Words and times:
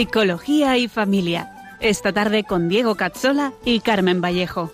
Psicología 0.00 0.78
y 0.78 0.88
familia. 0.88 1.76
Esta 1.78 2.10
tarde 2.10 2.44
con 2.44 2.70
Diego 2.70 2.94
Cazzola 2.94 3.52
y 3.66 3.80
Carmen 3.80 4.22
Vallejo. 4.22 4.72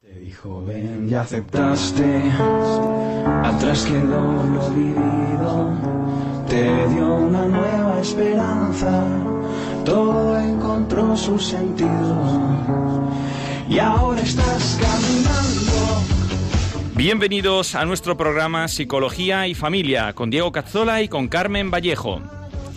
Te 0.00 0.20
dijo 0.20 0.64
ven 0.64 1.08
y 1.10 1.14
aceptaste, 1.14 2.22
atrás 3.42 3.84
quedó 3.84 4.44
lo 4.44 4.70
vivido, 4.70 5.72
te 6.48 6.88
dio 6.90 7.14
una 7.16 7.46
nueva 7.46 8.00
esperanza, 8.00 9.04
todo 9.86 10.36
encontró 10.38 11.16
su 11.16 11.38
sentido 11.38 13.08
y 13.68 13.78
ahora 13.78 14.20
estás 14.20 14.78
caminando. 14.80 16.02
Bienvenidos 16.96 17.74
a 17.76 17.84
nuestro 17.84 18.16
programa 18.16 18.66
Psicología 18.66 19.46
y 19.46 19.54
Familia 19.54 20.12
con 20.12 20.28
Diego 20.28 20.50
Cazzola 20.50 21.02
y 21.02 21.08
con 21.08 21.28
Carmen 21.28 21.70
Vallejo. 21.70 22.20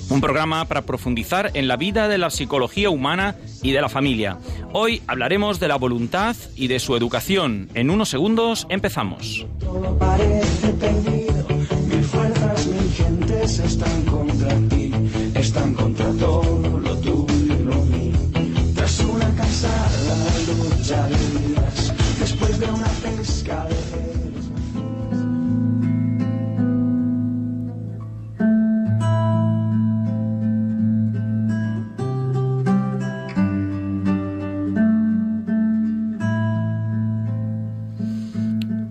Un 0.09 0.21
programa 0.21 0.65
para 0.65 0.83
profundizar 0.83 1.51
en 1.55 1.67
la 1.67 1.77
vida 1.77 2.07
de 2.07 2.19
la 2.19 2.29
psicología 2.29 2.91
humana 2.91 3.35
y 3.63 3.71
de 3.71 3.81
la 3.81 3.89
familia. 3.89 4.37
Hoy 4.73 5.01
hablaremos 5.07 5.59
de 5.59 5.67
la 5.67 5.77
voluntad 5.77 6.35
y 6.55 6.67
de 6.67 6.79
su 6.79 6.95
educación. 6.95 7.69
En 7.73 7.89
unos 7.89 8.09
segundos 8.09 8.67
empezamos. 8.69 9.47
Todo 9.59 9.97
parece 9.97 10.67
perdido, 10.73 11.47
mil 11.87 12.03
fuerzas, 12.03 12.67
mil 12.67 12.91
gentes 12.93 13.59
están 13.59 14.03
contra 14.03 14.55
ti, 14.69 14.91
están 15.35 15.73
contra 15.73 16.11
todo 16.13 16.58
después 22.19 22.59
de 22.59 22.65
una. 22.65 22.87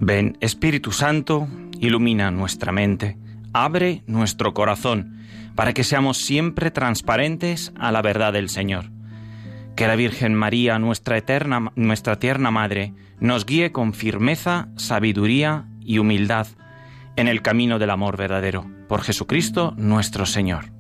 Ven, 0.00 0.38
Espíritu 0.40 0.90
Santo, 0.90 1.48
ilumina 1.80 2.30
nuestra 2.30 2.72
mente, 2.72 3.18
abre 3.52 4.02
nuestro 4.06 4.54
corazón, 4.54 5.18
para 5.54 5.74
que 5.74 5.84
seamos 5.84 6.16
siempre 6.18 6.70
transparentes 6.70 7.72
a 7.76 7.92
la 7.92 8.00
verdad 8.00 8.32
del 8.32 8.48
Señor. 8.48 8.97
Que 9.78 9.86
la 9.86 9.94
Virgen 9.94 10.34
María, 10.34 10.80
nuestra 10.80 11.16
eterna, 11.16 11.70
nuestra 11.76 12.18
tierna 12.18 12.50
Madre, 12.50 12.94
nos 13.20 13.46
guíe 13.46 13.70
con 13.70 13.94
firmeza, 13.94 14.66
sabiduría 14.74 15.68
y 15.80 15.98
humildad 15.98 16.48
en 17.14 17.28
el 17.28 17.42
camino 17.42 17.78
del 17.78 17.90
amor 17.90 18.16
verdadero. 18.16 18.66
Por 18.88 19.02
Jesucristo 19.02 19.74
nuestro 19.76 20.26
Señor. 20.26 20.77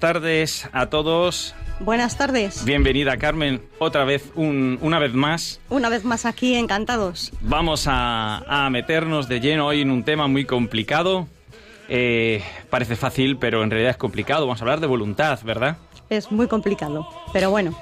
Buenas 0.00 0.14
tardes 0.14 0.68
a 0.72 0.86
todos. 0.86 1.56
Buenas 1.80 2.16
tardes. 2.16 2.64
Bienvenida 2.64 3.16
Carmen, 3.16 3.60
otra 3.80 4.04
vez, 4.04 4.30
un- 4.36 4.78
una 4.80 5.00
vez 5.00 5.12
más. 5.12 5.60
Una 5.70 5.88
vez 5.88 6.04
más 6.04 6.24
aquí, 6.24 6.54
encantados. 6.54 7.32
Vamos 7.40 7.86
a, 7.88 8.44
a 8.46 8.70
meternos 8.70 9.26
de 9.28 9.40
lleno 9.40 9.66
hoy 9.66 9.80
en 9.80 9.90
un 9.90 10.04
tema 10.04 10.28
muy 10.28 10.44
complicado. 10.44 11.26
Eh, 11.88 12.44
parece 12.70 12.94
fácil, 12.94 13.38
pero 13.38 13.64
en 13.64 13.72
realidad 13.72 13.90
es 13.90 13.96
complicado. 13.96 14.46
Vamos 14.46 14.60
a 14.60 14.62
hablar 14.64 14.78
de 14.78 14.86
voluntad, 14.86 15.40
¿verdad? 15.42 15.78
Es 16.10 16.30
muy 16.30 16.46
complicado, 16.46 17.08
pero 17.32 17.50
bueno, 17.50 17.76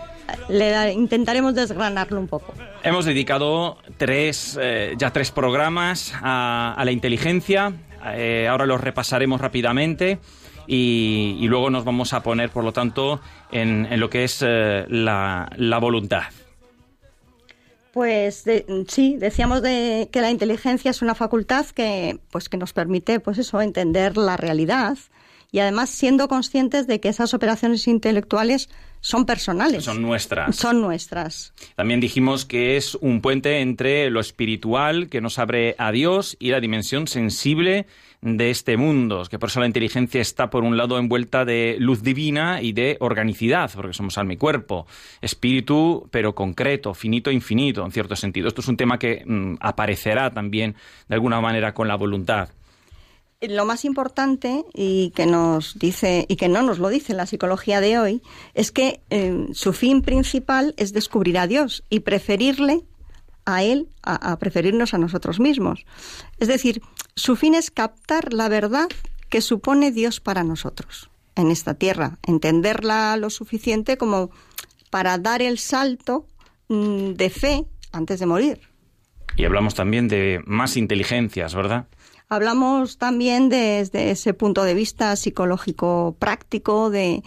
le 0.48 0.70
da- 0.70 0.90
intentaremos 0.90 1.54
desgranarlo 1.54 2.18
un 2.18 2.28
poco. 2.28 2.54
Hemos 2.82 3.04
dedicado 3.04 3.76
tres, 3.98 4.58
eh, 4.58 4.94
ya 4.96 5.12
tres 5.12 5.30
programas 5.32 6.14
a, 6.22 6.72
a 6.78 6.82
la 6.86 6.92
inteligencia. 6.92 7.74
Eh, 8.14 8.46
ahora 8.48 8.64
los 8.64 8.80
repasaremos 8.80 9.38
rápidamente 9.38 10.18
y, 10.66 11.36
y 11.40 11.46
luego 11.48 11.70
nos 11.70 11.84
vamos 11.84 12.12
a 12.12 12.22
poner, 12.22 12.50
por 12.50 12.64
lo 12.64 12.72
tanto, 12.72 13.20
en, 13.52 13.86
en 13.90 14.00
lo 14.00 14.10
que 14.10 14.24
es 14.24 14.42
eh, 14.46 14.84
la, 14.88 15.50
la 15.56 15.78
voluntad. 15.78 16.24
Pues 17.92 18.44
de- 18.44 18.84
sí, 18.88 19.16
decíamos 19.18 19.62
de 19.62 20.08
que 20.12 20.20
la 20.20 20.30
inteligencia 20.30 20.90
es 20.90 21.00
una 21.00 21.14
facultad 21.14 21.64
que, 21.66 22.18
pues, 22.30 22.48
que 22.48 22.58
nos 22.58 22.72
permite, 22.74 23.20
pues 23.20 23.38
eso, 23.38 23.60
entender 23.62 24.18
la 24.18 24.36
realidad 24.36 24.98
y 25.50 25.60
además 25.60 25.88
siendo 25.88 26.28
conscientes 26.28 26.86
de 26.86 27.00
que 27.00 27.08
esas 27.08 27.32
operaciones 27.32 27.88
intelectuales 27.88 28.68
son 29.00 29.24
personales. 29.24 29.84
Son 29.84 30.02
nuestras. 30.02 30.56
Son 30.56 30.82
nuestras. 30.82 31.54
También 31.76 32.00
dijimos 32.00 32.44
que 32.44 32.76
es 32.76 32.96
un 32.96 33.22
puente 33.22 33.60
entre 33.60 34.10
lo 34.10 34.20
espiritual 34.20 35.08
que 35.08 35.22
nos 35.22 35.38
abre 35.38 35.74
a 35.78 35.90
Dios 35.92 36.36
y 36.38 36.50
la 36.50 36.60
dimensión 36.60 37.06
sensible 37.06 37.86
de 38.22 38.50
este 38.50 38.76
mundo, 38.76 39.22
que 39.30 39.38
por 39.38 39.48
eso 39.48 39.60
la 39.60 39.66
inteligencia 39.66 40.20
está 40.20 40.50
por 40.50 40.64
un 40.64 40.76
lado 40.76 40.98
envuelta 40.98 41.44
de 41.44 41.76
luz 41.78 42.02
divina 42.02 42.62
y 42.62 42.72
de 42.72 42.96
organicidad, 43.00 43.70
porque 43.74 43.92
somos 43.92 44.18
alma 44.18 44.32
y 44.32 44.36
cuerpo, 44.36 44.86
espíritu 45.20 46.08
pero 46.10 46.34
concreto, 46.34 46.94
finito 46.94 47.30
e 47.30 47.34
infinito 47.34 47.84
en 47.84 47.92
cierto 47.92 48.16
sentido. 48.16 48.48
Esto 48.48 48.60
es 48.60 48.68
un 48.68 48.76
tema 48.76 48.98
que 48.98 49.22
mm, 49.24 49.56
aparecerá 49.60 50.32
también 50.32 50.74
de 51.08 51.14
alguna 51.14 51.40
manera 51.40 51.74
con 51.74 51.88
la 51.88 51.96
voluntad. 51.96 52.48
Lo 53.42 53.66
más 53.66 53.84
importante 53.84 54.64
y 54.72 55.10
que 55.10 55.26
nos 55.26 55.78
dice 55.78 56.24
y 56.26 56.36
que 56.36 56.48
no 56.48 56.62
nos 56.62 56.78
lo 56.78 56.88
dice 56.88 57.12
la 57.12 57.26
psicología 57.26 57.82
de 57.82 57.98
hoy 57.98 58.22
es 58.54 58.72
que 58.72 59.00
eh, 59.10 59.48
su 59.52 59.74
fin 59.74 60.00
principal 60.00 60.74
es 60.78 60.94
descubrir 60.94 61.36
a 61.38 61.46
Dios 61.46 61.84
y 61.90 62.00
preferirle 62.00 62.82
a 63.46 63.62
él 63.62 63.88
a, 64.02 64.32
a 64.32 64.38
preferirnos 64.38 64.92
a 64.92 64.98
nosotros 64.98 65.40
mismos. 65.40 65.86
Es 66.38 66.48
decir, 66.48 66.82
su 67.14 67.36
fin 67.36 67.54
es 67.54 67.70
captar 67.70 68.32
la 68.34 68.48
verdad 68.48 68.88
que 69.30 69.40
supone 69.40 69.90
Dios 69.90 70.20
para 70.20 70.44
nosotros 70.44 71.10
en 71.36 71.50
esta 71.50 71.74
tierra, 71.74 72.18
entenderla 72.26 73.16
lo 73.16 73.30
suficiente 73.30 73.96
como 73.96 74.30
para 74.90 75.18
dar 75.18 75.42
el 75.42 75.58
salto 75.58 76.26
mm, 76.68 77.12
de 77.12 77.30
fe 77.30 77.66
antes 77.92 78.20
de 78.20 78.26
morir. 78.26 78.60
Y 79.36 79.44
hablamos 79.44 79.74
también 79.74 80.08
de 80.08 80.40
más 80.46 80.76
inteligencias, 80.76 81.54
¿verdad? 81.54 81.86
Hablamos 82.28 82.98
también 82.98 83.48
desde 83.50 84.10
ese 84.10 84.34
punto 84.34 84.64
de 84.64 84.74
vista 84.74 85.14
psicológico 85.14 86.16
práctico 86.18 86.90
de 86.90 87.22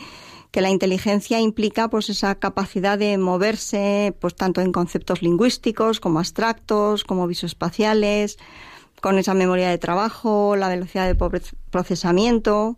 que 0.52 0.62
la 0.62 0.70
inteligencia 0.70 1.40
implica 1.40 1.90
pues 1.90 2.10
esa 2.10 2.36
capacidad 2.36 2.98
de 2.98 3.18
moverse 3.18 4.16
pues 4.20 4.36
tanto 4.36 4.62
en 4.62 4.72
conceptos 4.72 5.22
lingüísticos 5.22 6.00
como 6.00 6.20
abstractos, 6.20 7.04
como 7.04 7.28
visoespaciales, 7.28 8.38
con 9.02 9.18
esa 9.18 9.34
memoria 9.34 9.70
de 9.70 9.78
trabajo, 9.78 10.56
la 10.56 10.70
velocidad 10.70 11.08
de 11.08 11.16
procesamiento. 11.70 12.78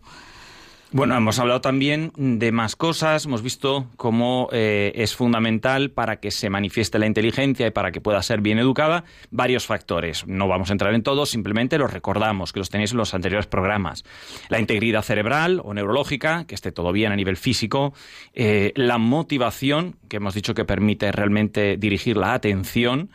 Bueno, 0.94 1.16
hemos 1.16 1.38
hablado 1.38 1.62
también 1.62 2.12
de 2.16 2.52
más 2.52 2.76
cosas, 2.76 3.24
hemos 3.24 3.40
visto 3.40 3.86
cómo 3.96 4.50
eh, 4.52 4.92
es 4.94 5.16
fundamental 5.16 5.90
para 5.90 6.20
que 6.20 6.30
se 6.30 6.50
manifieste 6.50 6.98
la 6.98 7.06
inteligencia 7.06 7.66
y 7.66 7.70
para 7.70 7.92
que 7.92 8.02
pueda 8.02 8.22
ser 8.22 8.42
bien 8.42 8.58
educada 8.58 9.04
varios 9.30 9.64
factores. 9.64 10.26
No 10.26 10.48
vamos 10.48 10.68
a 10.68 10.74
entrar 10.74 10.92
en 10.94 11.02
todos, 11.02 11.30
simplemente 11.30 11.78
los 11.78 11.90
recordamos, 11.90 12.52
que 12.52 12.60
los 12.60 12.68
tenéis 12.68 12.92
en 12.92 12.98
los 12.98 13.14
anteriores 13.14 13.46
programas. 13.46 14.04
La 14.50 14.60
integridad 14.60 15.00
cerebral 15.00 15.62
o 15.64 15.72
neurológica, 15.72 16.44
que 16.44 16.54
esté 16.54 16.72
todo 16.72 16.92
bien 16.92 17.10
a 17.10 17.16
nivel 17.16 17.38
físico, 17.38 17.94
eh, 18.34 18.72
la 18.76 18.98
motivación, 18.98 19.96
que 20.10 20.18
hemos 20.18 20.34
dicho 20.34 20.52
que 20.52 20.66
permite 20.66 21.10
realmente 21.10 21.78
dirigir 21.78 22.18
la 22.18 22.34
atención, 22.34 23.08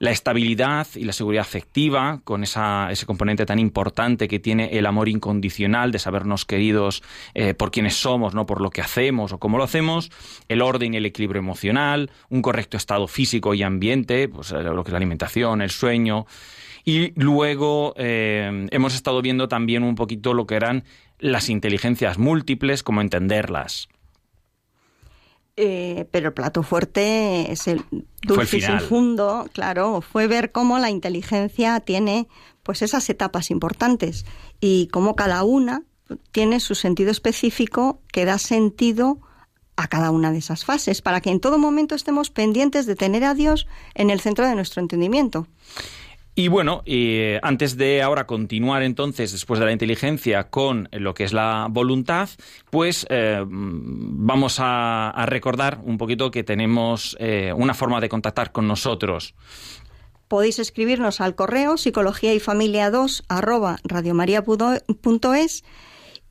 la 0.00 0.10
estabilidad 0.10 0.86
y 0.96 1.04
la 1.04 1.12
seguridad 1.12 1.42
afectiva, 1.42 2.22
con 2.24 2.42
esa, 2.42 2.90
ese 2.90 3.04
componente 3.04 3.44
tan 3.44 3.58
importante 3.58 4.28
que 4.28 4.38
tiene 4.38 4.78
el 4.78 4.86
amor 4.86 5.10
incondicional 5.10 5.92
de 5.92 5.98
sabernos 5.98 6.46
queridos 6.46 7.02
eh, 7.34 7.52
por 7.52 7.70
quienes 7.70 7.96
somos, 7.96 8.34
no 8.34 8.46
por 8.46 8.62
lo 8.62 8.70
que 8.70 8.80
hacemos 8.80 9.32
o 9.32 9.38
cómo 9.38 9.58
lo 9.58 9.64
hacemos, 9.64 10.10
el 10.48 10.62
orden 10.62 10.94
y 10.94 10.96
el 10.96 11.04
equilibrio 11.04 11.40
emocional, 11.40 12.10
un 12.30 12.40
correcto 12.40 12.78
estado 12.78 13.06
físico 13.08 13.52
y 13.52 13.62
ambiente, 13.62 14.26
pues 14.26 14.52
eh, 14.52 14.62
lo 14.62 14.82
que 14.82 14.88
es 14.88 14.92
la 14.92 14.96
alimentación, 14.96 15.60
el 15.60 15.70
sueño. 15.70 16.24
Y 16.82 17.12
luego 17.20 17.92
eh, 17.98 18.68
hemos 18.70 18.94
estado 18.94 19.20
viendo 19.20 19.48
también 19.48 19.82
un 19.82 19.96
poquito 19.96 20.32
lo 20.32 20.46
que 20.46 20.54
eran 20.54 20.84
las 21.18 21.50
inteligencias 21.50 22.16
múltiples, 22.16 22.82
cómo 22.82 23.02
entenderlas. 23.02 23.90
Eh, 25.62 26.06
pero 26.10 26.28
el 26.28 26.32
plato 26.32 26.62
fuerte 26.62 27.52
es 27.52 27.68
el 27.68 27.84
dulce 28.22 28.56
y 28.56 28.80
fundo, 28.88 29.46
claro, 29.52 30.00
fue 30.00 30.26
ver 30.26 30.52
cómo 30.52 30.78
la 30.78 30.88
inteligencia 30.88 31.80
tiene 31.80 32.28
pues 32.62 32.80
esas 32.80 33.10
etapas 33.10 33.50
importantes 33.50 34.24
y 34.58 34.86
cómo 34.86 35.14
cada 35.16 35.44
una 35.44 35.82
tiene 36.32 36.60
su 36.60 36.74
sentido 36.74 37.10
específico 37.10 38.00
que 38.10 38.24
da 38.24 38.38
sentido 38.38 39.20
a 39.76 39.88
cada 39.88 40.10
una 40.10 40.32
de 40.32 40.38
esas 40.38 40.64
fases, 40.64 41.02
para 41.02 41.20
que 41.20 41.28
en 41.28 41.40
todo 41.40 41.58
momento 41.58 41.94
estemos 41.94 42.30
pendientes 42.30 42.86
de 42.86 42.96
tener 42.96 43.24
a 43.24 43.34
Dios 43.34 43.66
en 43.94 44.08
el 44.08 44.20
centro 44.20 44.46
de 44.46 44.54
nuestro 44.54 44.80
entendimiento. 44.80 45.46
Y 46.40 46.48
bueno, 46.48 46.82
antes 47.42 47.76
de 47.76 48.00
ahora 48.00 48.26
continuar 48.26 48.82
entonces, 48.82 49.30
después 49.30 49.60
de 49.60 49.66
la 49.66 49.72
inteligencia, 49.72 50.44
con 50.44 50.88
lo 50.90 51.12
que 51.12 51.24
es 51.24 51.34
la 51.34 51.66
voluntad, 51.68 52.30
pues 52.70 53.06
eh, 53.10 53.44
vamos 53.46 54.56
a, 54.58 55.22
recordar 55.26 55.82
un 55.84 55.98
poquito 55.98 56.30
que 56.30 56.42
tenemos 56.42 57.14
eh, 57.20 57.52
una 57.54 57.74
forma 57.74 58.00
de 58.00 58.08
contactar 58.08 58.52
con 58.52 58.66
nosotros. 58.66 59.34
Podéis 60.28 60.58
escribirnos 60.60 61.20
al 61.20 61.34
correo 61.34 61.76
psicología 61.76 62.32
y 62.32 62.40
familia 62.40 62.90
2 62.90 63.24
arroba 63.28 63.76
radiomaria.es 63.84 65.62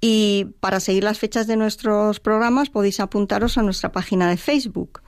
y 0.01 0.47
para 0.59 0.79
seguir 0.79 1.03
las 1.03 1.19
fechas 1.19 1.45
de 1.45 1.55
nuestros 1.55 2.19
programas 2.19 2.71
podéis 2.71 2.99
apuntaros 2.99 3.59
a 3.59 3.61
nuestra 3.61 3.91
página 3.91 4.27
de 4.27 4.37
Facebook. 4.37 5.03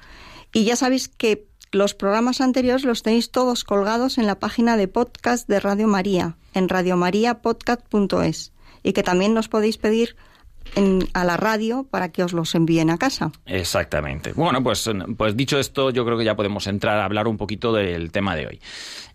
Y 0.53 0.65
ya 0.65 0.75
sabéis 0.75 1.07
que 1.07 1.49
los 1.71 1.93
programas 1.93 2.41
anteriores 2.41 2.83
los 2.83 3.01
tenéis 3.01 3.31
todos 3.31 3.63
colgados 3.63 4.17
en 4.17 4.27
la 4.27 4.39
página 4.39 4.75
de 4.75 4.87
podcast 4.87 5.47
de 5.47 5.59
Radio 5.59 5.87
María, 5.87 6.35
en 6.53 6.67
radiomariapodcast.es, 6.67 8.51
y 8.83 8.93
que 8.93 9.03
también 9.03 9.33
nos 9.33 9.47
podéis 9.47 9.77
pedir 9.77 10.15
a 11.13 11.25
la 11.25 11.37
radio 11.37 11.85
para 11.89 12.09
que 12.09 12.23
os 12.23 12.33
los 12.33 12.55
envíen 12.55 12.89
a 12.89 12.97
casa. 12.97 13.31
Exactamente. 13.45 14.33
Bueno, 14.33 14.63
pues, 14.63 14.89
pues 15.17 15.35
dicho 15.35 15.59
esto, 15.59 15.89
yo 15.89 16.05
creo 16.05 16.17
que 16.17 16.23
ya 16.23 16.35
podemos 16.35 16.67
entrar 16.67 16.99
a 16.99 17.05
hablar 17.05 17.27
un 17.27 17.37
poquito 17.37 17.73
del 17.73 18.11
tema 18.11 18.35
de 18.35 18.47
hoy. 18.47 18.61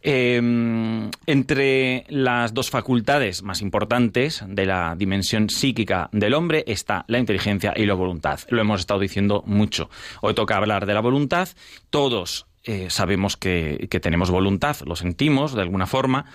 Em, 0.02 1.10
entre 1.26 2.04
las 2.08 2.54
dos 2.54 2.70
facultades 2.70 3.42
más 3.42 3.62
importantes 3.62 4.44
de 4.46 4.66
la 4.66 4.94
dimensión 4.96 5.48
psíquica 5.48 6.08
del 6.12 6.34
hombre 6.34 6.64
está 6.66 7.04
la 7.08 7.18
inteligencia 7.18 7.72
y 7.74 7.86
la 7.86 7.94
voluntad. 7.94 8.40
Lo 8.48 8.60
hemos 8.60 8.80
estado 8.80 9.00
diciendo 9.00 9.42
mucho. 9.46 9.88
Hoy 10.20 10.34
toca 10.34 10.56
hablar 10.56 10.86
de 10.86 10.94
la 10.94 11.00
voluntad. 11.00 11.48
Todos 11.90 12.46
eh, 12.64 12.88
sabemos 12.90 13.36
que 13.36 13.88
tenemos 14.02 14.30
voluntad, 14.30 14.76
lo 14.84 14.96
sentimos 14.96 15.54
de 15.54 15.62
alguna 15.62 15.86
forma. 15.86 16.26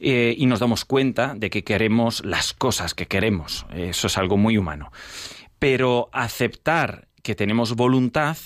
Eh, 0.00 0.34
y 0.38 0.46
nos 0.46 0.60
damos 0.60 0.84
cuenta 0.84 1.34
de 1.36 1.50
que 1.50 1.64
queremos 1.64 2.24
las 2.24 2.52
cosas 2.52 2.94
que 2.94 3.06
queremos. 3.06 3.66
Eso 3.74 4.06
es 4.06 4.18
algo 4.18 4.36
muy 4.36 4.56
humano. 4.56 4.92
Pero 5.58 6.08
aceptar 6.12 7.08
que 7.22 7.34
tenemos 7.34 7.74
voluntad 7.74 8.36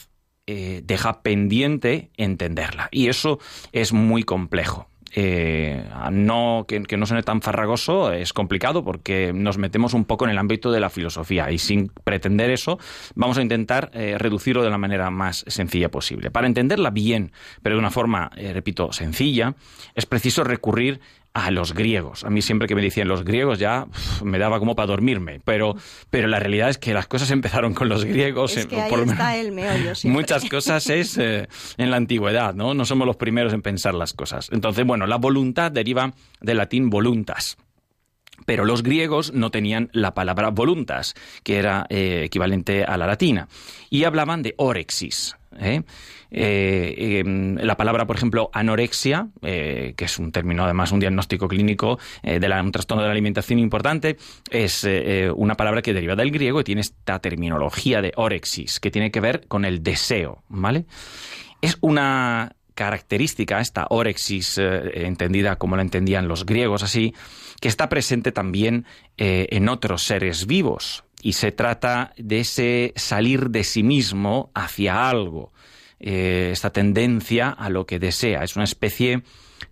eh, 0.47 0.81
deja 0.85 1.23
pendiente 1.23 2.11
entenderla. 2.17 2.89
Y 2.91 3.09
eso 3.09 3.39
es 3.73 3.93
muy 3.93 4.23
complejo. 4.23 4.89
Eh, 5.15 5.85
no, 6.11 6.65
que, 6.67 6.81
no 6.97 7.05
suene 7.05 7.23
tan 7.23 7.43
farragoso 7.43 8.15
es 8.15 8.33
complicado 8.33 8.83
porque 8.83 9.35
nos 9.35 9.59
metemos 9.59 9.93
un 9.93 10.07
poco 10.07 10.25
en 10.25 10.31
el 10.31 10.39
ámbito 10.39 10.73
de 10.73 10.81
la 10.81 10.89
filosofía 10.89 11.51
y 11.51 11.59
sin 11.59 11.89
pretender 11.89 12.51
eso 12.51 12.79
vamos 13.15 13.37
a 13.37 13.43
intentar 13.43 13.91
reducirlo 13.93 14.63
de 14.63 14.71
la 14.71 14.79
manera 14.79 15.11
más 15.11 15.45
sencilla 15.49 15.91
posible. 15.91 16.31
Para 16.31 16.47
entenderla 16.47 16.89
bien, 16.89 17.33
pero 17.63 17.75
de 17.75 17.81
una 17.81 17.91
forma, 17.91 18.31
repito, 18.55 18.91
sencilla, 18.95 19.55
es 19.95 20.07
preciso 20.07 20.45
recurrir 20.45 21.03
a 21.35 21.51
los 21.51 21.75
griegos. 21.75 22.25
A 22.25 22.31
mí 22.31 22.43
siempre 22.43 22.69
que 22.69 22.75
me 22.75 22.83
decían 22.83 23.09
los 23.09 23.25
griegos 23.25 23.59
ya 23.59 23.87
me 24.23 24.39
daba 24.39 24.59
como 24.59 24.75
para 24.77 24.87
dormirme, 24.87 25.41
pero, 25.45 25.77
pero 26.11 26.29
la 26.29 26.39
realidad 26.39 26.69
es 26.69 26.79
que 26.79 26.93
las 26.93 27.07
cosas 27.07 27.31
empezaron 27.31 27.75
con 27.75 27.89
los 27.89 28.05
griegos. 28.05 28.57
Es 28.57 28.67
que 28.67 28.81
ahí 28.81 28.93
está 28.93 29.37
el 29.37 29.53
meollo 29.53 29.93
Muchas 30.05 30.49
cosas 30.49 30.89
es 30.91 31.17
eh, 31.19 31.49
en 31.79 31.91
la 31.91 31.97
antigüedad, 31.97 32.55
¿no? 32.55 32.75
No 32.75 32.85
somos 32.85 33.07
los 33.07 33.17
primeros 33.17 33.53
en 33.53 33.63
pensar 33.63 33.95
las 33.95 34.13
cosas. 34.13 34.51
Entonces, 34.53 34.85
bueno, 34.85 35.07
la 35.07 35.17
voluntad 35.17 35.73
deriva 35.73 36.13
del 36.41 36.59
latín 36.59 36.91
voluntas. 36.91 37.57
Pero 38.45 38.65
los 38.65 38.83
griegos 38.83 39.33
no 39.33 39.51
tenían 39.51 39.89
la 39.93 40.15
palabra 40.15 40.51
voluntas, 40.51 41.15
que 41.45 41.59
era 41.59 41.87
eh, 41.89 42.23
equivalente 42.25 42.85
a 42.85 42.97
la 42.97 43.07
latina, 43.07 43.49
y 43.89 44.05
hablaban 44.05 44.43
de 44.43 44.55
orexis. 44.57 45.37
¿eh? 45.61 45.83
Eh, 46.35 47.21
em, 47.21 47.57
la 47.57 47.77
palabra, 47.77 48.07
por 48.07 48.17
ejemplo, 48.17 48.51
anorexia, 48.53 49.29
que 49.41 49.95
es 49.99 50.19
un 50.19 50.33
término, 50.33 50.65
además, 50.65 50.93
un 50.93 51.01
diagnóstico 51.01 51.47
clínico 51.49 51.99
de 52.23 52.61
un 52.63 52.73
trastorno 52.73 53.03
de 53.03 53.09
la 53.09 53.13
alimentación 53.13 53.59
importante, 53.59 54.17
es 54.51 54.87
una 55.35 55.57
palabra 55.57 55.83
que 55.83 55.93
deriva 55.93 56.17
del 56.17 56.31
griego 56.31 56.61
y 56.61 56.65
tiene 56.65 56.81
esta 56.81 57.19
terminología 57.19 58.01
de 58.01 58.13
orexis, 58.17 58.81
que 58.81 58.91
tiene 58.91 59.11
que 59.11 59.21
ver 59.21 59.47
con 59.47 59.65
el 59.65 59.83
deseo, 59.83 60.43
¿vale? 60.49 60.87
Es 61.61 61.77
una 61.81 62.57
característica, 62.75 63.61
esta 63.61 63.87
orexis, 63.91 64.59
entendida 64.59 65.57
como 65.57 65.77
la 65.77 65.83
entendían 65.83 66.29
los 66.29 66.47
griegos 66.47 66.83
así, 66.83 67.15
que 67.63 67.69
está 67.69 67.89
presente 67.89 68.33
también 68.33 68.87
eh, 69.17 69.47
en 69.51 69.69
otros 69.69 70.03
seres 70.03 70.49
vivos. 70.49 71.05
Y 71.23 71.35
se 71.35 71.53
trata 71.53 72.13
de 72.17 72.41
ese 72.41 72.93
salir 72.97 73.51
de 73.51 73.63
sí 73.63 73.85
mismo 73.85 74.51
hacia 74.53 75.09
algo, 75.09 75.52
eh, 76.03 76.51
esta 76.53 76.71
tendencia 76.71 77.51
a 77.51 77.71
lo 77.71 77.87
que 77.87 77.99
desea. 77.99 78.43
Es 78.43 78.57
una 78.57 78.65
especie 78.65 79.23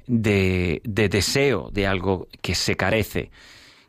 de, 0.06 0.80
deseo 0.84 1.70
de 1.72 1.86
algo 1.86 2.28
que 2.40 2.54
se 2.54 2.76
carece 2.76 3.30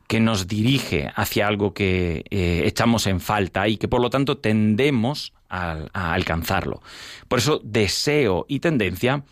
que 0.07 0.19
nos 0.19 0.47
dirige 0.47 1.09
hacia 1.15 1.47
algo 1.47 1.73
que 1.73 2.25
eh, 2.29 2.63
echamos 2.65 3.07
en 3.07 3.21
falta 3.21 3.69
y 3.69 3.77
que 3.77 3.87
por 3.87 4.01
lo 4.01 4.09
tanto 4.09 4.39
tendemos 4.39 5.33
a, 5.47 5.85
alcanzarlo. 5.93 6.81
Por 7.29 7.39
eso 7.39 7.61
deseo 7.63 8.45
y 8.49 8.59
tendencia 8.59 9.23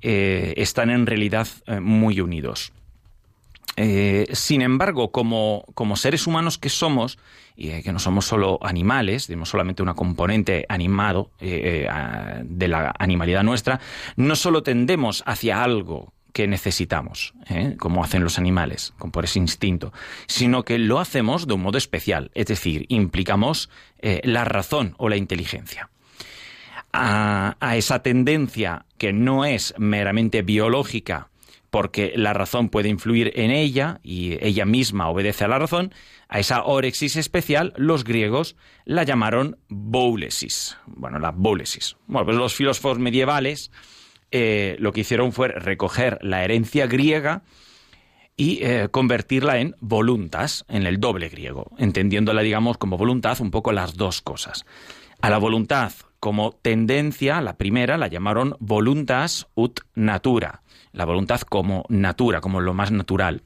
están 0.00 0.90
en 0.90 1.06
realidad 1.06 1.48
muy 1.80 2.20
unidos. 2.20 2.72
Eh, 3.80 4.26
sin 4.32 4.60
embargo, 4.62 5.12
como, 5.12 5.64
seres 5.94 6.26
humanos 6.26 6.58
que 6.58 6.68
somos, 6.68 7.16
y 7.54 7.80
que 7.80 7.92
no 7.92 8.00
somos 8.00 8.24
solo 8.24 8.58
animales, 8.60 9.28
tenemos 9.28 9.50
solamente 9.50 9.84
una 9.84 9.94
componente 9.94 10.66
animado 10.68 11.30
eh, 11.38 11.86
eh, 11.88 12.42
de 12.44 12.68
la 12.68 12.92
animalidad 12.98 13.44
nuestra, 13.44 13.78
no 14.16 14.34
solo 14.34 14.64
tendemos 14.64 15.22
hacia 15.26 15.62
algo 15.62 16.12
que 16.32 16.48
necesitamos, 16.48 17.34
como 17.78 18.02
hacen 18.02 18.24
los 18.24 18.38
animales, 18.38 18.94
por 19.12 19.24
ese 19.24 19.38
instinto, 19.38 19.92
sino 20.26 20.64
que 20.64 20.78
lo 20.78 20.98
hacemos 20.98 21.46
de 21.46 21.54
un 21.54 21.62
modo 21.62 21.78
especial, 21.78 22.32
es 22.34 22.46
decir, 22.46 22.84
implicamos 22.88 23.70
la 24.02 24.44
razón 24.44 24.94
o 24.98 25.08
la 25.08 25.16
inteligencia. 25.16 25.88
a 26.92 27.74
esa 27.76 28.02
tendencia 28.02 28.86
que 28.98 29.12
no 29.12 29.44
es 29.44 29.74
meramente 29.78 30.42
biológica, 30.42 31.28
porque 31.70 32.12
la 32.16 32.32
razón 32.32 32.68
puede 32.68 32.88
influir 32.88 33.32
en 33.34 33.50
ella 33.50 34.00
y 34.02 34.42
ella 34.44 34.64
misma 34.64 35.08
obedece 35.08 35.44
a 35.44 35.48
la 35.48 35.58
razón, 35.58 35.92
a 36.28 36.38
esa 36.38 36.64
orexis 36.64 37.16
especial 37.16 37.72
los 37.76 38.04
griegos 38.04 38.56
la 38.84 39.02
llamaron 39.02 39.58
boulesis. 39.68 40.76
Bueno, 40.86 41.18
la 41.18 41.30
boulesis. 41.30 41.96
Bueno, 42.06 42.26
pues 42.26 42.36
los 42.36 42.54
filósofos 42.54 42.98
medievales 42.98 43.70
eh, 44.30 44.76
lo 44.78 44.92
que 44.92 45.00
hicieron 45.00 45.32
fue 45.32 45.48
recoger 45.48 46.18
la 46.22 46.44
herencia 46.44 46.86
griega 46.86 47.42
y 48.36 48.62
eh, 48.62 48.88
convertirla 48.90 49.58
en 49.58 49.74
voluntas, 49.80 50.64
en 50.68 50.86
el 50.86 51.00
doble 51.00 51.28
griego, 51.28 51.72
entendiéndola, 51.78 52.42
digamos, 52.42 52.78
como 52.78 52.98
voluntad 52.98 53.40
un 53.40 53.50
poco 53.50 53.72
las 53.72 53.96
dos 53.96 54.20
cosas. 54.22 54.64
A 55.20 55.30
la 55.30 55.38
voluntad 55.38 55.92
como 56.20 56.52
tendencia, 56.52 57.40
la 57.40 57.56
primera 57.56 57.96
la 57.96 58.08
llamaron 58.08 58.56
voluntas 58.60 59.48
ut 59.54 59.80
natura, 59.94 60.62
la 60.92 61.04
voluntad 61.04 61.40
como 61.42 61.84
natura, 61.88 62.40
como 62.40 62.60
lo 62.60 62.74
más 62.74 62.90
natural, 62.90 63.42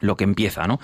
lo 0.00 0.16
que 0.16 0.24
empieza, 0.24 0.66
¿no? 0.66 0.78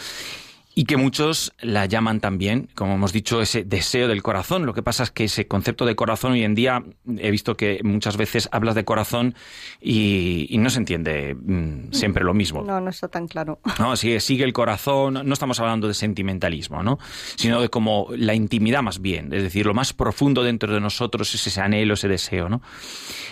y 0.75 0.85
que 0.85 0.97
muchos 0.97 1.53
la 1.61 1.87
llaman 1.87 2.21
también, 2.21 2.69
como 2.75 2.95
hemos 2.95 3.12
dicho, 3.12 3.41
ese 3.41 3.62
deseo 3.62 4.09
del 4.09 4.23
corazón. 4.23 4.67
Lo 4.67 4.75
que 4.75 4.83
pasa 4.83 5.05
es 5.05 5.11
que 5.11 5.25
ese 5.25 5.47
concepto 5.47 5.87
de 5.87 5.95
corazón 5.95 6.33
hoy 6.33 6.43
en 6.43 6.55
día 6.55 6.83
he 7.19 7.31
visto 7.31 7.57
que 7.57 7.81
muchas 7.85 8.17
veces 8.17 8.49
hablas 8.50 8.75
de 8.75 8.85
corazón 8.85 9.35
y, 9.81 10.57
no 10.59 10.71
se 10.71 10.79
entiende 10.79 11.35
mm, 11.35 11.93
siempre 11.93 12.25
lo 12.25 12.35
mismo. 12.35 12.62
No, 12.62 12.81
no 12.81 12.91
está 12.91 13.09
tan 13.09 13.29
claro. 13.29 13.61
No, 13.79 13.97
sigue, 13.97 14.21
sigue 14.21 14.45
el 14.45 14.53
corazón, 14.53 15.14
no 15.25 15.33
estamos 15.33 15.61
hablando 15.61 15.88
de 15.88 15.95
sentimentalismo, 15.95 16.83
¿no? 16.83 16.99
Sino 17.37 17.61
de 17.61 17.69
como 17.69 18.09
la 18.17 18.35
intimidad 18.35 18.83
más 18.83 19.00
bien, 19.00 19.33
es 19.33 19.43
decir, 19.43 19.67
lo 19.67 19.75
más 19.75 19.93
profundo 19.93 20.43
dentro 20.43 20.73
de 20.73 20.81
nosotros 20.81 21.35
es 21.35 21.47
ese 21.47 21.61
anhelo, 21.61 21.95
ese 21.95 22.09
deseo, 22.09 22.49
¿no? 22.49 22.62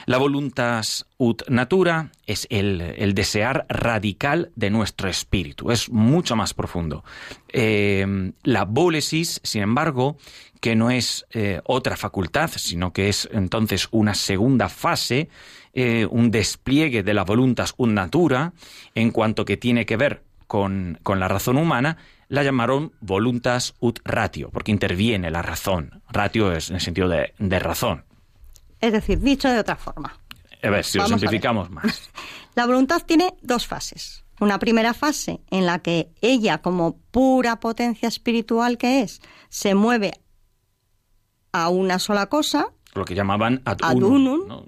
La 0.05 0.19
voluntad 0.19 0.85
ut 1.23 1.49
natura 1.49 2.11
es 2.27 2.49
el, 2.51 2.81
el 2.81 3.15
desear 3.15 3.65
radical 3.69 4.51
de 4.57 4.71
nuestro 4.71 5.09
espíritu, 5.09 5.71
es 5.71 5.89
mucho 5.89 6.35
más 6.35 6.53
profundo. 6.53 7.05
Eh, 7.53 8.33
la 8.43 8.65
bólesis, 8.65 9.41
sin 9.45 9.63
embargo, 9.63 10.17
que 10.61 10.75
no 10.75 10.91
es 10.91 11.25
eh, 11.31 11.61
otra 11.65 11.97
facultad, 11.97 12.51
sino 12.57 12.93
que 12.93 13.09
es 13.09 13.29
entonces 13.33 13.87
una 13.93 14.15
segunda 14.15 14.69
fase, 14.69 15.29
eh, 15.75 16.09
un 16.11 16.33
despliegue 16.33 17.05
de 17.05 17.15
la 17.15 17.23
voluntas 17.23 17.75
ut 17.77 17.91
natura, 17.91 18.53
en 18.97 19.13
cuanto 19.13 19.45
que 19.45 19.57
tiene 19.57 19.87
que 19.87 19.97
ver 19.97 20.25
con, 20.49 20.99
con 21.05 21.21
la 21.21 21.29
razón 21.29 21.57
humana, 21.57 21.99
la 22.29 22.43
llamaron 22.43 22.93
voluntas 23.01 23.75
ut 23.79 24.01
ratio, 24.05 24.51
porque 24.51 24.73
interviene 24.73 25.31
la 25.31 25.43
razón. 25.43 26.03
Ratio 26.11 26.53
es 26.53 26.69
en 26.71 26.77
el 26.77 26.81
sentido 26.81 27.09
de, 27.09 27.33
de 27.39 27.59
razón. 27.61 28.05
Es 28.81 28.93
decir, 28.93 29.21
dicho 29.21 29.49
de 29.49 29.61
otra 29.61 29.77
forma. 29.77 30.19
A 30.63 30.71
ver, 30.71 30.85
si 30.85 30.99
lo 30.99 31.05
Vamos 31.05 31.21
simplificamos 31.21 31.71
más. 31.71 32.11
La 32.55 32.67
voluntad 32.67 33.03
tiene 33.05 33.35
dos 33.43 33.67
fases. 33.67 34.25
Una 34.41 34.59
primera 34.59 34.93
fase 34.95 35.41
en 35.51 35.67
la 35.67 35.81
que 35.81 36.11
ella, 36.21 36.59
como 36.59 36.99
pura 37.11 37.61
potencia 37.61 38.09
espiritual 38.09 38.77
que 38.77 39.01
es, 39.01 39.21
se 39.49 39.75
mueve 39.75 40.13
a 41.53 41.69
una 41.69 41.99
sola 41.99 42.27
cosa 42.27 42.69
Lo 42.95 43.05
que 43.05 43.15
llamaban 43.15 43.63
ad, 43.65 43.79
Ad 43.83 43.97
unum, 43.97 44.13
unum. 44.13 44.49
¿no? 44.49 44.67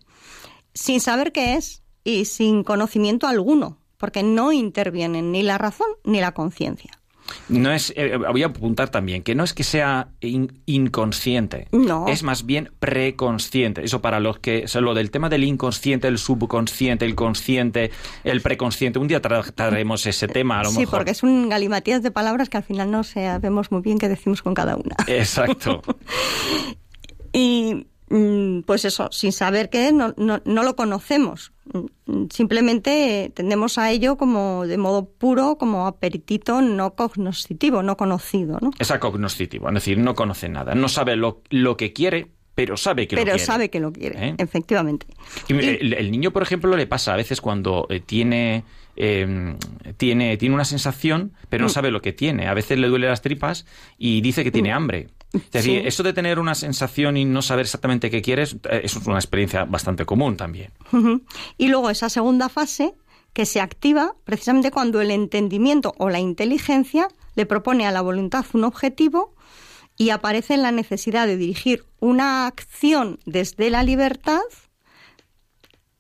sin 0.75 1.01
saber 1.01 1.33
qué 1.33 1.55
es 1.55 1.83
y 2.03 2.27
sin 2.27 2.65
conocimiento 2.65 3.27
alguno, 3.27 3.79
porque 3.97 4.23
no 4.23 4.53
intervienen 4.53 5.33
ni 5.33 5.43
la 5.43 5.57
razón 5.59 5.89
ni 6.05 6.21
la 6.21 6.33
conciencia. 6.33 7.01
No 7.49 7.73
es, 7.73 7.93
eh, 7.97 8.17
voy 8.17 8.43
a 8.43 8.47
apuntar 8.47 8.91
también 8.91 9.23
que 9.23 9.35
no 9.35 9.45
es 9.45 9.53
que 9.55 9.65
sea 9.65 10.09
in- 10.21 10.61
inconsciente, 10.67 11.69
No. 11.73 12.07
es 12.09 12.23
más 12.23 12.45
bien 12.47 12.71
preconsciente. 12.79 13.85
Eso 13.85 14.01
para 14.03 14.21
los 14.21 14.39
que, 14.39 14.65
o 14.65 14.69
sea, 14.69 14.81
lo 14.81 14.95
del 14.95 15.11
tema 15.11 15.29
del 15.29 15.45
inconsciente, 15.45 16.07
el 16.09 16.19
subconsciente, 16.19 17.05
el 17.05 17.15
consciente, 17.15 17.91
el 18.25 18.41
preconsciente. 18.43 18.99
Un 18.99 19.09
día 19.09 19.21
trataremos 19.23 20.05
ese 20.07 20.29
tema, 20.29 20.61
a 20.61 20.65
lo 20.65 20.71
sí, 20.71 20.81
mejor. 20.81 20.99
porque 21.01 21.11
es 21.13 21.23
un 21.23 21.49
galimatías 21.49 22.03
de 22.03 22.11
palabras 22.11 22.49
que 22.49 22.57
al 22.59 22.63
final 22.65 22.91
no 22.91 23.05
sabemos 23.05 23.71
muy 23.73 23.81
bien 23.83 23.99
qué 23.99 24.09
decimos 24.09 24.43
con 24.43 24.55
cada 24.55 24.77
una. 24.77 24.97
Exacto. 25.07 25.83
Y 27.33 27.87
mm, 28.11 28.61
pues 28.61 28.85
eso, 28.85 29.09
sin 29.11 29.33
saber 29.33 29.71
qué 29.71 29.89
es, 29.89 29.93
no, 29.93 30.15
no, 30.17 30.41
no 30.45 30.63
lo 30.63 30.77
conocemos. 30.77 31.53
Mm, 31.73 32.27
Simplemente 32.31 33.33
tendemos 33.35 33.79
a 33.79 33.91
ello 33.91 34.17
como 34.17 34.67
de 34.67 34.77
modo 34.77 35.07
puro, 35.09 35.57
como 35.57 35.87
aperitito 35.87 36.61
no 36.61 36.95
cognoscitivo, 36.95 37.83
no 37.83 37.97
conocido, 37.97 38.59
¿no? 38.61 38.71
Es 38.79 38.91
acognoscitivo, 38.91 39.69
es 39.69 39.75
decir, 39.75 39.99
no 39.99 40.15
conoce 40.15 40.49
nada, 40.49 40.75
no 40.75 40.89
sabe 40.89 41.17
lo, 41.17 41.43
lo 41.51 41.77
que 41.77 41.93
quiere, 41.93 42.29
pero 42.55 42.77
sabe 42.77 43.09
que 43.09 43.17
lo 43.17 43.23
Pero 43.23 43.33
quiere. 43.33 43.45
sabe 43.47 43.71
que 43.71 43.81
lo 43.81 43.93
quiere, 43.93 44.29
¿Eh? 44.29 44.35
efectivamente. 44.39 45.07
Y 45.49 45.55
el, 45.55 45.95
el 45.95 46.11
niño, 46.11 46.31
por 46.33 46.43
ejemplo, 46.43 46.77
le 46.77 46.87
pasa 46.87 47.15
a 47.15 47.17
veces 47.17 47.41
cuando 47.41 47.87
eh, 47.89 48.01
tiene, 48.01 48.63
eh, 48.97 49.57
tiene, 49.97 50.37
tiene 50.37 50.55
una 50.55 50.65
sensación, 50.65 51.33
pero 51.49 51.63
Mm. 51.63 51.67
no 51.67 51.69
sabe 51.71 51.91
lo 51.91 52.01
que 52.03 52.13
tiene. 52.13 52.47
A 52.47 52.55
veces 52.55 52.79
le 52.79 52.87
duele 52.89 53.09
las 53.09 53.23
tripas 53.23 53.67
y 53.99 54.21
dice 54.21 54.45
que 54.45 54.53
tiene 54.53 54.71
hambre. 54.73 55.09
Es 55.35 55.51
decir, 55.51 55.81
Sí. 55.83 55.87
eso 55.89 56.03
de 56.03 56.13
tener 56.13 56.39
una 56.39 56.55
sensación 56.55 57.17
y 57.17 57.25
no 57.25 57.43
saber 57.43 57.65
exactamente 57.65 58.11
qué 58.11 58.23
quieres, 58.23 58.57
eh, 58.71 58.83
es 58.85 58.95
una 58.97 59.17
experiencia 59.19 59.65
bastante 59.65 60.05
común 60.07 60.37
también. 60.37 60.71
Y 61.59 61.69
luego 61.69 61.91
esa 61.91 62.09
segunda 62.09 62.49
fase 62.49 62.95
que 63.33 63.45
se 63.47 63.61
activa 63.61 64.15
precisamente 64.25 64.71
cuando 64.71 65.01
el 65.01 65.11
entendimiento 65.11 65.93
o 65.99 66.09
la 66.09 66.21
inteligencia 66.21 67.09
le 67.35 67.47
propone 67.47 67.85
a 67.87 67.91
la 67.91 68.01
voluntad 68.01 68.45
un 68.53 68.63
objetivo 68.65 69.35
y 69.97 70.11
aparece 70.11 70.55
en 70.55 70.63
la 70.63 70.71
necesidad 70.73 71.27
de 71.27 71.37
dirigir 71.37 71.85
una 72.01 72.47
acción 72.47 73.19
desde 73.27 73.71
la 73.71 73.83
libertad 73.83 74.41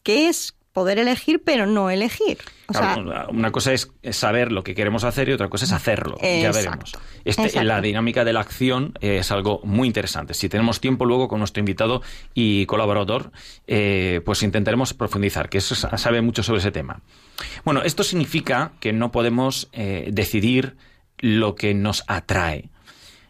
que 0.04 0.28
es 0.28 0.54
poder 0.74 0.98
elegir 0.98 1.40
pero 1.42 1.64
no 1.64 1.88
elegir. 1.88 2.38
O 2.66 2.74
sea, 2.74 2.94
Claro, 2.94 3.30
una 3.30 3.52
cosa 3.52 3.72
es 3.72 3.90
saber 4.10 4.52
lo 4.52 4.64
que 4.64 4.74
queremos 4.74 5.04
hacer 5.04 5.28
y 5.28 5.32
otra 5.32 5.48
cosa 5.48 5.64
es 5.64 5.72
hacerlo. 5.72 6.18
ya 6.20 6.50
veremos. 6.50 6.92
Este, 7.24 7.64
la 7.64 7.80
dinámica 7.80 8.24
de 8.24 8.32
la 8.32 8.40
acción 8.40 8.92
eh, 9.00 9.18
es 9.18 9.30
algo 9.30 9.60
muy 9.64 9.86
interesante. 9.86 10.34
Si 10.34 10.48
tenemos 10.48 10.80
tiempo 10.80 11.06
luego 11.06 11.28
con 11.28 11.38
nuestro 11.38 11.60
invitado 11.60 12.02
y 12.34 12.66
colaborador, 12.66 13.30
eh, 13.66 14.20
pues 14.24 14.42
intentaremos 14.42 14.92
profundizar, 14.92 15.48
que 15.48 15.58
eso 15.58 15.74
sabe 15.74 16.20
mucho 16.20 16.42
sobre 16.42 16.58
ese 16.58 16.72
tema. 16.72 17.00
Bueno, 17.64 17.82
esto 17.82 18.02
significa 18.02 18.72
que 18.80 18.92
no 18.92 19.12
podemos 19.12 19.68
eh, 19.72 20.08
decidir 20.12 20.76
lo 21.18 21.54
que 21.54 21.72
nos 21.72 22.02
atrae. 22.08 22.70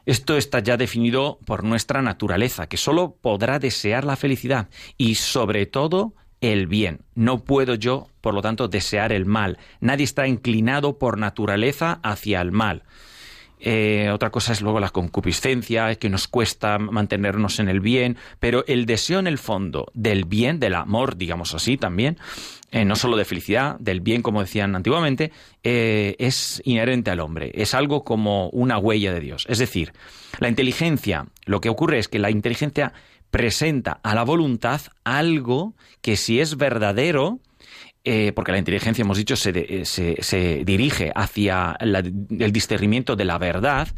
Esto 0.07 0.37
está 0.37 0.61
ya 0.61 0.77
definido 0.77 1.39
por 1.45 1.63
nuestra 1.63 2.01
naturaleza, 2.01 2.69
que 2.69 2.77
solo 2.79 3.17
podrá 3.21 3.59
desear 3.59 4.05
la 4.05 4.17
felicidad 4.17 4.69
y 4.97 5.17
sobre 5.17 5.67
todo 5.67 6.15
el 6.53 6.67
bien. 6.67 7.01
No 7.15 7.45
puedo 7.45 7.75
yo, 7.75 8.09
por 8.21 8.35
lo 8.35 8.43
tanto, 8.43 8.69
desear 8.69 9.13
el 9.13 9.27
mal. 9.27 9.59
Nadie 9.81 10.05
está 10.05 10.27
inclinado 10.27 10.99
por 10.99 11.19
naturaleza 11.19 12.01
hacia 12.03 12.41
el 12.41 12.53
mal. 12.53 12.83
Eh, 13.67 14.11
otra 14.13 14.29
cosa 14.31 14.53
es 14.53 14.61
luego 14.61 14.79
la 14.79 14.91
concupiscencia, 14.91 15.95
que 15.95 16.11
nos 16.11 16.29
cuesta 16.29 16.79
mantenernos 16.79 17.61
en 17.61 17.69
el 17.69 17.81
bien, 17.81 18.19
pero 18.39 18.63
el 18.67 18.85
deseo 18.85 19.21
en 19.21 19.27
el 19.27 19.39
fondo 19.39 19.87
del 19.95 20.27
bien, 20.27 20.61
del 20.61 20.75
amor, 20.75 21.17
digamos 21.17 21.55
así 21.55 21.79
también, 21.79 22.19
eh, 22.73 22.85
no 22.85 22.95
solo 22.95 23.17
de 23.17 23.25
felicidad, 23.25 23.79
del 23.79 24.03
bien, 24.03 24.21
como 24.21 24.43
decían 24.43 24.77
antiguamente, 24.77 25.33
eh, 25.63 26.15
es 26.19 26.61
inherente 26.67 27.11
al 27.11 27.21
hombre, 27.21 27.53
es 27.55 27.73
algo 27.73 28.05
como 28.05 28.51
una 28.51 28.77
huella 28.77 29.15
de 29.15 29.21
Dios. 29.21 29.47
Es 29.49 29.59
decir, 29.59 29.93
la 30.41 30.49
inteligencia, 30.49 31.27
lo 31.47 31.63
que 31.63 31.71
ocurre 31.71 31.99
es 31.99 32.09
que 32.09 32.19
la 32.19 32.31
inteligencia 32.31 32.93
presenta 33.35 33.99
a 34.05 34.15
la 34.15 34.23
voluntad 34.23 34.81
algo 35.03 35.75
que 36.01 36.17
si 36.17 36.39
es 36.39 36.57
verdadero, 36.57 37.41
eh, 38.05 38.31
porque 38.33 38.53
la 38.53 38.59
inteligencia, 38.59 39.03
hemos 39.03 39.19
dicho, 39.19 39.35
se, 39.35 39.51
eh, 39.57 39.85
se- 39.85 40.63
dirige 40.65 41.11
hacia 41.17 41.77
el 41.81 42.53
discernimiento 42.53 43.17
de 43.17 43.25
la 43.25 43.39
verdad, 43.39 43.89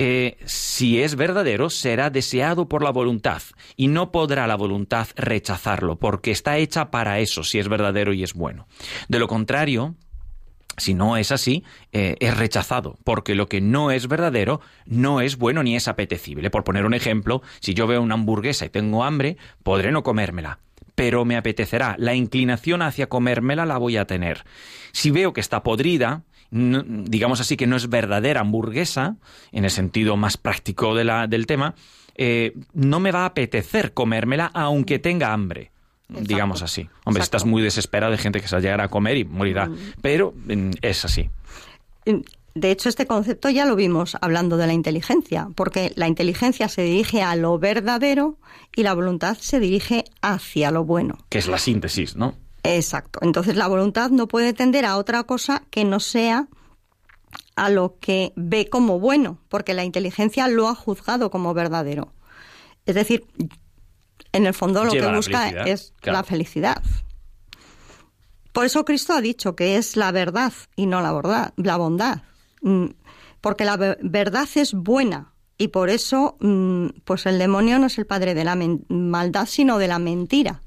eh, 0.00 0.36
si 0.46 1.00
es 1.00 1.14
verdadero, 1.14 1.70
será 1.70 2.10
deseado 2.10 2.68
por 2.68 2.82
la 2.82 2.90
voluntad 2.90 3.40
y 3.76 3.86
no 3.86 4.10
podrá 4.10 4.48
la 4.48 4.56
voluntad 4.56 5.06
rechazarlo, 5.14 5.94
porque 6.00 6.32
está 6.32 6.58
hecha 6.58 6.90
para 6.90 7.20
eso, 7.20 7.44
si 7.44 7.60
es 7.60 7.68
verdadero 7.68 8.12
y 8.14 8.24
es 8.24 8.34
bueno. 8.34 8.66
De 9.08 9.20
lo 9.20 9.28
contrario, 9.28 9.94
si 10.76 10.94
no 10.94 11.16
es 11.16 11.32
así, 11.32 11.64
eh, 11.92 12.16
es 12.20 12.36
rechazado, 12.36 12.98
porque 13.04 13.34
lo 13.34 13.48
que 13.48 13.60
no 13.60 13.90
es 13.90 14.08
verdadero 14.08 14.60
no 14.84 15.20
es 15.20 15.36
bueno 15.36 15.62
ni 15.62 15.76
es 15.76 15.88
apetecible. 15.88 16.50
Por 16.50 16.64
poner 16.64 16.84
un 16.84 16.94
ejemplo, 16.94 17.42
si 17.60 17.74
yo 17.74 17.86
veo 17.86 18.02
una 18.02 18.14
hamburguesa 18.14 18.66
y 18.66 18.70
tengo 18.70 19.04
hambre, 19.04 19.36
podré 19.62 19.92
no 19.92 20.02
comérmela, 20.02 20.58
pero 20.94 21.24
me 21.24 21.36
apetecerá. 21.36 21.96
La 21.98 22.14
inclinación 22.14 22.82
hacia 22.82 23.08
comérmela 23.08 23.66
la 23.66 23.78
voy 23.78 23.96
a 23.96 24.06
tener. 24.06 24.44
Si 24.92 25.10
veo 25.10 25.32
que 25.32 25.40
está 25.40 25.62
podrida, 25.62 26.22
digamos 26.50 27.40
así 27.40 27.56
que 27.56 27.66
no 27.66 27.76
es 27.76 27.88
verdadera 27.88 28.40
hamburguesa, 28.40 29.16
en 29.52 29.64
el 29.64 29.70
sentido 29.70 30.16
más 30.16 30.36
práctico 30.36 30.94
del 30.94 31.46
tema, 31.46 31.74
eh, 32.14 32.54
no 32.72 33.00
me 33.00 33.12
va 33.12 33.22
a 33.22 33.26
apetecer 33.26 33.92
comérmela 33.92 34.50
aunque 34.54 34.98
tenga 34.98 35.32
hambre. 35.32 35.70
Exacto. 36.08 36.28
Digamos 36.28 36.62
así. 36.62 36.82
Hombre, 37.04 37.20
Exacto. 37.20 37.22
estás 37.22 37.44
muy 37.44 37.62
desesperado 37.62 38.12
de 38.12 38.18
gente 38.18 38.40
que 38.40 38.48
se 38.48 38.54
va 38.54 38.58
a 38.58 38.62
llegar 38.62 38.80
a 38.80 38.88
comer 38.88 39.16
y 39.16 39.24
morirá. 39.24 39.70
Pero 40.00 40.32
mm, 40.46 40.70
es 40.82 41.04
así. 41.04 41.28
De 42.54 42.70
hecho, 42.70 42.88
este 42.88 43.06
concepto 43.06 43.50
ya 43.50 43.66
lo 43.66 43.76
vimos 43.76 44.16
hablando 44.20 44.56
de 44.56 44.66
la 44.66 44.72
inteligencia, 44.72 45.48
porque 45.54 45.92
la 45.96 46.08
inteligencia 46.08 46.68
se 46.68 46.82
dirige 46.82 47.22
a 47.22 47.36
lo 47.36 47.58
verdadero 47.58 48.38
y 48.74 48.82
la 48.82 48.94
voluntad 48.94 49.36
se 49.38 49.60
dirige 49.60 50.04
hacia 50.22 50.70
lo 50.70 50.84
bueno. 50.84 51.18
Que 51.28 51.38
es 51.38 51.48
la 51.48 51.58
síntesis, 51.58 52.16
¿no? 52.16 52.34
Exacto. 52.62 53.18
Entonces 53.22 53.56
la 53.56 53.66
voluntad 53.66 54.10
no 54.10 54.26
puede 54.26 54.52
tender 54.52 54.86
a 54.86 54.96
otra 54.96 55.24
cosa 55.24 55.64
que 55.70 55.84
no 55.84 56.00
sea 56.00 56.48
a 57.56 57.68
lo 57.68 57.98
que 58.00 58.32
ve 58.36 58.68
como 58.68 59.00
bueno, 59.00 59.38
porque 59.48 59.74
la 59.74 59.84
inteligencia 59.84 60.48
lo 60.48 60.68
ha 60.68 60.74
juzgado 60.74 61.30
como 61.30 61.52
verdadero. 61.54 62.12
Es 62.86 62.94
decir, 62.94 63.26
en 64.36 64.46
el 64.46 64.54
fondo 64.54 64.84
lo 64.84 64.92
Lleva 64.92 65.06
que 65.06 65.10
la 65.12 65.16
busca 65.18 65.48
es 65.64 65.92
claro. 66.00 66.18
la 66.18 66.24
felicidad. 66.24 66.82
Por 68.52 68.64
eso 68.64 68.84
Cristo 68.84 69.12
ha 69.12 69.20
dicho 69.20 69.54
que 69.54 69.76
es 69.76 69.96
la 69.96 70.12
verdad 70.12 70.52
y 70.76 70.86
no 70.86 71.00
la 71.02 71.12
bondad. 71.12 71.52
La 71.56 71.76
bondad. 71.76 72.22
Mm, 72.62 72.86
Porque 73.40 73.64
la 73.64 73.76
ve- 73.76 73.98
verdad 74.02 74.48
es 74.54 74.72
buena 74.74 75.32
y 75.58 75.68
por 75.68 75.88
eso 75.90 76.36
mm, 76.40 76.86
pues 77.04 77.26
el 77.26 77.38
demonio 77.38 77.78
no 77.78 77.86
es 77.86 77.98
el 77.98 78.06
padre 78.06 78.34
de 78.34 78.44
la 78.44 78.56
maldad, 78.88 79.46
sino 79.46 79.78
de 79.78 79.88
la 79.88 79.98
mentira, 79.98 80.60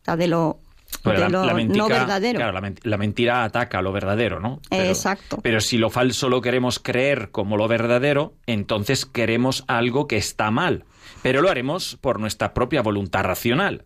o 0.00 0.04
sea, 0.04 0.16
de 0.16 0.28
lo, 0.28 0.60
de 1.04 1.28
lo 1.28 1.44
no 1.44 1.54
mentica- 1.54 1.88
verdadero. 1.88 2.38
Claro, 2.38 2.52
la, 2.52 2.60
men- 2.60 2.78
la 2.84 2.96
mentira 2.96 3.44
ataca 3.44 3.82
lo 3.82 3.92
verdadero, 3.92 4.40
¿no? 4.40 4.60
Pero- 4.70 4.84
Exacto. 4.84 5.38
Pero 5.42 5.60
si 5.60 5.76
lo 5.78 5.90
falso 5.90 6.28
lo 6.28 6.40
queremos 6.40 6.78
creer 6.78 7.30
como 7.32 7.56
lo 7.56 7.68
verdadero, 7.68 8.34
entonces 8.46 9.04
queremos 9.04 9.64
algo 9.66 10.06
que 10.06 10.16
está 10.16 10.50
mal. 10.50 10.84
Pero 11.22 11.40
lo 11.40 11.50
haremos 11.50 11.96
por 12.00 12.20
nuestra 12.20 12.54
propia 12.54 12.82
voluntad 12.82 13.24
racional. 13.24 13.84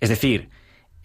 Es 0.00 0.08
decir, 0.08 0.48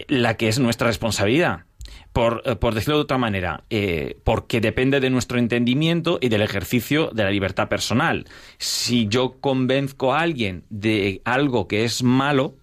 la 0.07 0.37
que 0.37 0.47
es 0.47 0.59
nuestra 0.59 0.87
responsabilidad. 0.87 1.65
Por, 2.13 2.41
eh, 2.45 2.55
por 2.55 2.73
decirlo 2.73 2.97
de 2.97 3.03
otra 3.03 3.17
manera, 3.17 3.63
eh, 3.69 4.17
porque 4.23 4.61
depende 4.61 4.99
de 4.99 5.09
nuestro 5.09 5.37
entendimiento 5.39 6.17
y 6.21 6.29
del 6.29 6.41
ejercicio 6.41 7.09
de 7.13 7.23
la 7.23 7.31
libertad 7.31 7.67
personal. 7.67 8.25
Si 8.57 9.07
yo 9.07 9.39
convenzco 9.39 10.13
a 10.13 10.21
alguien 10.21 10.65
de 10.69 11.21
algo 11.23 11.67
que 11.67 11.85
es 11.85 12.03
malo, 12.03 12.55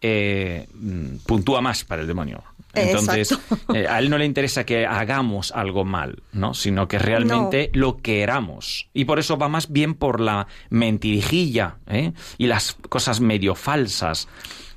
eh, 0.00 0.66
mm, 0.74 1.16
puntúa 1.26 1.62
más 1.62 1.84
para 1.84 2.02
el 2.02 2.08
demonio. 2.08 2.42
Entonces, 2.74 3.38
eh, 3.74 3.86
a 3.88 3.98
él 3.98 4.10
no 4.10 4.18
le 4.18 4.24
interesa 4.24 4.64
que 4.64 4.86
hagamos 4.86 5.52
algo 5.52 5.84
mal, 5.84 6.22
¿no? 6.32 6.54
Sino 6.54 6.88
que 6.88 6.98
realmente 6.98 7.70
lo 7.72 7.98
queramos. 7.98 8.88
Y 8.92 9.04
por 9.04 9.18
eso 9.18 9.36
va 9.36 9.48
más 9.48 9.70
bien 9.72 9.94
por 9.94 10.20
la 10.20 10.46
mentirijilla 10.70 11.76
¿eh? 11.86 12.12
y 12.38 12.46
las 12.46 12.76
cosas 12.88 13.20
medio 13.20 13.54
falsas. 13.54 14.28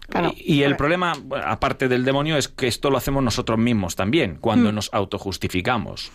Claro. 0.10 0.34
y, 0.38 0.54
y 0.56 0.64
el 0.64 0.78
problema, 0.78 1.14
aparte 1.44 1.90
del 1.90 2.06
demonio, 2.06 2.38
es 2.38 2.48
que 2.48 2.68
esto 2.68 2.90
lo 2.90 2.98
hacemos 2.98 3.22
nosotros 3.22 3.60
mismos 3.60 3.96
también, 3.98 4.36
Mm. 4.36 4.40
cuando 4.40 4.72
nos 4.72 4.90
autojustificamos. 4.94 6.12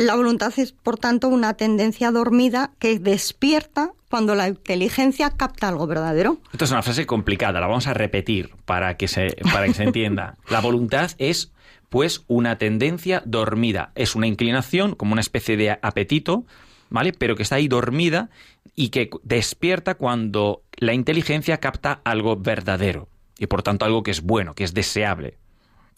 La 0.00 0.14
voluntad 0.14 0.50
es, 0.56 0.72
por 0.72 0.96
tanto, 0.96 1.28
una 1.28 1.58
tendencia 1.58 2.10
dormida 2.10 2.72
que 2.78 2.98
despierta 2.98 3.92
cuando 4.08 4.34
la 4.34 4.48
inteligencia 4.48 5.28
capta 5.36 5.68
algo 5.68 5.86
verdadero. 5.86 6.38
Esto 6.52 6.64
es 6.64 6.70
una 6.70 6.80
frase 6.80 7.04
complicada, 7.04 7.60
la 7.60 7.66
vamos 7.66 7.86
a 7.86 7.92
repetir 7.92 8.48
para 8.64 8.96
que 8.96 9.08
se, 9.08 9.36
para 9.52 9.66
que 9.66 9.74
se 9.74 9.82
entienda. 9.82 10.38
La 10.48 10.62
voluntad 10.62 11.10
es, 11.18 11.52
pues, 11.90 12.24
una 12.28 12.56
tendencia 12.56 13.22
dormida. 13.26 13.92
Es 13.94 14.14
una 14.14 14.26
inclinación, 14.26 14.94
como 14.94 15.12
una 15.12 15.20
especie 15.20 15.58
de 15.58 15.78
apetito, 15.82 16.46
¿vale? 16.88 17.12
Pero 17.12 17.36
que 17.36 17.42
está 17.42 17.56
ahí 17.56 17.68
dormida 17.68 18.30
y 18.74 18.88
que 18.88 19.10
despierta 19.22 19.96
cuando 19.96 20.62
la 20.78 20.94
inteligencia 20.94 21.58
capta 21.58 22.00
algo 22.04 22.36
verdadero. 22.36 23.06
Y 23.38 23.48
por 23.48 23.62
tanto 23.62 23.84
algo 23.84 24.02
que 24.02 24.12
es 24.12 24.22
bueno, 24.22 24.54
que 24.54 24.64
es 24.64 24.72
deseable. 24.72 25.36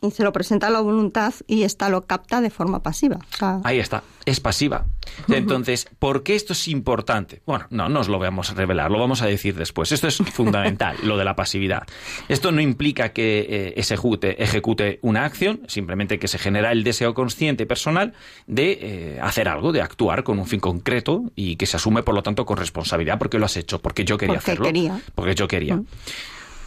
Y 0.02 0.10
se 0.10 0.24
lo 0.24 0.32
presenta 0.32 0.66
a 0.66 0.70
la 0.70 0.80
voluntad 0.80 1.32
y 1.46 1.62
esta 1.62 1.88
lo 1.88 2.06
capta 2.06 2.40
de 2.40 2.50
forma 2.50 2.82
pasiva. 2.82 3.16
O 3.16 3.36
sea, 3.36 3.60
Ahí 3.64 3.78
está, 3.78 4.02
es 4.26 4.40
pasiva. 4.40 4.84
Entonces, 5.28 5.88
¿por 5.98 6.22
qué 6.22 6.34
esto 6.34 6.52
es 6.52 6.68
importante? 6.68 7.40
Bueno, 7.46 7.66
no, 7.70 7.88
no 7.88 8.00
os 8.00 8.08
lo 8.08 8.18
vamos 8.18 8.50
a 8.50 8.54
revelar, 8.54 8.90
lo 8.90 8.98
vamos 8.98 9.22
a 9.22 9.26
decir 9.26 9.54
después. 9.54 9.92
Esto 9.92 10.08
es 10.08 10.16
fundamental, 10.16 10.96
lo 11.04 11.16
de 11.16 11.24
la 11.24 11.36
pasividad. 11.36 11.84
Esto 12.28 12.50
no 12.52 12.60
implica 12.60 13.12
que 13.12 13.46
eh, 13.48 13.74
ejecute, 13.76 14.42
ejecute 14.42 14.98
una 15.02 15.24
acción, 15.24 15.62
simplemente 15.68 16.18
que 16.18 16.28
se 16.28 16.38
genera 16.38 16.72
el 16.72 16.82
deseo 16.84 17.14
consciente 17.14 17.62
y 17.62 17.66
personal 17.66 18.12
de 18.46 18.78
eh, 18.80 19.20
hacer 19.22 19.48
algo, 19.48 19.72
de 19.72 19.82
actuar 19.82 20.24
con 20.24 20.38
un 20.38 20.46
fin 20.46 20.60
concreto 20.60 21.30
y 21.36 21.56
que 21.56 21.66
se 21.66 21.76
asume, 21.76 22.02
por 22.02 22.14
lo 22.14 22.22
tanto, 22.22 22.44
con 22.44 22.56
responsabilidad 22.56 23.18
porque 23.18 23.38
lo 23.38 23.46
has 23.46 23.56
hecho, 23.56 23.80
porque 23.80 24.04
yo 24.04 24.18
quería 24.18 24.34
Porque 24.34 24.50
hacerlo. 24.50 24.66
quería. 24.66 25.00
Porque 25.14 25.34
yo 25.34 25.46
quería. 25.48 25.76
Mm. 25.76 25.86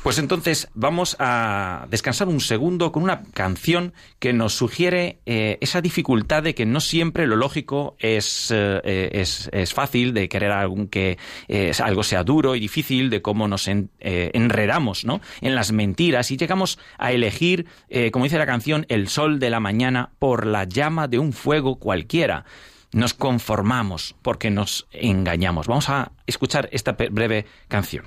Pues 0.05 0.19
entonces 0.19 0.67
vamos 0.75 1.15
a 1.17 1.87
descansar 1.89 2.27
un 2.27 2.39
segundo 2.39 2.91
con 2.91 3.01
una 3.01 3.23
canción 3.33 3.91
que 4.19 4.33
nos 4.33 4.53
sugiere 4.53 5.17
eh, 5.25 5.57
esa 5.61 5.81
dificultad 5.81 6.43
de 6.43 6.53
que 6.53 6.67
no 6.67 6.79
siempre 6.79 7.25
lo 7.25 7.35
lógico 7.35 7.95
es, 7.97 8.51
eh, 8.53 9.09
es, 9.13 9.49
es 9.51 9.73
fácil, 9.73 10.13
de 10.13 10.29
querer 10.29 10.51
algún 10.51 10.89
que 10.89 11.17
eh, 11.47 11.71
algo 11.83 12.03
sea 12.03 12.23
duro 12.23 12.55
y 12.55 12.59
difícil, 12.59 13.09
de 13.09 13.23
cómo 13.23 13.47
nos 13.47 13.67
en- 13.67 13.89
enredamos 13.99 15.05
¿no? 15.05 15.21
en 15.41 15.55
las 15.55 15.71
mentiras 15.71 16.29
y 16.29 16.37
llegamos 16.37 16.77
a 16.99 17.11
elegir, 17.11 17.65
como 18.11 18.25
dice 18.25 18.37
la 18.37 18.45
canción, 18.45 18.85
el 18.89 19.07
sol 19.07 19.39
de 19.39 19.49
la 19.49 19.59
mañana 19.59 20.11
por 20.19 20.45
la 20.45 20.65
llama 20.65 21.07
de 21.07 21.17
un 21.17 21.33
fuego 21.33 21.79
cualquiera. 21.79 22.45
Nos 22.93 23.15
conformamos 23.15 24.15
porque 24.21 24.51
nos 24.51 24.85
engañamos. 24.91 25.65
Vamos 25.65 25.89
a 25.89 26.11
escuchar 26.27 26.69
esta 26.71 26.91
breve 26.91 27.47
canción. 27.67 28.05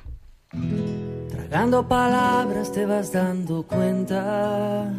Tragando 0.51 1.87
palabras 1.87 2.73
te 2.73 2.87
vas 2.87 3.13
dando 3.13 3.65
cuenta 3.65 4.95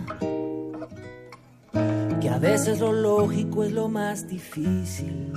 que 2.21 2.29
a 2.29 2.37
veces 2.37 2.79
lo 2.79 2.93
lógico 2.93 3.63
es 3.63 3.71
lo 3.71 3.89
más 3.89 4.27
difícil. 4.27 5.33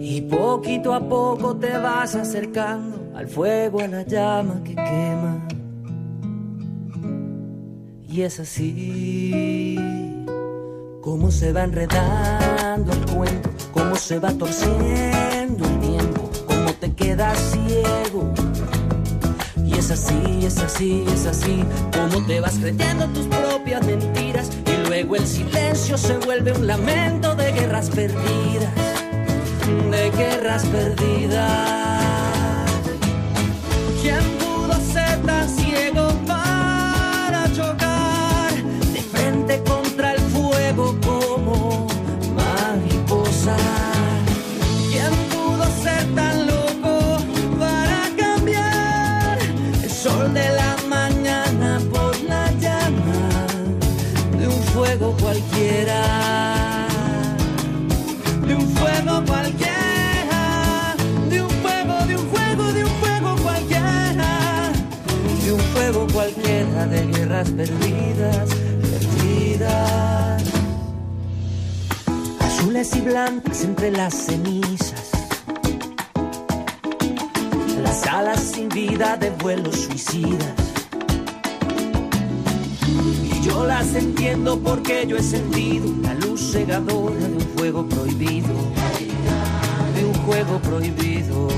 Y 0.00 0.22
poquito 0.22 0.94
a 0.94 1.08
poco 1.08 1.56
te 1.56 1.78
vas 1.78 2.16
acercando 2.16 3.16
al 3.16 3.28
fuego, 3.28 3.80
a 3.80 3.86
la 3.86 4.02
llama 4.02 4.60
que 4.64 4.74
quema. 4.74 5.46
Y 8.08 8.22
es 8.22 8.40
así 8.40 9.76
cómo 11.02 11.30
se 11.30 11.52
va 11.52 11.62
enredando 11.62 12.92
el 12.92 13.06
cuento, 13.06 13.50
cómo 13.72 13.94
se 13.94 14.18
va 14.18 14.32
torciendo 14.32 15.77
así, 19.98 20.46
es 20.46 20.58
así, 20.58 21.04
es 21.12 21.26
así, 21.26 21.64
como 21.92 22.24
te 22.26 22.40
vas 22.40 22.56
creyendo 22.58 23.06
tus 23.08 23.26
propias 23.26 23.84
mentiras 23.84 24.50
y 24.66 24.88
luego 24.88 25.16
el 25.16 25.26
silencio 25.26 25.98
se 25.98 26.16
vuelve 26.18 26.52
un 26.52 26.66
lamento 26.66 27.34
de 27.34 27.52
guerras 27.52 27.90
perdidas, 27.90 28.72
de 29.90 30.10
guerras 30.16 30.64
perdidas. 30.66 31.90
¿Quién 34.00 34.37
De 55.38 55.44
un 58.56 58.66
fuego 58.74 59.22
cualquiera, 59.24 60.96
de 61.30 61.42
un 61.42 61.48
fuego, 61.48 62.06
de 62.06 62.16
un 62.16 62.28
fuego, 62.28 62.72
de 62.72 62.84
un 62.84 62.90
fuego 62.90 63.36
cualquiera, 63.44 64.72
de 65.44 65.52
un 65.52 65.60
fuego 65.60 66.08
cualquiera 66.12 66.86
de 66.86 67.06
guerras 67.06 67.50
perdidas, 67.50 68.48
perdidas. 68.90 70.42
Azules 72.40 72.96
y 72.96 73.00
blancas 73.02 73.62
entre 73.62 73.92
las 73.92 74.14
cenizas, 74.14 75.12
las 77.80 78.04
alas 78.08 78.40
sin 78.40 78.68
vida 78.70 79.16
de 79.16 79.30
vuelos 79.30 79.82
suicidas. 79.82 80.67
Entiendo 83.80 84.58
porque 84.58 85.06
yo 85.06 85.16
he 85.16 85.22
sentido 85.22 85.94
la 86.02 86.12
luz 86.14 86.50
cegadora 86.52 87.16
de 87.16 87.34
un 87.34 87.40
fuego 87.56 87.88
prohibido, 87.88 88.48
de 89.94 90.04
un 90.04 90.14
juego 90.14 90.58
prohibido. 90.58 91.48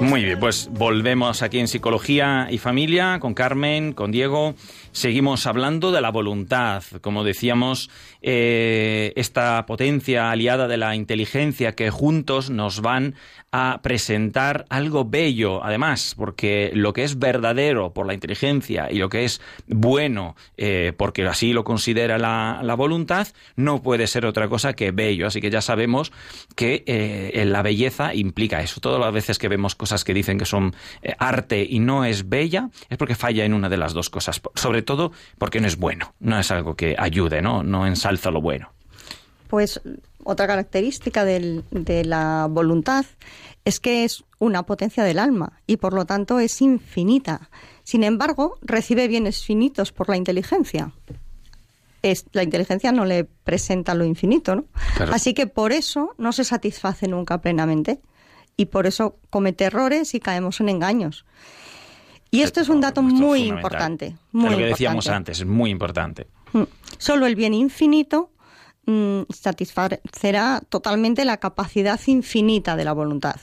Muy 0.00 0.24
bien, 0.24 0.38
pues 0.38 0.70
volvemos 0.72 1.42
aquí 1.42 1.58
en 1.58 1.66
Psicología 1.66 2.46
y 2.50 2.58
Familia 2.58 3.18
con 3.20 3.34
Carmen, 3.34 3.92
con 3.92 4.12
Diego. 4.12 4.54
Seguimos 4.98 5.46
hablando 5.46 5.92
de 5.92 6.00
la 6.00 6.10
voluntad. 6.10 6.82
Como 7.00 7.22
decíamos, 7.22 7.88
eh, 8.20 9.12
esta 9.14 9.64
potencia 9.64 10.32
aliada 10.32 10.66
de 10.66 10.76
la 10.76 10.96
inteligencia 10.96 11.76
que 11.76 11.90
juntos 11.90 12.50
nos 12.50 12.80
van 12.80 13.14
a 13.52 13.78
presentar 13.80 14.66
algo 14.68 15.04
bello, 15.04 15.64
además, 15.64 16.14
porque 16.16 16.72
lo 16.74 16.92
que 16.92 17.04
es 17.04 17.18
verdadero 17.18 17.94
por 17.94 18.06
la 18.06 18.12
inteligencia 18.12 18.88
y 18.90 18.98
lo 18.98 19.08
que 19.08 19.24
es 19.24 19.40
bueno 19.68 20.34
eh, 20.56 20.92
porque 20.96 21.24
así 21.26 21.52
lo 21.52 21.62
considera 21.64 22.18
la, 22.18 22.60
la 22.62 22.74
voluntad, 22.74 23.28
no 23.54 23.80
puede 23.80 24.08
ser 24.08 24.26
otra 24.26 24.48
cosa 24.48 24.72
que 24.72 24.90
bello. 24.90 25.28
Así 25.28 25.40
que 25.40 25.48
ya 25.48 25.60
sabemos 25.60 26.12
que 26.56 26.82
eh, 26.86 27.44
la 27.46 27.62
belleza 27.62 28.14
implica 28.14 28.60
eso. 28.62 28.80
Todas 28.80 29.00
las 29.00 29.12
veces 29.12 29.38
que 29.38 29.46
vemos 29.46 29.76
cosas 29.76 30.02
que 30.02 30.12
dicen 30.12 30.38
que 30.38 30.44
son 30.44 30.74
eh, 31.02 31.14
arte 31.18 31.64
y 31.68 31.78
no 31.78 32.04
es 32.04 32.28
bella, 32.28 32.68
es 32.90 32.98
porque 32.98 33.14
falla 33.14 33.44
en 33.44 33.54
una 33.54 33.68
de 33.68 33.76
las 33.76 33.94
dos 33.94 34.10
cosas. 34.10 34.42
Sobre 34.56 34.82
todo 34.88 35.12
porque 35.38 35.60
no 35.60 35.68
es 35.68 35.76
bueno, 35.76 36.14
no 36.18 36.36
es 36.40 36.50
algo 36.50 36.74
que 36.74 36.96
ayude, 36.98 37.40
no, 37.42 37.62
no 37.62 37.86
ensalza 37.86 38.30
lo 38.32 38.40
bueno. 38.40 38.72
Pues 39.46 39.80
otra 40.24 40.46
característica 40.46 41.24
del- 41.24 41.62
de 41.70 42.04
la 42.04 42.48
voluntad 42.50 43.04
es 43.64 43.78
que 43.80 44.04
es 44.04 44.24
una 44.38 44.64
potencia 44.64 45.04
del 45.04 45.18
alma 45.18 45.52
y 45.66 45.76
por 45.76 45.92
lo 45.94 46.04
tanto 46.06 46.38
es 46.40 46.60
infinita. 46.62 47.48
Sin 47.84 48.02
embargo, 48.02 48.58
recibe 48.62 49.06
bienes 49.08 49.44
finitos 49.44 49.92
por 49.92 50.08
la 50.08 50.16
inteligencia. 50.16 50.90
Es, 52.02 52.26
la 52.32 52.42
inteligencia 52.44 52.92
no 52.92 53.04
le 53.04 53.24
presenta 53.24 53.94
lo 53.94 54.04
infinito, 54.04 54.54
¿no? 54.54 54.64
Claro. 54.96 55.12
Así 55.14 55.34
que 55.34 55.46
por 55.46 55.72
eso 55.72 56.14
no 56.16 56.32
se 56.32 56.44
satisface 56.44 57.08
nunca 57.08 57.40
plenamente 57.40 58.00
y 58.56 58.66
por 58.66 58.86
eso 58.86 59.16
comete 59.30 59.64
errores 59.64 60.14
y 60.14 60.20
caemos 60.20 60.60
en 60.60 60.68
engaños. 60.68 61.24
Y 62.30 62.42
esto 62.42 62.60
es 62.60 62.68
un 62.68 62.80
dato 62.80 63.00
es 63.00 63.06
muy 63.06 63.42
importante. 63.44 64.16
Muy 64.32 64.50
lo 64.50 64.56
que 64.58 64.64
decíamos 64.66 65.06
importante. 65.06 65.30
antes, 65.32 65.40
es 65.40 65.46
muy 65.46 65.70
importante. 65.70 66.26
Mm. 66.52 66.62
Solo 66.98 67.26
el 67.26 67.34
bien 67.36 67.54
infinito 67.54 68.30
mm, 68.86 69.22
satisfacerá 69.30 70.62
totalmente 70.68 71.24
la 71.24 71.38
capacidad 71.38 72.00
infinita 72.06 72.76
de 72.76 72.84
la 72.84 72.92
voluntad. 72.92 73.36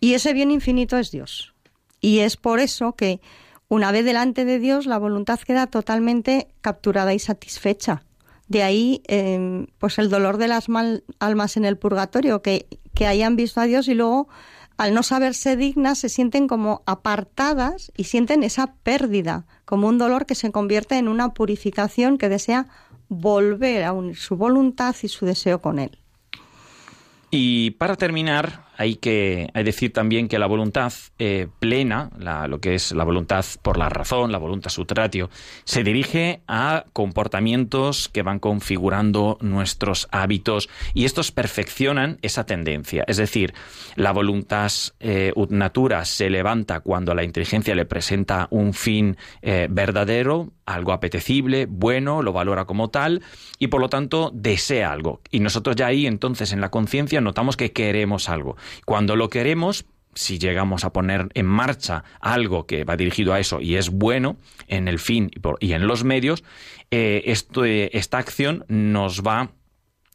Y 0.00 0.14
ese 0.14 0.32
bien 0.32 0.50
infinito 0.50 0.98
es 0.98 1.10
Dios. 1.10 1.54
Y 2.00 2.18
es 2.20 2.36
por 2.36 2.60
eso 2.60 2.92
que 2.94 3.20
una 3.68 3.92
vez 3.92 4.04
delante 4.04 4.44
de 4.44 4.58
Dios 4.58 4.86
la 4.86 4.98
voluntad 4.98 5.38
queda 5.40 5.66
totalmente 5.68 6.48
capturada 6.60 7.14
y 7.14 7.18
satisfecha. 7.18 8.02
De 8.46 8.62
ahí 8.62 9.02
eh, 9.08 9.66
pues 9.78 9.98
el 9.98 10.10
dolor 10.10 10.36
de 10.36 10.48
las 10.48 10.68
mal- 10.68 11.02
almas 11.18 11.56
en 11.56 11.64
el 11.64 11.78
purgatorio, 11.78 12.42
que, 12.42 12.66
que 12.94 13.06
hayan 13.06 13.36
visto 13.36 13.60
a 13.60 13.64
Dios 13.64 13.88
y 13.88 13.94
luego 13.94 14.28
al 14.76 14.94
no 14.94 15.02
saberse 15.02 15.56
dignas 15.56 15.98
se 15.98 16.08
sienten 16.08 16.48
como 16.48 16.82
apartadas 16.86 17.92
y 17.96 18.04
sienten 18.04 18.42
esa 18.42 18.74
pérdida, 18.82 19.46
como 19.64 19.88
un 19.88 19.98
dolor 19.98 20.26
que 20.26 20.34
se 20.34 20.50
convierte 20.50 20.98
en 20.98 21.08
una 21.08 21.34
purificación 21.34 22.18
que 22.18 22.28
desea 22.28 22.66
volver 23.08 23.84
a 23.84 23.92
unir 23.92 24.16
su 24.16 24.36
voluntad 24.36 24.96
y 25.02 25.08
su 25.08 25.26
deseo 25.26 25.60
con 25.60 25.78
Él. 25.78 25.98
Y 27.30 27.72
para 27.72 27.96
terminar, 27.96 28.63
hay 28.76 28.96
que 28.96 29.48
decir 29.54 29.92
también 29.92 30.28
que 30.28 30.38
la 30.38 30.46
voluntad 30.46 30.92
eh, 31.18 31.48
plena, 31.58 32.10
lo 32.48 32.60
que 32.60 32.74
es 32.74 32.92
la 32.92 33.04
voluntad 33.04 33.44
por 33.62 33.76
la 33.76 33.88
razón, 33.88 34.32
la 34.32 34.38
voluntad 34.38 34.70
sutratio, 34.70 35.30
se 35.64 35.84
dirige 35.84 36.42
a 36.48 36.84
comportamientos 36.92 38.08
que 38.08 38.22
van 38.22 38.38
configurando 38.38 39.38
nuestros 39.40 40.08
hábitos 40.10 40.68
y 40.92 41.04
estos 41.04 41.32
perfeccionan 41.32 42.18
esa 42.22 42.44
tendencia. 42.46 43.04
Es 43.06 43.16
decir, 43.16 43.54
la 43.96 44.12
voluntad 44.12 44.70
eh, 45.00 45.32
ut 45.34 45.50
natura 45.50 46.04
se 46.04 46.30
levanta 46.30 46.80
cuando 46.80 47.14
la 47.14 47.24
inteligencia 47.24 47.74
le 47.74 47.84
presenta 47.84 48.48
un 48.50 48.74
fin 48.74 49.16
eh, 49.42 49.68
verdadero, 49.70 50.52
algo 50.66 50.92
apetecible, 50.92 51.66
bueno, 51.66 52.22
lo 52.22 52.32
valora 52.32 52.64
como 52.64 52.88
tal 52.88 53.22
y 53.58 53.68
por 53.68 53.80
lo 53.80 53.88
tanto 53.88 54.30
desea 54.34 54.90
algo. 54.90 55.20
Y 55.30 55.40
nosotros 55.40 55.76
ya 55.76 55.86
ahí 55.86 56.06
entonces 56.06 56.52
en 56.52 56.60
la 56.60 56.70
conciencia 56.70 57.20
notamos 57.20 57.56
que 57.56 57.72
queremos 57.72 58.28
algo. 58.28 58.56
Cuando 58.84 59.16
lo 59.16 59.30
queremos, 59.30 59.86
si 60.14 60.38
llegamos 60.38 60.84
a 60.84 60.92
poner 60.92 61.28
en 61.34 61.46
marcha 61.46 62.04
algo 62.20 62.66
que 62.66 62.84
va 62.84 62.96
dirigido 62.96 63.34
a 63.34 63.40
eso 63.40 63.60
y 63.60 63.76
es 63.76 63.90
bueno 63.90 64.36
en 64.68 64.88
el 64.88 64.98
fin 64.98 65.30
y, 65.60 65.72
en 65.72 65.86
los 65.86 66.04
medios, 66.04 66.44
eh, 66.90 67.22
eh, 67.26 67.90
esta 67.92 68.18
acción 68.18 68.64
nos 68.68 69.22
va 69.22 69.50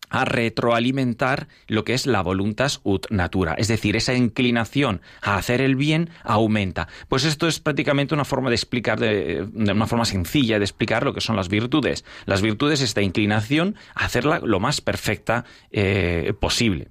a 0.09 0.25
retroalimentar 0.25 1.47
lo 1.67 1.83
que 1.83 1.93
es 1.93 2.07
la 2.07 2.21
voluntas 2.21 2.81
ut 2.83 3.05
natura, 3.11 3.53
es 3.57 3.67
decir, 3.67 3.95
esa 3.95 4.13
inclinación 4.15 5.01
a 5.21 5.35
hacer 5.35 5.61
el 5.61 5.75
bien 5.75 6.09
aumenta. 6.23 6.87
Pues 7.07 7.25
esto 7.25 7.47
es 7.47 7.59
prácticamente 7.59 8.15
una 8.15 8.25
forma 8.25 8.49
de 8.49 8.55
explicar, 8.55 8.99
de, 8.99 9.45
de 9.51 9.71
una 9.71 9.85
forma 9.85 10.05
sencilla 10.05 10.57
de 10.57 10.65
explicar 10.65 11.03
lo 11.03 11.13
que 11.13 11.21
son 11.21 11.35
las 11.35 11.47
virtudes. 11.47 12.05
Las 12.25 12.41
virtudes 12.41 12.81
es 12.81 12.89
esta 12.89 13.01
inclinación 13.01 13.75
a 13.93 14.05
hacerla 14.05 14.39
lo 14.39 14.59
más 14.59 14.81
perfecta 14.81 15.45
eh, 15.71 16.33
posible. 16.39 16.87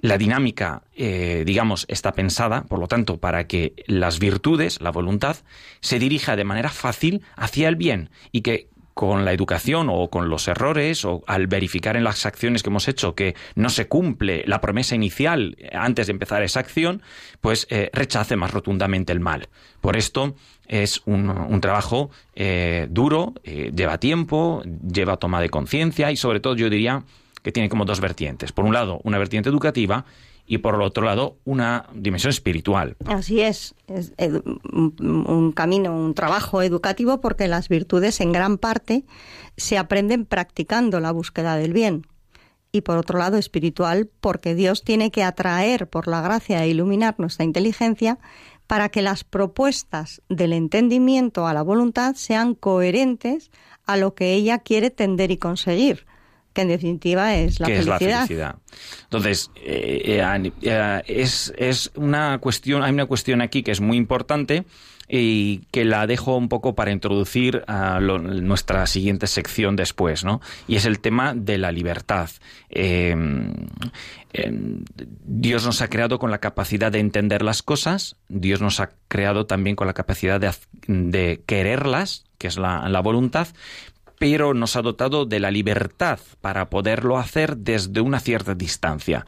La 0.00 0.16
dinámica, 0.16 0.82
eh, 0.96 1.42
digamos, 1.44 1.84
está 1.88 2.12
pensada, 2.12 2.62
por 2.64 2.78
lo 2.78 2.88
tanto, 2.88 3.18
para 3.18 3.46
que 3.46 3.74
las 3.86 4.18
virtudes, 4.18 4.80
la 4.80 4.90
voluntad, 4.90 5.36
se 5.80 5.98
dirija 5.98 6.36
de 6.36 6.44
manera 6.44 6.70
fácil 6.70 7.22
hacia 7.36 7.68
el 7.68 7.76
bien 7.76 8.10
y 8.32 8.40
que 8.40 8.68
con 8.94 9.24
la 9.24 9.32
educación 9.32 9.88
o 9.90 10.08
con 10.08 10.28
los 10.28 10.48
errores 10.48 11.04
o 11.04 11.22
al 11.26 11.46
verificar 11.46 11.96
en 11.96 12.04
las 12.04 12.26
acciones 12.26 12.62
que 12.62 12.70
hemos 12.70 12.88
hecho 12.88 13.14
que 13.14 13.34
no 13.54 13.70
se 13.70 13.88
cumple 13.88 14.42
la 14.46 14.60
promesa 14.60 14.94
inicial 14.94 15.56
antes 15.72 16.06
de 16.06 16.12
empezar 16.12 16.42
esa 16.42 16.60
acción, 16.60 17.02
pues 17.40 17.66
eh, 17.70 17.90
rechace 17.92 18.36
más 18.36 18.50
rotundamente 18.50 19.12
el 19.12 19.20
mal. 19.20 19.48
Por 19.80 19.96
esto 19.96 20.34
es 20.66 21.02
un, 21.06 21.60
trabajo 21.60 22.10
eh, 22.34 22.88
duro, 22.90 23.34
lleva 23.44 23.98
tiempo, 23.98 24.62
lleva 24.64 25.18
toma 25.18 25.40
de 25.40 25.50
conciencia 25.50 26.10
y 26.10 26.16
sobre 26.16 26.40
todo 26.40 26.56
yo 26.56 26.68
diría 26.68 27.04
que 27.42 27.52
tiene 27.52 27.68
como 27.68 27.84
dos 27.84 28.00
vertientes. 28.00 28.52
Por 28.52 28.64
un 28.64 28.72
lado, 28.72 29.00
una 29.04 29.18
vertiente 29.18 29.48
educativa 29.48 30.04
y 30.46 30.58
por 30.58 30.74
el 30.74 30.82
otro 30.82 31.04
lado, 31.04 31.36
una 31.44 31.86
dimensión 31.94 32.30
espiritual. 32.30 32.96
Así 33.06 33.40
es, 33.40 33.74
es 33.86 34.12
un, 34.18 35.24
un 35.28 35.52
camino, 35.52 35.96
un 35.96 36.14
trabajo 36.14 36.62
educativo 36.62 37.20
porque 37.20 37.46
las 37.46 37.68
virtudes 37.68 38.20
en 38.20 38.32
gran 38.32 38.58
parte 38.58 39.04
se 39.56 39.78
aprenden 39.78 40.26
practicando 40.26 40.98
la 41.00 41.12
búsqueda 41.12 41.56
del 41.56 41.72
bien. 41.72 42.06
Y 42.72 42.82
por 42.82 42.96
otro 42.96 43.18
lado, 43.18 43.36
espiritual 43.36 44.08
porque 44.20 44.54
Dios 44.54 44.82
tiene 44.82 45.10
que 45.10 45.24
atraer 45.24 45.88
por 45.88 46.06
la 46.06 46.20
gracia 46.20 46.64
e 46.64 46.68
iluminar 46.68 47.16
nuestra 47.18 47.44
inteligencia 47.44 48.18
para 48.66 48.88
que 48.88 49.02
las 49.02 49.24
propuestas 49.24 50.22
del 50.28 50.52
entendimiento 50.52 51.48
a 51.48 51.54
la 51.54 51.62
voluntad 51.62 52.14
sean 52.14 52.54
coherentes 52.54 53.50
a 53.84 53.96
lo 53.96 54.14
que 54.14 54.34
ella 54.34 54.58
quiere 54.58 54.90
tender 54.90 55.32
y 55.32 55.38
conseguir, 55.38 56.06
que 56.52 56.62
en 56.62 56.68
definitiva 56.68 57.34
es 57.36 57.60
la 57.60 57.66
que 57.66 57.74
felicidad. 57.82 58.00
es 58.02 58.06
la 58.08 58.16
felicidad. 58.26 58.54
Entonces, 59.04 59.50
eh, 59.56 60.20
eh, 60.22 60.52
eh, 60.62 61.02
es, 61.06 61.52
es 61.56 61.90
una 61.94 62.38
cuestión, 62.38 62.82
hay 62.82 62.92
una 62.92 63.06
cuestión 63.06 63.40
aquí 63.40 63.62
que 63.62 63.70
es 63.72 63.80
muy 63.80 63.96
importante 63.96 64.64
y 65.12 65.62
que 65.72 65.84
la 65.84 66.06
dejo 66.06 66.36
un 66.36 66.48
poco 66.48 66.76
para 66.76 66.92
introducir 66.92 67.64
a 67.66 67.98
lo- 67.98 68.18
nuestra 68.20 68.86
siguiente 68.86 69.26
sección 69.26 69.74
después, 69.74 70.22
¿no? 70.24 70.40
Y 70.68 70.76
es 70.76 70.84
el 70.84 71.00
tema 71.00 71.34
de 71.34 71.58
la 71.58 71.72
libertad. 71.72 72.30
Eh, 72.68 73.16
eh, 74.32 74.52
Dios 75.24 75.66
nos 75.66 75.82
ha 75.82 75.88
creado 75.88 76.18
con 76.20 76.30
la 76.30 76.38
capacidad 76.38 76.92
de 76.92 77.00
entender 77.00 77.42
las 77.42 77.62
cosas, 77.64 78.16
Dios 78.28 78.60
nos 78.60 78.78
ha 78.78 78.90
creado 79.08 79.46
también 79.46 79.74
con 79.74 79.88
la 79.88 79.94
capacidad 79.94 80.40
de, 80.40 80.52
de 80.86 81.42
quererlas, 81.44 82.24
que 82.38 82.46
es 82.46 82.56
la, 82.56 82.88
la 82.88 83.00
voluntad, 83.00 83.48
pero 84.20 84.52
nos 84.52 84.76
ha 84.76 84.82
dotado 84.82 85.24
de 85.24 85.40
la 85.40 85.50
libertad 85.50 86.20
para 86.42 86.68
poderlo 86.68 87.16
hacer 87.16 87.56
desde 87.56 88.02
una 88.02 88.20
cierta 88.20 88.54
distancia. 88.54 89.24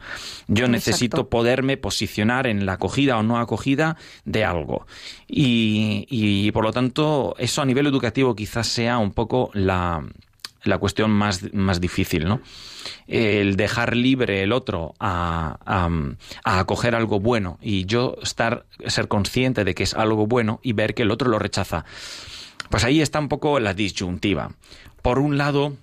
Yo 0.47 0.65
Exacto. 0.65 0.71
necesito 0.71 1.29
poderme 1.29 1.77
posicionar 1.77 2.45
en 2.45 2.67
la 2.67 2.73
acogida 2.73 3.17
o 3.17 3.23
no 3.23 3.39
acogida 3.39 3.97
de 4.23 4.45
algo. 4.45 4.85
Y, 5.27 6.05
y, 6.11 6.51
por 6.51 6.63
lo 6.63 6.71
tanto, 6.71 7.33
eso 7.39 7.63
a 7.63 7.65
nivel 7.65 7.87
educativo 7.87 8.35
quizás 8.35 8.67
sea 8.67 8.99
un 8.99 9.13
poco 9.13 9.49
la, 9.55 10.05
la 10.63 10.77
cuestión 10.77 11.09
más, 11.09 11.51
más 11.53 11.81
difícil, 11.81 12.25
¿no? 12.25 12.39
El 13.07 13.55
dejar 13.55 13.95
libre 13.95 14.43
el 14.43 14.51
otro 14.51 14.93
a, 14.99 15.57
a, 15.65 15.89
a 16.43 16.59
acoger 16.59 16.93
algo 16.93 17.19
bueno 17.19 17.57
y 17.63 17.85
yo 17.85 18.15
estar, 18.21 18.67
ser 18.85 19.07
consciente 19.07 19.63
de 19.63 19.73
que 19.73 19.81
es 19.81 19.95
algo 19.95 20.27
bueno 20.27 20.59
y 20.61 20.73
ver 20.73 20.93
que 20.93 21.01
el 21.01 21.09
otro 21.09 21.31
lo 21.31 21.39
rechaza. 21.39 21.83
Pues 22.73 22.85
ahí 22.85 23.01
está 23.01 23.19
un 23.19 23.29
poco 23.29 23.59
la 23.59 23.75
disyuntiva. 23.75 24.49
Por 25.03 25.19
un 25.19 25.37
lado, 25.37 25.73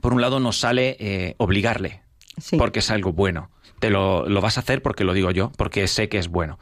por 0.00 0.12
un 0.12 0.20
lado 0.20 0.40
nos 0.40 0.58
sale 0.58 0.96
eh, 0.98 1.36
obligarle, 1.36 2.00
Sí. 2.36 2.56
porque 2.56 2.80
es 2.80 2.90
algo 2.90 3.12
bueno. 3.12 3.48
Te 3.78 3.90
lo, 3.90 4.28
lo 4.28 4.40
vas 4.40 4.56
a 4.56 4.60
hacer 4.62 4.82
porque 4.82 5.04
lo 5.04 5.12
digo 5.14 5.30
yo, 5.30 5.52
porque 5.56 5.86
sé 5.86 6.08
que 6.08 6.18
es 6.18 6.26
bueno. 6.26 6.58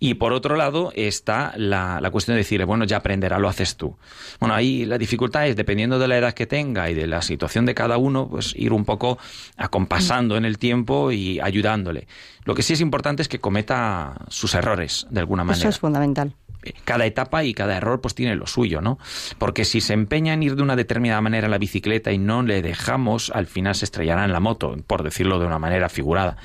Y 0.00 0.14
por 0.14 0.32
otro 0.32 0.56
lado 0.56 0.90
está 0.96 1.52
la, 1.56 2.00
la 2.00 2.10
cuestión 2.10 2.34
de 2.34 2.38
decir, 2.38 2.64
bueno, 2.64 2.86
ya 2.86 2.96
aprenderá, 2.96 3.38
lo 3.38 3.48
haces 3.48 3.76
tú. 3.76 3.96
Bueno, 4.40 4.56
ahí 4.56 4.84
la 4.84 4.98
dificultad 4.98 5.46
es, 5.46 5.54
dependiendo 5.54 6.00
de 6.00 6.08
la 6.08 6.18
edad 6.18 6.34
que 6.34 6.48
tenga 6.48 6.90
y 6.90 6.94
de 6.94 7.06
la 7.06 7.22
situación 7.22 7.66
de 7.66 7.76
cada 7.76 7.98
uno, 7.98 8.28
pues 8.28 8.52
ir 8.56 8.72
un 8.72 8.84
poco 8.84 9.16
acompasando 9.56 10.36
en 10.36 10.44
el 10.44 10.58
tiempo 10.58 11.12
y 11.12 11.38
ayudándole. 11.38 12.08
Lo 12.44 12.56
que 12.56 12.62
sí 12.64 12.72
es 12.72 12.80
importante 12.80 13.22
es 13.22 13.28
que 13.28 13.38
cometa 13.38 14.22
sus 14.26 14.56
errores, 14.56 15.06
de 15.08 15.20
alguna 15.20 15.44
manera 15.44 15.60
Eso 15.60 15.68
es 15.68 15.78
fundamental. 15.78 16.34
Cada 16.84 17.06
etapa 17.06 17.44
y 17.44 17.54
cada 17.54 17.76
error 17.76 18.00
pues 18.00 18.14
tiene 18.14 18.34
lo 18.34 18.46
suyo, 18.46 18.80
¿no? 18.80 18.98
Porque 19.38 19.64
si 19.64 19.80
se 19.80 19.92
empeña 19.92 20.34
en 20.34 20.42
ir 20.42 20.56
de 20.56 20.62
una 20.62 20.76
determinada 20.76 21.20
manera 21.20 21.46
en 21.46 21.50
la 21.50 21.58
bicicleta 21.58 22.12
y 22.12 22.18
no 22.18 22.42
le 22.42 22.62
dejamos, 22.62 23.30
al 23.30 23.46
final 23.46 23.74
se 23.74 23.84
estrellará 23.84 24.24
en 24.24 24.32
la 24.32 24.40
moto, 24.40 24.76
por 24.86 25.02
decirlo 25.02 25.38
de 25.38 25.46
una 25.46 25.58
manera 25.58 25.88
figurada. 25.88 26.36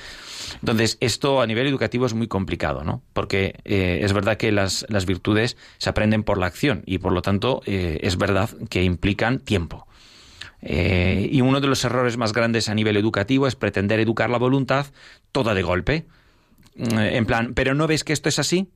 Entonces, 0.59 0.97
esto 0.99 1.41
a 1.41 1.47
nivel 1.47 1.67
educativo 1.67 2.05
es 2.05 2.13
muy 2.13 2.27
complicado, 2.27 2.83
¿no? 2.83 3.01
Porque 3.13 3.55
eh, 3.65 3.99
es 4.01 4.13
verdad 4.13 4.37
que 4.37 4.51
las, 4.51 4.85
las 4.89 5.05
virtudes 5.05 5.57
se 5.77 5.89
aprenden 5.89 6.23
por 6.23 6.37
la 6.37 6.45
acción 6.45 6.83
y 6.85 6.99
por 6.99 7.11
lo 7.11 7.21
tanto 7.21 7.61
eh, 7.65 7.99
es 8.01 8.17
verdad 8.17 8.49
que 8.69 8.83
implican 8.83 9.39
tiempo. 9.39 9.87
Eh, 10.61 11.27
y 11.31 11.41
uno 11.41 11.59
de 11.59 11.67
los 11.67 11.83
errores 11.83 12.17
más 12.17 12.31
grandes 12.31 12.69
a 12.69 12.75
nivel 12.75 12.95
educativo 12.95 13.47
es 13.47 13.55
pretender 13.55 13.99
educar 13.99 14.29
la 14.29 14.37
voluntad 14.37 14.87
toda 15.31 15.53
de 15.53 15.63
golpe. 15.63 16.05
Mm, 16.75 16.97
En 16.97 17.25
plan, 17.25 17.53
¿pero 17.53 17.73
no 17.73 17.87
ves 17.87 18.03
que 18.03 18.13
esto 18.13 18.29
es 18.29 18.39
así? 18.39 18.69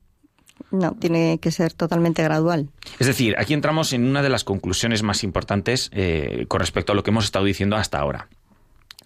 No, 0.70 0.92
tiene 0.92 1.38
que 1.38 1.50
ser 1.50 1.72
totalmente 1.72 2.22
gradual. 2.22 2.68
Es 2.98 3.06
decir, 3.06 3.34
aquí 3.38 3.54
entramos 3.54 3.92
en 3.92 4.04
una 4.04 4.22
de 4.22 4.28
las 4.28 4.44
conclusiones 4.44 5.02
más 5.02 5.24
importantes 5.24 5.90
eh, 5.92 6.44
con 6.48 6.60
respecto 6.60 6.92
a 6.92 6.94
lo 6.94 7.02
que 7.02 7.10
hemos 7.10 7.24
estado 7.24 7.44
diciendo 7.44 7.76
hasta 7.76 7.98
ahora. 7.98 8.28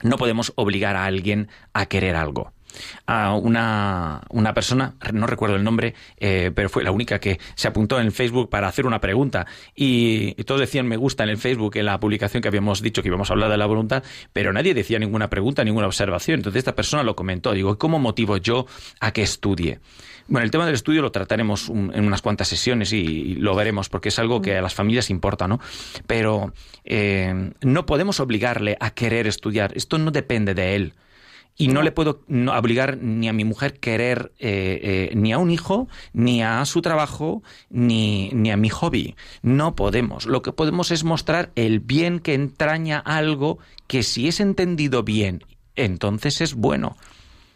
No 0.02 0.16
podemos 0.16 0.52
obligar 0.56 0.96
a 0.96 1.04
alguien 1.04 1.48
a 1.72 1.86
querer 1.86 2.16
algo. 2.16 2.52
a 3.06 3.34
una, 3.34 4.22
una 4.30 4.54
persona, 4.54 4.94
no 5.12 5.26
recuerdo 5.26 5.56
el 5.56 5.62
nombre, 5.62 5.94
eh, 6.16 6.50
pero 6.54 6.70
fue 6.70 6.82
la 6.82 6.90
única 6.90 7.18
que 7.18 7.38
se 7.54 7.68
apuntó 7.68 8.00
en 8.00 8.12
Facebook 8.12 8.48
para 8.48 8.66
hacer 8.66 8.86
una 8.86 8.98
pregunta 8.98 9.46
y, 9.74 10.32
todos 10.44 10.62
decían 10.62 10.88
me 10.88 10.96
gusta 10.96 11.22
en 11.22 11.28
el 11.28 11.36
Facebook 11.36 11.76
en 11.76 11.84
la 11.84 12.00
publicación 12.00 12.40
que 12.42 12.48
habíamos 12.48 12.80
dicho 12.80 13.02
que 13.02 13.08
íbamos 13.08 13.28
a 13.28 13.34
hablar 13.34 13.50
de 13.50 13.58
la 13.58 13.66
voluntad, 13.66 14.02
pero 14.32 14.54
nadie 14.54 14.72
decía 14.72 14.98
ninguna 14.98 15.28
pregunta, 15.28 15.62
ninguna 15.64 15.86
observación. 15.86 16.40
Entonces 16.40 16.60
esta 16.60 16.74
persona 16.74 17.02
lo 17.02 17.14
comentó. 17.14 17.52
Digo, 17.52 17.76
¿cómo 17.76 17.98
motivo 17.98 18.38
yo 18.38 18.66
a 19.00 19.12
que 19.12 19.22
estudie? 19.22 19.80
Bueno, 20.32 20.46
el 20.46 20.50
tema 20.50 20.64
del 20.64 20.74
estudio 20.74 21.02
lo 21.02 21.12
trataremos 21.12 21.68
un- 21.68 21.92
en 21.94 22.06
unas 22.06 22.22
cuantas 22.22 22.48
sesiones 22.48 22.90
y, 22.94 22.96
y 23.00 23.34
lo 23.34 23.54
veremos 23.54 23.90
porque 23.90 24.08
es 24.08 24.18
algo 24.18 24.40
que 24.40 24.56
a 24.56 24.62
las 24.62 24.72
familias 24.72 25.10
importa, 25.10 25.46
¿no? 25.46 25.60
Pero 26.06 26.54
eh, 26.84 27.50
no 27.60 27.84
podemos 27.84 28.18
obligarle 28.18 28.78
a 28.80 28.92
querer 28.92 29.26
estudiar. 29.26 29.76
Esto 29.76 29.98
no 29.98 30.10
depende 30.10 30.54
de 30.54 30.74
él. 30.74 30.94
Y 31.54 31.68
no, 31.68 31.82
le 31.82 31.92
puedo 31.92 32.22
no 32.28 32.56
obligar 32.58 32.96
ni 32.96 33.28
a 33.28 33.34
mi 33.34 33.44
mujer 33.44 33.78
querer 33.78 34.32
eh, 34.38 35.10
eh, 35.12 35.14
ni 35.14 35.34
a 35.34 35.38
un 35.38 35.50
hijo, 35.50 35.86
ni 36.14 36.42
a 36.42 36.64
su 36.64 36.80
trabajo, 36.80 37.42
ni, 37.68 38.30
ni 38.32 38.50
a 38.50 38.56
mi 38.56 38.70
hobby. 38.70 39.14
No 39.42 39.76
podemos. 39.76 40.24
Lo 40.24 40.40
que 40.40 40.52
podemos 40.52 40.90
es 40.92 41.04
mostrar 41.04 41.50
el 41.54 41.80
bien 41.80 42.20
que 42.20 42.32
entraña 42.32 43.00
algo 43.00 43.58
que 43.86 44.02
si 44.02 44.28
es 44.28 44.40
entendido 44.40 45.02
bien, 45.02 45.44
entonces 45.76 46.40
es 46.40 46.54
bueno. 46.54 46.96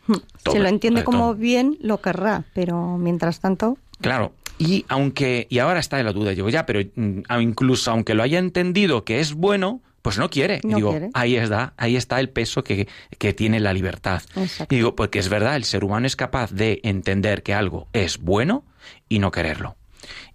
Si 0.07 0.42
Todo, 0.42 0.59
lo 0.59 0.69
entiende 0.69 1.03
todo. 1.03 1.12
como 1.12 1.35
bien, 1.35 1.79
lo 1.81 2.01
querrá, 2.01 2.45
pero 2.55 2.97
mientras 2.99 3.40
tanto, 3.40 3.79
Claro. 4.01 4.33
Y 4.59 4.87
aunque, 4.88 5.47
y 5.51 5.59
ahora 5.59 5.81
está 5.81 5.99
en 6.01 6.07
la 6.07 6.12
duda, 6.12 6.31
digo, 6.31 6.49
ya, 6.49 6.64
pero 6.64 6.81
mm, 6.95 7.21
incluso 7.40 7.90
aunque 7.90 8.14
lo 8.14 8.23
haya 8.23 8.38
entendido 8.38 9.05
que 9.05 9.21
es 9.21 9.35
bueno, 9.35 9.81
pues 10.01 10.19
no 10.19 10.31
quiere. 10.31 10.61
Y 10.62 10.75
digo, 10.75 10.90
quiere. 10.90 11.11
ahí 11.14 11.37
está, 11.37 11.75
ahí 11.77 11.97
está 11.97 12.21
el 12.21 12.31
peso 12.31 12.64
que, 12.64 12.88
que 13.19 13.33
tiene 13.35 13.61
la 13.61 13.73
libertad. 13.75 14.23
Exacto. 14.35 14.75
Y 14.75 14.79
digo, 14.79 14.97
porque 14.97 15.19
es 15.19 15.29
verdad, 15.29 15.57
el 15.57 15.64
ser 15.64 15.85
humano 15.85 16.07
es 16.07 16.16
capaz 16.16 16.53
de 16.53 16.81
entender 16.85 17.42
que 17.42 17.55
algo 17.55 17.88
es 17.92 18.19
bueno 18.19 18.64
y 19.09 19.19
no 19.19 19.31
quererlo. 19.31 19.77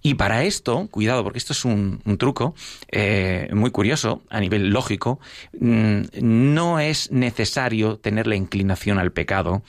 Y 0.01 0.15
para 0.15 0.43
esto, 0.43 0.87
cuidado, 0.89 1.23
porque 1.23 1.39
esto 1.39 1.53
es 1.53 1.63
un, 1.65 2.01
truco 2.17 2.55
eh, 2.91 3.49
muy 3.53 3.71
curioso 3.71 4.23
a 4.29 4.39
nivel 4.39 4.69
lógico, 4.69 5.19
mm, 5.59 6.01
no 6.21 6.79
es 6.79 7.11
necesario 7.11 7.97
tener 7.97 8.27
la 8.27 8.35
inclinación 8.35 8.97
al 8.97 9.11
pecado 9.11 9.63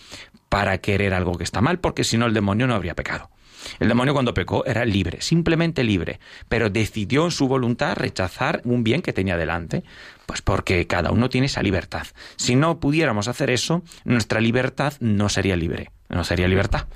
para 0.49 0.79
querer 0.79 1.15
algo 1.15 1.39
que 1.39 1.45
está 1.45 1.61
mal, 1.61 1.79
porque 1.79 2.05
si 2.05 2.19
no 2.19 2.27
el 2.27 2.35
demonio 2.35 2.67
no 2.67 2.75
habría 2.75 2.95
pecado. 2.95 3.31
El 3.79 3.89
demonio 3.89 4.13
cuando 4.13 4.35
pecó 4.35 4.65
era 4.67 4.85
libre, 4.85 5.21
simplemente 5.21 5.85
libre, 5.85 6.21
pero 6.49 6.71
decidió 6.71 7.25
en 7.25 7.31
su 7.31 7.49
voluntad 7.49 7.97
rechazar 7.97 8.61
un 8.65 8.85
bien 8.85 9.03
que 9.03 9.13
tenía 9.13 9.37
delante, 9.37 9.85
pues 10.27 10.43
porque 10.43 10.87
cada 10.87 11.11
uno 11.11 11.29
tiene 11.29 11.47
esa 11.47 11.63
libertad. 11.63 12.07
Si 12.37 12.57
no 12.57 12.81
pudiéramos 12.81 13.29
hacer 13.29 13.51
eso, 13.51 13.83
nuestra 14.05 14.41
libertad 14.41 14.95
no 15.01 15.29
sería 15.29 15.57
libre, 15.57 15.91
no 16.13 16.25
sería 16.25 16.49
libertad. 16.49 16.87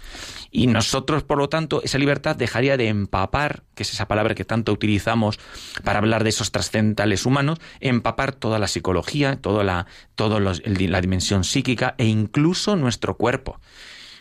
Y 0.51 0.69
nosotros, 0.69 1.23
por 1.23 1.39
lo 1.39 1.49
tanto, 1.49 1.83
esa 1.83 1.99
libertad 1.99 2.37
dejaría 2.37 2.77
de 2.77 2.89
empapar, 2.89 3.63
que 3.75 3.83
es 3.83 3.93
esa 3.93 4.09
palabra 4.09 4.35
que 4.35 4.45
tanto 4.45 4.73
utilizamos 4.73 5.39
para 5.85 5.99
hablar 5.99 6.23
de 6.23 6.31
esos 6.31 6.53
trascendentales 6.53 7.27
humanos, 7.27 7.59
empapar 7.81 8.33
toda 8.33 8.59
la 8.59 8.69
psicología, 8.69 9.37
toda 9.37 9.65
la, 9.65 9.87
todo 10.15 10.41
la 10.41 11.01
dimensión 11.01 11.45
psíquica 11.45 11.95
e 11.99 12.07
incluso 12.07 12.77
nuestro 12.77 13.17
cuerpo. 13.17 13.61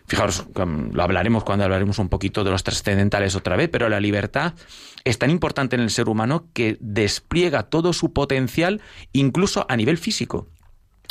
Fijaros, 0.07 0.45
lo 0.55 1.03
hablaremos 1.03 1.43
cuando 1.43 1.65
hablaremos 1.65 1.97
un 1.97 2.09
poquito 2.09 2.43
de 2.43 2.51
los 2.51 2.63
trascendentales 2.63 3.35
otra 3.35 3.55
vez, 3.55 3.69
pero 3.69 3.89
la 3.89 3.99
libertad 3.99 4.53
es 5.03 5.17
tan 5.17 5.31
importante 5.31 5.75
en 5.75 5.81
el 5.81 5.89
ser 5.89 6.09
humano 6.09 6.47
que 6.53 6.77
despliega 6.79 7.63
todo 7.63 7.91
su 7.91 8.13
potencial 8.13 8.81
incluso 9.13 9.65
a 9.67 9.75
nivel 9.75 9.97
físico. 9.97 10.47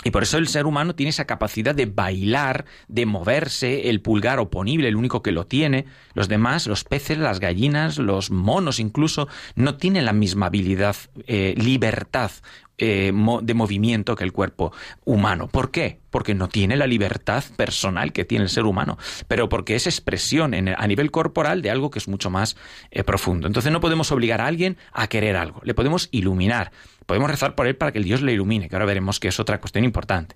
Y 0.03 0.11
por 0.11 0.23
eso 0.23 0.39
el 0.39 0.49
ser 0.49 0.67
humano 0.67 0.95
tiene 0.95 1.11
esa 1.11 1.27
capacidad 1.27 1.75
de 1.75 1.87
bailar, 1.87 2.65
de 2.89 3.07
moverse, 3.07 3.89
el 3.89 4.01
pulgar 4.01 4.39
oponible, 4.39 4.89
el 4.89 4.97
único 4.97 5.23
que 5.23 5.33
lo 5.33 5.47
tiene. 5.47 5.87
Los 6.15 6.29
demás, 6.29 6.67
los 6.67 6.85
peces, 6.85 7.19
las 7.19 7.41
gallinas, 7.41 7.99
los 7.99 8.31
monos 8.31 8.81
incluso, 8.81 9.29
no 9.55 9.77
tienen 9.77 10.05
la 10.05 10.13
misma 10.13 10.47
habilidad, 10.47 10.97
eh, 11.27 11.55
libertad 11.57 12.31
eh, 12.77 13.13
de 13.43 13.55
movimiento 13.55 14.17
que 14.17 14.25
el 14.25 14.33
cuerpo 14.33 14.73
humano. 15.05 15.47
¿Por 15.47 15.71
qué? 15.71 16.01
Porque 16.11 16.35
no 16.35 16.49
tiene 16.49 16.77
la 16.77 16.89
libertad 16.89 17.45
personal 17.57 18.13
que 18.13 18.25
tiene 18.25 18.45
el 18.45 18.51
ser 18.51 18.65
humano, 18.65 18.99
pero 19.29 19.49
porque 19.49 19.77
es 19.77 19.87
expresión 19.87 20.55
a 20.55 20.87
nivel 20.89 21.13
corporal 21.13 21.63
de 21.63 21.71
algo 21.71 21.91
que 21.91 22.01
es 22.01 22.09
mucho 22.09 22.31
más 22.31 22.57
eh, 22.91 23.05
profundo. 23.05 23.47
Entonces 23.47 23.71
no 23.71 23.81
podemos 23.81 24.11
obligar 24.11 24.41
a 24.41 24.47
alguien 24.47 24.77
a 24.93 25.07
querer 25.07 25.37
algo, 25.37 25.61
le 25.63 25.73
podemos 25.75 26.09
iluminar, 26.11 26.73
podemos 27.07 27.31
rezar 27.31 27.55
por 27.55 27.69
él 27.69 27.77
para 27.77 27.93
que 27.93 27.99
el 27.99 28.05
Dios 28.05 28.23
le 28.23 28.33
ilumine, 28.33 28.69
que 28.69 28.75
ahora 28.75 28.87
veremos 28.87 29.21
que 29.21 29.29
es 29.29 29.39
otra 29.39 29.61
cuestión 29.61 29.85
importante. 29.85 30.35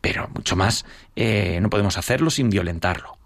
Pero 0.00 0.28
mucho 0.28 0.54
más, 0.54 0.84
eh, 1.16 1.58
no 1.60 1.70
podemos 1.70 1.98
hacerlo 1.98 2.30
sin 2.30 2.50
violentarlo. 2.50 3.18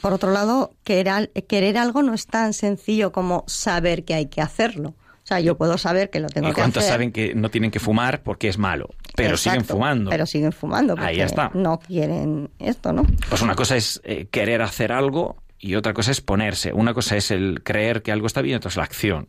por 0.00 0.12
otro 0.12 0.32
lado, 0.32 0.74
querer 0.82 1.78
algo 1.78 2.02
no 2.02 2.12
es 2.12 2.26
tan 2.26 2.52
sencillo 2.52 3.12
como 3.12 3.44
saber 3.46 4.04
que 4.04 4.14
hay 4.14 4.26
que 4.26 4.40
hacerlo. 4.40 4.94
O 5.24 5.26
sea, 5.26 5.40
yo 5.40 5.56
puedo 5.56 5.78
saber 5.78 6.10
que 6.10 6.20
lo 6.20 6.28
tengo 6.28 6.48
¿Y 6.48 6.50
que 6.50 6.56
cuántos 6.56 6.82
hacer. 6.82 6.92
saben 6.92 7.10
que 7.10 7.34
no 7.34 7.50
tienen 7.50 7.70
que 7.70 7.80
fumar 7.80 8.22
porque 8.22 8.46
es 8.46 8.58
malo? 8.58 8.90
Pero 9.16 9.38
siguen 9.38 9.64
fumando. 9.64 10.10
Pero 10.10 10.26
siguen 10.26 10.52
fumando. 10.52 10.94
Ahí 10.98 11.16
porque 11.16 11.22
está. 11.22 11.50
No 11.54 11.78
quieren 11.78 12.50
esto, 12.58 12.92
¿no? 12.92 13.06
Pues 13.30 13.40
una 13.40 13.54
cosa 13.54 13.74
es 13.74 14.02
eh, 14.04 14.26
querer 14.30 14.60
hacer 14.60 14.92
algo 14.92 15.36
y 15.58 15.76
otra 15.76 15.94
cosa 15.94 16.10
es 16.10 16.20
ponerse. 16.20 16.74
Una 16.74 16.92
cosa 16.92 17.16
es 17.16 17.30
el 17.30 17.62
creer 17.62 18.02
que 18.02 18.12
algo 18.12 18.26
está 18.26 18.42
bien, 18.42 18.58
otra 18.58 18.68
es 18.68 18.76
la 18.76 18.82
acción. 18.84 19.28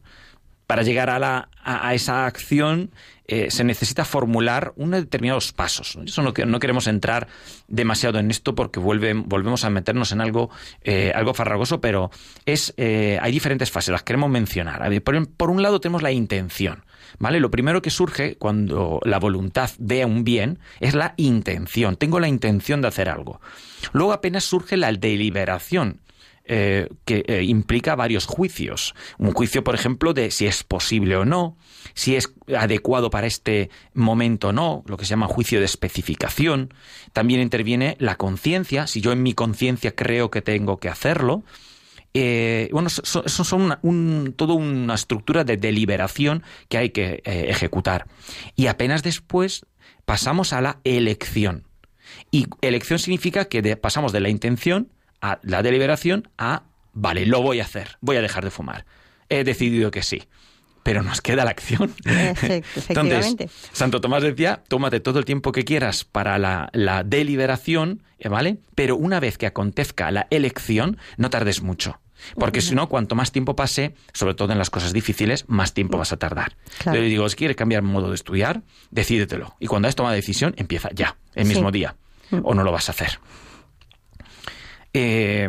Para 0.67 0.82
llegar 0.84 1.10
a, 1.10 1.19
la, 1.19 1.49
a, 1.63 1.93
esa 1.93 2.25
acción 2.25 2.89
eh, 3.28 3.51
se 3.51 3.63
necesita 3.63 4.04
formular 4.06 4.73
unos 4.75 5.01
determinados 5.01 5.51
pasos. 5.51 5.97
Eso 6.06 6.21
no, 6.21 6.34
no 6.45 6.60
queremos 6.60 6.88
entrar 6.88 7.28
demasiado 7.67 8.19
en 8.19 8.32
esto 8.32 8.56
porque 8.56 8.80
vuelve- 8.80 9.23
volvemos 9.25 9.63
a 9.63 9.69
meternos 9.69 10.12
en 10.12 10.21
algo, 10.21 10.49
eh, 10.84 11.12
algo 11.15 11.34
farragoso, 11.34 11.82
pero 11.82 12.10
es, 12.45 12.73
eh, 12.78 13.19
hay 13.21 13.32
diferentes 13.32 13.69
fases, 13.71 13.91
las 13.91 14.04
queremos 14.04 14.30
mencionar. 14.30 14.82
Por 15.38 15.49
un 15.49 15.62
lado 15.62 15.80
tenemos 15.80 16.01
la 16.01 16.12
intención. 16.12 16.84
¿Vale? 17.17 17.39
Lo 17.39 17.49
primero 17.49 17.82
que 17.82 17.91
surge 17.91 18.36
cuando 18.36 18.99
la 19.06 19.19
voluntad 19.19 19.69
ve 19.80 20.04
un 20.04 20.25
bien 20.25 20.60
es 20.82 20.95
la 20.95 21.13
intención. 21.15 21.95
Tengo 21.95 22.19
la 22.19 22.28
intención 22.28 22.82
de 22.82 22.89
hacer 22.89 23.08
algo. 23.08 23.39
Luego 23.93 24.12
apenas 24.12 24.43
surge 24.43 24.75
la 24.75 24.91
deliberación. 24.91 26.01
Eh, 26.48 26.88
que 27.06 27.24
eh, 27.28 27.44
implica 27.44 27.96
varios 27.96 28.26
juicios. 28.26 28.94
Un 29.18 29.32
juicio, 29.34 29.64
por 29.64 29.76
ejemplo, 29.76 30.14
de 30.14 30.32
si 30.32 30.46
es 30.46 30.64
posible 30.64 31.16
o 31.18 31.26
no, 31.26 31.58
si 31.94 32.16
es 32.16 32.34
adecuado 32.56 33.10
para 33.10 33.28
este 33.28 33.70
momento 33.94 34.50
o 34.50 34.52
no, 34.54 34.84
lo 34.88 34.98
que 34.98 35.06
se 35.06 35.10
llama 35.12 35.28
juicio 35.28 35.60
de 35.60 35.66
especificación. 35.66 36.74
También 37.14 37.42
interviene 37.42 37.96
la 38.00 38.16
conciencia, 38.16 38.88
si 38.88 39.02
yo 39.02 39.12
en 39.12 39.24
mi 39.24 39.34
conciencia 39.34 39.96
creo 39.96 40.30
que 40.32 40.42
tengo 40.42 40.78
que 40.78 40.90
hacerlo. 40.90 41.44
Eh, 42.14 42.70
bueno, 42.72 42.88
eso 42.88 43.02
so- 43.04 43.26
eso 43.26 43.44
son 43.44 43.62
una, 43.64 43.80
un- 43.82 44.34
toda 44.38 44.54
una 44.54 44.94
estructura 44.96 45.44
de 45.44 45.58
deliberación 45.58 46.44
que 46.70 46.78
hay 46.78 46.90
que 46.92 47.22
ejecutar. 47.26 48.08
Y 48.56 48.68
apenas 48.68 49.04
después 49.04 49.66
pasamos 50.06 50.54
a 50.54 50.62
la 50.62 50.80
elección. 50.84 51.68
Y 52.32 52.46
elección 52.62 53.00
significa 53.00 53.46
que 53.46 53.76
pasamos 53.76 54.12
de 54.14 54.20
la 54.22 54.30
intención 54.30 54.92
a 55.32 55.40
la 55.44 55.62
deliberación 55.64 56.30
a, 56.38 56.64
vale, 56.94 57.26
lo 57.26 57.42
voy 57.42 57.60
a 57.60 57.64
hacer, 57.64 57.98
voy 58.02 58.18
a 58.18 58.22
dejar 58.22 58.44
de 58.44 58.52
fumar. 58.52 58.86
He 59.30 59.44
decidido 59.44 59.92
que 59.92 60.04
sí. 60.04 60.24
Pero 60.84 61.02
nos 61.02 61.20
queda 61.22 61.44
la 61.46 61.52
acción. 61.52 61.94
Entonces, 62.06 63.36
Santo 63.72 64.02
Tomás 64.02 64.22
decía, 64.22 64.62
tómate 64.68 65.00
todo 65.00 65.18
el 65.20 65.26
tiempo 65.26 65.52
que 65.52 65.64
quieras 65.66 66.04
para 66.06 66.38
la, 66.38 66.70
la 66.74 67.04
deliberación, 67.04 68.04
eh, 68.20 68.30
¿vale? 68.30 68.58
Pero 68.76 68.96
una 68.96 69.20
vez 69.20 69.38
que 69.40 69.48
acontezca 69.48 70.12
la 70.12 70.28
elección, 70.30 70.98
no 71.18 71.30
tardes 71.32 71.64
mucho. 71.64 72.00
Porque 72.40 72.62
si 72.62 72.76
no, 72.76 72.88
cuanto 72.88 73.14
más 73.16 73.32
tiempo 73.32 73.56
pase, 73.56 73.94
sobre 74.14 74.36
todo 74.36 74.52
en 74.52 74.58
las 74.58 74.70
cosas 74.70 74.94
difíciles, 74.94 75.46
más 75.48 75.74
tiempo 75.74 75.98
vas 75.98 76.14
a 76.14 76.18
tardar. 76.18 76.56
Claro. 76.80 76.98
Yo 76.98 77.04
le 77.04 77.10
digo, 77.10 77.28
si 77.30 77.36
quieres 77.36 77.58
cambiar 77.58 77.82
modo 77.84 78.10
de 78.10 78.16
estudiar, 78.16 78.62
decídetelo. 78.90 79.56
Y 79.60 79.68
cuando 79.68 79.88
has 79.88 79.96
tomado 79.96 80.16
decisión, 80.16 80.54
empieza 80.58 80.90
ya, 80.94 81.18
el 81.36 81.46
Sí. 81.46 81.54
mismo 81.54 81.72
día. 81.72 81.96
O 82.44 82.54
no 82.56 82.64
lo 82.64 82.72
vas 82.72 82.90
a 82.90 82.94
hacer. 82.94 83.20
Eh, 84.98 85.48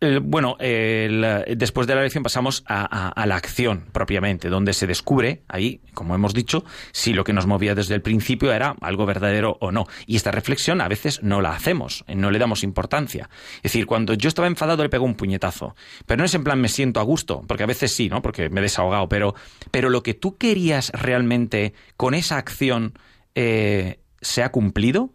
eh, 0.00 0.20
bueno, 0.22 0.56
el- 0.58 1.44
después 1.56 1.86
de 1.86 1.94
la 1.94 2.00
elección 2.00 2.22
pasamos 2.22 2.64
a, 2.66 3.24
la 3.24 3.36
acción 3.36 3.86
propiamente, 3.92 4.48
donde 4.50 4.74
se 4.74 4.86
descubre, 4.86 5.42
ahí, 5.48 5.80
como 5.94 6.14
hemos 6.14 6.34
dicho, 6.34 6.64
si 6.92 7.14
lo 7.14 7.24
que 7.24 7.32
nos 7.32 7.46
movía 7.46 7.74
desde 7.74 7.94
el 7.94 8.02
principio 8.02 8.52
era 8.52 8.76
algo 8.82 9.06
verdadero 9.06 9.56
o 9.60 9.72
no. 9.72 9.86
Y 10.06 10.16
esta 10.16 10.32
reflexión 10.32 10.80
a 10.82 10.88
veces 10.88 11.22
no 11.22 11.40
la 11.40 11.50
hacemos, 11.54 12.04
eh, 12.08 12.14
no 12.14 12.30
le 12.30 12.38
damos 12.38 12.62
importancia. 12.62 13.30
Es 13.58 13.62
decir, 13.72 13.86
cuando 13.86 14.12
yo 14.12 14.28
estaba 14.28 14.48
enfadado 14.48 14.82
le 14.82 14.90
pego 14.90 15.06
un 15.06 15.14
puñetazo, 15.14 15.74
pero 16.04 16.18
no 16.18 16.24
es 16.24 16.34
en 16.34 16.44
plan 16.44 16.60
me 16.60 16.68
siento 16.68 17.00
a 17.00 17.04
gusto, 17.04 17.42
porque 17.46 17.62
a 17.62 17.66
veces 17.66 17.92
sí, 17.94 18.08
¿no? 18.10 18.20
Porque 18.20 18.50
me 18.50 18.60
he 18.60 18.62
desahogado, 18.64 19.08
pero, 19.08 19.34
pero 19.70 19.88
lo 19.88 20.02
que 20.02 20.14
tú 20.14 20.36
querías 20.36 20.90
realmente 20.92 21.72
con 21.96 22.12
esa 22.12 22.36
acción 22.36 22.98
eh, 23.34 24.00
se 24.20 24.42
ha 24.42 24.50
cumplido. 24.50 25.10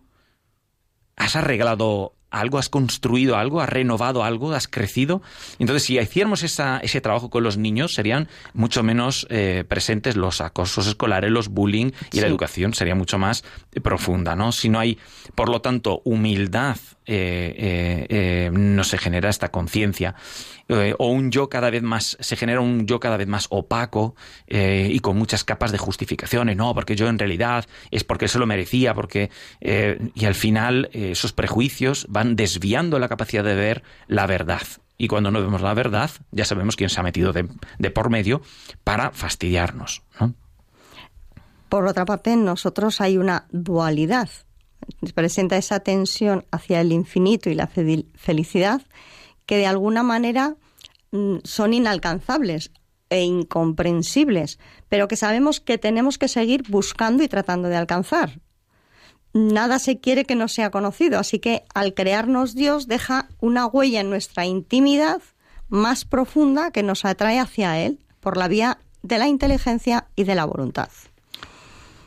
¿Has 1.17 1.35
arreglado 1.35 2.15
algo, 2.31 2.57
has 2.57 2.69
construido 2.69 3.37
algo, 3.37 3.61
has 3.61 3.69
renovado 3.69 4.23
algo, 4.23 4.53
has 4.53 4.67
crecido. 4.67 5.21
Entonces, 5.59 5.83
si 5.83 5.99
hiciéramos 5.99 6.43
esa, 6.43 6.79
ese 6.79 7.01
trabajo 7.01 7.29
con 7.29 7.43
los 7.43 7.57
niños, 7.57 7.93
serían 7.93 8.27
mucho 8.53 8.83
menos 8.83 9.27
eh, 9.29 9.63
presentes 9.67 10.15
los 10.15 10.41
acosos 10.41 10.87
escolares, 10.87 11.29
los 11.29 11.49
bullying 11.49 11.91
y 12.11 12.21
la 12.21 12.27
educación 12.27 12.73
sería 12.73 12.95
mucho 12.95 13.17
más 13.17 13.43
eh, 13.73 13.81
profunda, 13.81 14.35
¿no? 14.35 14.51
Si 14.51 14.69
no 14.69 14.79
hay, 14.79 14.97
por 15.35 15.49
lo 15.49 15.61
tanto, 15.61 16.01
humildad, 16.05 16.77
eh, 17.05 17.55
eh, 17.57 18.05
eh, 18.09 18.49
no 18.51 18.83
se 18.83 18.97
genera 18.97 19.29
esta 19.29 19.49
conciencia. 19.49 20.15
O 20.99 21.07
un 21.07 21.31
yo 21.31 21.49
cada 21.49 21.69
vez 21.69 21.83
más, 21.83 22.15
se 22.21 22.37
genera 22.37 22.61
un 22.61 22.85
yo 22.85 23.01
cada 23.01 23.17
vez 23.17 23.27
más 23.27 23.47
opaco 23.49 24.15
y 24.47 24.97
con 25.01 25.17
muchas 25.17 25.43
capas 25.43 25.73
de 25.73 25.77
justificaciones, 25.77 26.55
no, 26.55 26.73
porque 26.73 26.95
yo 26.95 27.09
en 27.09 27.19
realidad 27.19 27.65
es 27.89 28.05
porque 28.05 28.29
se 28.29 28.39
lo 28.39 28.45
merecía, 28.45 28.93
porque... 28.93 29.29
y 29.59 30.25
al 30.25 30.35
final 30.35 30.89
esos 30.93 31.33
prejuicios 31.33 32.05
van 32.07 32.37
desviando 32.37 32.99
la 32.99 33.09
capacidad 33.09 33.43
de 33.43 33.55
ver 33.55 33.83
la 34.07 34.27
verdad. 34.27 34.61
Y 34.97 35.09
cuando 35.09 35.29
no 35.29 35.41
vemos 35.41 35.61
la 35.61 35.73
verdad, 35.73 36.09
ya 36.31 36.45
sabemos 36.45 36.77
quién 36.77 36.89
se 36.89 37.01
ha 37.01 37.03
metido 37.03 37.33
de, 37.33 37.49
de 37.77 37.91
por 37.91 38.09
medio 38.09 38.41
para 38.85 39.11
fastidiarnos. 39.11 40.03
¿no? 40.21 40.35
Por 41.71 41.85
otra 41.85 42.05
parte, 42.05 42.33
en 42.33 42.45
nosotros 42.45 43.01
hay 43.01 43.17
una 43.17 43.45
dualidad. 43.49 44.29
Presenta 45.15 45.57
esa 45.57 45.79
tensión 45.79 46.45
hacia 46.51 46.81
el 46.81 46.91
infinito 46.91 47.49
y 47.49 47.55
la 47.55 47.67
fe- 47.67 48.05
felicidad 48.15 48.81
que 49.45 49.57
de 49.57 49.65
alguna 49.67 50.03
manera 50.03 50.55
mm, 51.11 51.37
son 51.43 51.73
inalcanzables 51.73 52.71
e 53.09 53.23
incomprensibles, 53.23 54.59
pero 54.87 55.07
que 55.07 55.15
sabemos 55.17 55.59
que 55.59 55.77
tenemos 55.77 56.17
que 56.17 56.27
seguir 56.27 56.63
buscando 56.69 57.23
y 57.23 57.27
tratando 57.27 57.67
de 57.67 57.75
alcanzar. 57.75 58.39
Nada 59.33 59.79
se 59.79 59.99
quiere 59.99 60.25
que 60.25 60.35
no 60.35 60.47
sea 60.47 60.71
conocido, 60.71 61.17
así 61.19 61.39
que 61.39 61.63
al 61.73 61.93
crearnos 61.93 62.53
Dios 62.53 62.87
deja 62.87 63.27
una 63.39 63.65
huella 63.65 64.01
en 64.01 64.09
nuestra 64.09 64.45
intimidad 64.45 65.21
más 65.69 66.05
profunda 66.05 66.71
que 66.71 66.83
nos 66.83 67.05
atrae 67.05 67.39
hacia 67.39 67.79
Él 67.79 67.99
por 68.19 68.37
la 68.37 68.47
vía 68.47 68.77
de 69.03 69.17
la 69.17 69.27
inteligencia 69.27 70.07
y 70.15 70.25
de 70.25 70.35
la 70.35 70.45
voluntad. 70.45 70.89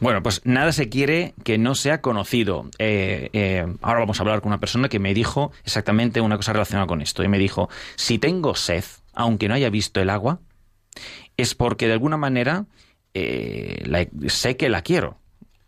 Bueno, 0.05 0.23
pues 0.23 0.43
nada 0.45 0.71
se 0.73 0.91
quiere 0.91 1.33
que 1.45 1.57
no 1.57 1.75
sea 1.75 2.03
conocido. 2.03 2.69
Eh, 2.79 3.31
eh, 3.33 3.67
ahora 3.81 4.01
vamos 4.01 4.19
a 4.21 4.23
hablar 4.23 4.43
con 4.43 4.49
una 4.51 4.61
persona 4.61 4.91
que 4.91 4.99
me 4.99 5.15
dijo 5.15 5.51
exactamente 5.65 6.21
una 6.21 6.37
cosa 6.37 6.53
relacionada 6.53 6.87
con 6.87 7.01
esto. 7.01 7.25
Y 7.25 7.29
me 7.29 7.39
dijo, 7.39 7.71
si 7.97 8.19
tengo 8.19 8.55
sed, 8.55 8.85
aunque 9.15 9.49
no 9.49 9.55
haya 9.55 9.71
visto 9.71 10.03
el 10.03 10.11
agua, 10.11 10.41
es 11.39 11.55
porque 11.55 11.87
de 11.87 11.95
alguna 11.95 12.19
manera 12.19 12.67
eh, 13.15 13.83
la- 13.87 14.07
sé 14.29 14.59
que 14.59 14.69
la 14.69 14.83
quiero. 14.83 15.17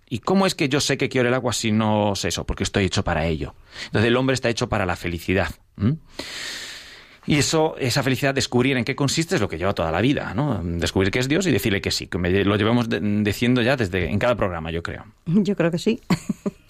¿Y 0.06 0.18
cómo 0.18 0.46
es 0.46 0.54
que 0.54 0.68
yo 0.68 0.80
sé 0.80 0.98
que 0.98 1.08
quiero 1.08 1.28
el 1.28 1.34
agua 1.34 1.54
si 1.54 1.72
no 1.72 2.14
sé 2.14 2.28
eso? 2.28 2.44
Porque 2.44 2.62
estoy 2.64 2.84
hecho 2.84 3.04
para 3.04 3.24
ello. 3.26 3.54
Entonces 3.86 4.08
el 4.08 4.16
hombre 4.18 4.34
está 4.34 4.50
hecho 4.50 4.68
para 4.68 4.84
la 4.84 4.96
felicidad. 4.96 5.48
Y 7.26 7.36
eso, 7.38 7.74
esa 7.78 8.02
felicidad, 8.02 8.34
descubrir 8.34 8.76
en 8.76 8.84
qué 8.84 8.94
consiste 8.94 9.34
es 9.34 9.40
lo 9.40 9.48
que 9.48 9.58
lleva 9.58 9.72
toda 9.74 9.90
la 9.90 10.00
vida, 10.00 10.32
¿no? 10.34 10.60
Descubrir 10.62 11.10
que 11.10 11.18
es 11.18 11.28
Dios 11.28 11.46
y 11.46 11.50
decirle 11.50 11.80
que 11.80 11.90
sí, 11.90 12.06
que 12.06 12.18
me- 12.18 12.44
lo 12.44 12.56
llevamos 12.56 12.86
diciendo 12.88 13.62
ya 13.62 13.76
desde 13.76 14.08
en 14.10 14.18
cada 14.18 14.36
programa, 14.36 14.70
yo 14.70 14.82
creo. 14.82 15.04
Yo 15.26 15.56
creo 15.56 15.70
que 15.70 15.78
sí. 15.78 16.00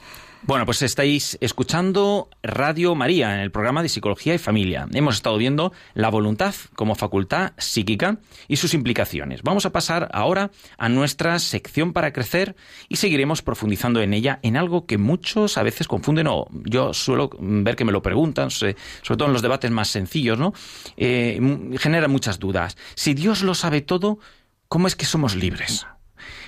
Bueno, 0.46 0.64
pues 0.64 0.80
estáis 0.82 1.36
escuchando 1.40 2.30
Radio 2.40 2.94
María 2.94 3.34
en 3.34 3.40
el 3.40 3.50
programa 3.50 3.82
de 3.82 3.88
Psicología 3.88 4.32
y 4.32 4.38
Familia. 4.38 4.86
Hemos 4.92 5.16
estado 5.16 5.36
viendo 5.38 5.72
la 5.94 6.08
voluntad 6.08 6.54
como 6.76 6.94
facultad 6.94 7.52
psíquica 7.58 8.18
y 8.46 8.54
sus 8.54 8.72
implicaciones. 8.72 9.42
Vamos 9.42 9.66
a 9.66 9.72
pasar 9.72 10.08
ahora 10.12 10.52
a 10.78 10.88
nuestra 10.88 11.40
sección 11.40 11.92
para 11.92 12.12
crecer 12.12 12.54
y 12.88 12.94
seguiremos 12.94 13.42
profundizando 13.42 14.00
en 14.00 14.14
ella 14.14 14.38
en 14.42 14.56
algo 14.56 14.86
que 14.86 14.98
muchos 14.98 15.58
a 15.58 15.64
veces 15.64 15.88
confunden 15.88 16.28
o 16.28 16.46
yo 16.52 16.94
suelo 16.94 17.28
ver 17.40 17.74
que 17.74 17.84
me 17.84 17.90
lo 17.90 18.00
preguntan, 18.00 18.52
sobre 18.52 18.76
todo 19.02 19.26
en 19.26 19.32
los 19.32 19.42
debates 19.42 19.72
más 19.72 19.88
sencillos, 19.88 20.38
¿no? 20.38 20.54
Eh, 20.96 21.74
genera 21.80 22.06
muchas 22.06 22.38
dudas. 22.38 22.76
Si 22.94 23.14
Dios 23.14 23.42
lo 23.42 23.56
sabe 23.56 23.80
todo, 23.80 24.20
¿cómo 24.68 24.86
es 24.86 24.94
que 24.94 25.06
somos 25.06 25.34
libres? 25.34 25.88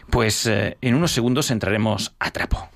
Pues 0.08 0.46
eh, 0.46 0.78
en 0.82 0.94
unos 0.94 1.10
segundos 1.10 1.50
entraremos 1.50 2.14
a 2.20 2.30
trapo. 2.30 2.68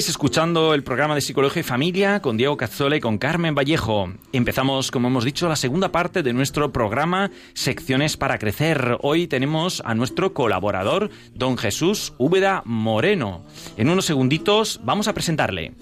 Estáis 0.00 0.14
escuchando 0.14 0.72
el 0.72 0.82
programa 0.82 1.14
de 1.14 1.20
Psicología 1.20 1.60
y 1.60 1.62
Familia 1.62 2.22
con 2.22 2.38
Diego 2.38 2.56
Cazzola 2.56 2.96
y 2.96 3.00
con 3.00 3.18
Carmen 3.18 3.54
Vallejo. 3.54 4.10
Empezamos, 4.32 4.90
como 4.90 5.08
hemos 5.08 5.26
dicho, 5.26 5.46
la 5.46 5.56
segunda 5.56 5.92
parte 5.92 6.22
de 6.22 6.32
nuestro 6.32 6.72
programa 6.72 7.30
Secciones 7.52 8.16
para 8.16 8.38
Crecer. 8.38 8.96
Hoy 9.02 9.26
tenemos 9.26 9.82
a 9.84 9.94
nuestro 9.94 10.32
colaborador, 10.32 11.10
don 11.34 11.58
Jesús 11.58 12.14
Úbeda 12.16 12.62
Moreno. 12.64 13.44
En 13.76 13.90
unos 13.90 14.06
segunditos 14.06 14.80
vamos 14.84 15.06
a 15.06 15.12
presentarle. 15.12 15.74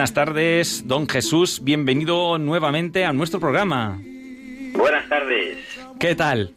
Buenas 0.00 0.14
tardes, 0.14 0.88
don 0.88 1.06
Jesús. 1.06 1.60
Bienvenido 1.62 2.38
nuevamente 2.38 3.04
a 3.04 3.12
nuestro 3.12 3.38
programa. 3.38 4.00
Buenas 4.72 5.06
tardes. 5.10 5.58
¿Qué 5.98 6.14
tal? 6.14 6.54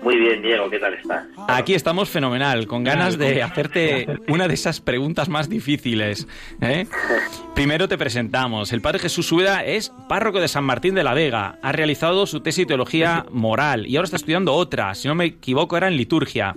Muy 0.00 0.16
bien, 0.16 0.42
Diego, 0.42 0.70
¿qué 0.70 0.78
tal 0.78 0.94
estás? 0.94 1.26
Aquí 1.48 1.74
estamos 1.74 2.08
fenomenal, 2.08 2.68
con 2.68 2.84
ganas 2.84 3.18
de 3.18 3.42
hacerte 3.42 4.06
una 4.28 4.46
de 4.46 4.54
esas 4.54 4.80
preguntas 4.80 5.28
más 5.28 5.48
difíciles. 5.48 6.28
¿eh? 6.60 6.86
Primero 7.56 7.88
te 7.88 7.98
presentamos. 7.98 8.72
El 8.72 8.80
padre 8.80 9.00
Jesús 9.00 9.32
Úbeda 9.32 9.64
es 9.64 9.92
párroco 10.08 10.38
de 10.38 10.46
San 10.46 10.62
Martín 10.62 10.94
de 10.94 11.02
la 11.02 11.14
Vega. 11.14 11.58
Ha 11.60 11.72
realizado 11.72 12.26
su 12.26 12.42
tesis 12.42 12.62
de 12.62 12.68
teología 12.68 13.26
moral 13.32 13.88
y 13.88 13.96
ahora 13.96 14.04
está 14.04 14.18
estudiando 14.18 14.54
otra. 14.54 14.94
Si 14.94 15.08
no 15.08 15.16
me 15.16 15.24
equivoco, 15.24 15.76
era 15.76 15.88
en 15.88 15.96
liturgia. 15.96 16.54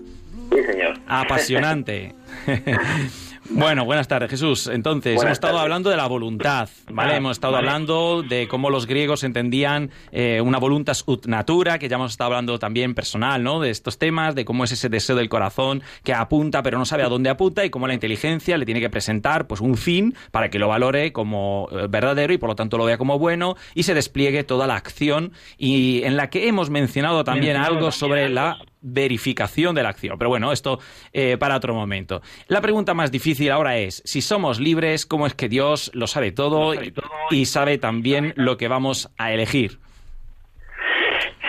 Sí, 0.52 0.64
señor. 0.72 1.00
Apasionante. 1.08 2.14
Bueno, 3.54 3.84
buenas 3.86 4.08
tardes, 4.08 4.30
Jesús. 4.30 4.68
Entonces, 4.68 5.16
Buenas 5.16 5.24
hemos 5.24 5.34
estado 5.34 5.54
tardes. 5.54 5.64
hablando 5.64 5.90
de 5.90 5.98
la 5.98 6.08
voluntad, 6.08 6.70
¿vale? 6.90 7.14
Ah, 7.14 7.18
hemos 7.18 7.34
estado 7.34 7.54
vale. 7.54 7.68
hablando 7.68 8.24
de 8.24 8.48
cómo 8.48 8.70
los 8.70 8.88
griegos 8.88 9.24
entendían 9.24 9.92
eh, 10.12 10.40
una 10.42 10.58
voluntas 10.58 11.04
ut 11.06 11.26
natura, 11.28 11.78
que 11.78 11.90
ya 11.90 11.98
hemos 11.98 12.12
estado 12.12 12.30
hablando 12.30 12.58
también 12.60 12.96
personal, 12.96 13.44
¿no? 13.44 13.60
De 13.60 13.70
estos 13.70 13.98
temas, 13.98 14.36
de 14.36 14.46
cómo 14.46 14.64
es 14.64 14.72
ese 14.72 14.88
deseo 14.90 15.16
del 15.16 15.28
corazón 15.30 15.84
que 16.04 16.14
apunta 16.14 16.64
pero 16.64 16.78
no 16.78 16.86
sabe 16.86 17.04
a 17.04 17.10
dónde 17.10 17.30
apunta 17.30 17.66
y 17.66 17.70
cómo 17.70 17.88
la 17.88 17.94
inteligencia 17.94 18.58
le 18.58 18.66
tiene 18.66 18.80
que 18.80 18.90
presentar 18.90 19.48
pues 19.48 19.60
un 19.60 19.76
fin 19.76 20.16
para 20.32 20.50
que 20.50 20.58
lo 20.58 20.68
valore 20.68 21.12
como 21.12 21.68
eh, 21.72 21.88
verdadero 21.90 22.34
y 22.34 22.38
por 22.38 22.50
lo 22.50 22.56
tanto 22.56 22.78
lo 22.78 22.86
vea 22.86 22.98
como 22.98 23.20
bueno 23.20 23.56
y 23.76 23.84
se 23.84 23.94
despliegue 23.94 24.44
toda 24.44 24.66
la 24.66 24.76
acción 24.76 25.34
y 25.58 26.04
en 26.04 26.16
la 26.16 26.30
que 26.30 26.48
hemos 26.48 26.70
mencionado 26.70 27.24
también 27.24 27.58
algo 27.58 27.92
sobre 27.92 28.30
la 28.30 28.60
verificación 28.82 29.76
de 29.76 29.84
la 29.84 29.89
acción. 29.89 30.17
Pero 30.17 30.30
bueno, 30.30 30.52
esto 30.52 30.80
eh, 31.14 31.38
para 31.38 31.56
otro 31.56 31.74
momento. 31.74 32.22
La 32.47 32.62
pregunta 32.62 32.93
más 32.93 33.12
difícil 33.12 33.51
ahora 33.51 33.78
es, 33.78 34.01
si 34.06 34.22
somos 34.22 34.60
libres, 34.60 35.06
¿cómo 35.06 35.28
es 35.28 35.34
que 35.34 35.49
Dios 35.49 35.91
lo 35.93 36.08
sabe 36.08 36.32
todo 36.32 36.74
y, 36.74 36.93
y 37.30 37.45
sabe 37.45 37.78
también 37.78 38.34
lo 38.36 38.58
que 38.58 38.68
vamos 38.68 39.10
a 39.18 39.32
elegir? 39.32 39.80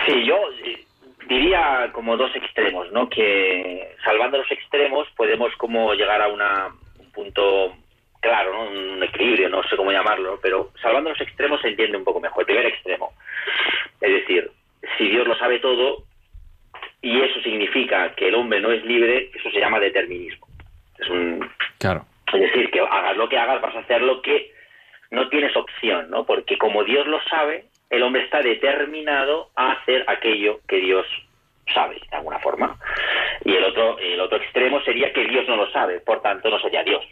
Sí, 0.05 0.25
yo 0.25 0.37
eh, 0.65 0.85
diría 1.27 1.89
como 1.93 2.17
dos 2.17 2.35
extremos, 2.35 2.91
¿no? 2.91 3.09
Que 3.09 3.95
salvando 4.03 4.37
los 4.37 4.51
extremos 4.51 5.07
podemos 5.15 5.51
como 5.57 5.93
llegar 5.93 6.21
a 6.21 6.27
una, 6.27 6.67
un 6.99 7.11
punto 7.11 7.73
claro, 8.19 8.53
¿no? 8.53 8.69
un 8.69 9.03
equilibrio, 9.03 9.49
no 9.49 9.61
sé 9.63 9.75
cómo 9.75 9.91
llamarlo, 9.91 10.39
pero 10.41 10.71
salvando 10.81 11.09
los 11.09 11.19
extremos 11.19 11.59
se 11.61 11.67
entiende 11.67 11.97
un 11.97 12.05
poco 12.05 12.21
mejor. 12.21 12.43
El 12.43 12.45
primer 12.45 12.65
extremo, 12.67 13.13
es 13.99 14.11
decir, 14.11 14.49
si 14.97 15.09
Dios 15.09 15.27
lo 15.27 15.37
sabe 15.37 15.59
todo 15.59 16.03
y 17.03 17.21
eso 17.21 17.39
significa 17.41 18.15
que 18.15 18.29
el 18.29 18.35
hombre 18.35 18.61
no 18.61 18.71
es 18.71 18.83
libre, 18.85 19.29
eso 19.35 19.51
se 19.51 19.59
llama 19.59 19.79
determinismo. 19.79 20.47
Es 20.97 21.09
un, 21.09 21.47
Claro. 21.77 22.05
es 22.33 22.39
decir, 22.39 22.71
que 22.71 22.79
hagas 22.79 23.17
lo 23.17 23.27
que 23.27 23.37
hagas, 23.37 23.61
vas 23.61 23.75
a 23.75 23.79
hacer 23.79 24.01
lo 24.01 24.21
que 24.21 24.51
no 25.11 25.27
tienes 25.27 25.55
opción, 25.55 26.09
¿no? 26.09 26.25
Porque 26.25 26.57
como 26.57 26.85
Dios 26.85 27.05
lo 27.05 27.21
sabe, 27.23 27.65
el 27.89 28.01
hombre 28.03 28.23
está 28.23 28.41
determinado 28.41 29.49
a 29.55 29.73
hacer 29.73 30.05
aquello 30.07 30.61
que 30.65 30.77
Dios 30.77 31.05
sabe, 31.73 31.99
de 32.09 32.15
alguna 32.15 32.39
forma. 32.39 32.79
Y 33.43 33.53
el 33.53 33.65
otro, 33.65 33.99
el 33.99 34.19
otro 34.21 34.37
extremo 34.37 34.81
sería 34.81 35.11
que 35.11 35.25
Dios 35.25 35.45
no 35.49 35.57
lo 35.57 35.69
sabe, 35.71 35.99
por 35.99 36.21
tanto 36.21 36.49
no 36.49 36.59
sería 36.59 36.83
Dios. 36.83 37.03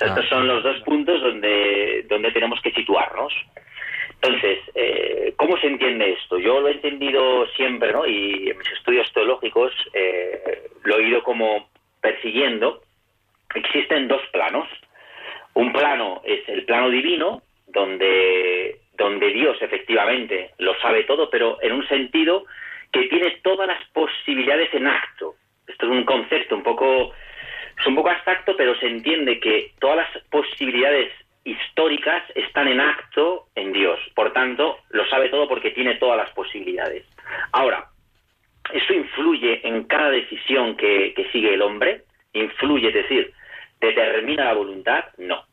Ah. 0.00 0.06
estos 0.06 0.28
son 0.28 0.48
los 0.48 0.64
dos 0.64 0.80
puntos 0.80 1.20
donde, 1.22 2.04
donde 2.08 2.32
tenemos 2.32 2.60
que 2.60 2.72
situarnos. 2.72 3.32
Entonces, 4.22 4.58
eh, 4.76 5.34
¿cómo 5.36 5.56
se 5.58 5.66
entiende 5.66 6.12
esto? 6.12 6.38
Yo 6.38 6.60
lo 6.60 6.68
he 6.68 6.72
entendido 6.72 7.44
siempre, 7.56 7.92
¿no? 7.92 8.06
Y 8.06 8.50
en 8.50 8.56
mis 8.56 8.70
estudios 8.70 9.12
teológicos 9.12 9.72
eh, 9.94 10.70
lo 10.84 10.98
he 10.98 11.08
ido 11.08 11.24
como 11.24 11.68
persiguiendo. 12.00 12.82
Existen 13.52 14.06
dos 14.06 14.22
planos. 14.32 14.68
Un 15.54 15.72
plano 15.72 16.22
es 16.24 16.48
el 16.48 16.64
plano 16.64 16.88
divino, 16.88 17.42
donde, 17.66 18.78
donde 18.96 19.28
Dios 19.32 19.56
efectivamente 19.60 20.50
lo 20.58 20.78
sabe 20.80 21.02
todo, 21.02 21.28
pero 21.28 21.60
en 21.60 21.72
un 21.72 21.86
sentido 21.88 22.44
que 22.92 23.08
tiene 23.08 23.38
todas 23.42 23.66
las 23.66 23.84
posibilidades 23.88 24.72
en 24.72 24.86
acto. 24.86 25.34
Esto 25.66 25.86
es 25.86 25.92
un 25.92 26.04
concepto 26.04 26.54
un 26.54 26.62
poco, 26.62 27.12
es 27.76 27.86
un 27.88 27.96
poco 27.96 28.10
abstracto, 28.10 28.56
pero 28.56 28.76
se 28.76 28.86
entiende 28.86 29.40
que 29.40 29.72
todas 29.80 29.96
las 29.96 30.24
posibilidades 30.28 31.10
históricas 31.44 32.22
están 32.34 32.68
en 32.68 32.80
acto 32.80 33.48
en 33.54 33.72
Dios. 33.72 33.98
Por 34.14 34.32
tanto, 34.32 34.78
lo 34.90 35.06
sabe 35.06 35.28
todo 35.28 35.48
porque 35.48 35.70
tiene 35.70 35.96
todas 35.96 36.16
las 36.16 36.30
posibilidades. 36.30 37.04
Ahora, 37.52 37.86
¿eso 38.72 38.92
influye 38.92 39.66
en 39.66 39.84
cada 39.84 40.10
decisión 40.10 40.76
que, 40.76 41.14
sigue 41.32 41.54
el 41.54 41.62
hombre? 41.62 42.02
¿Influye, 42.32 42.88
es 42.88 42.94
decir, 42.94 43.32
determina 43.80 44.44
la 44.44 44.54
voluntad? 44.54 45.04
No. 45.18 45.44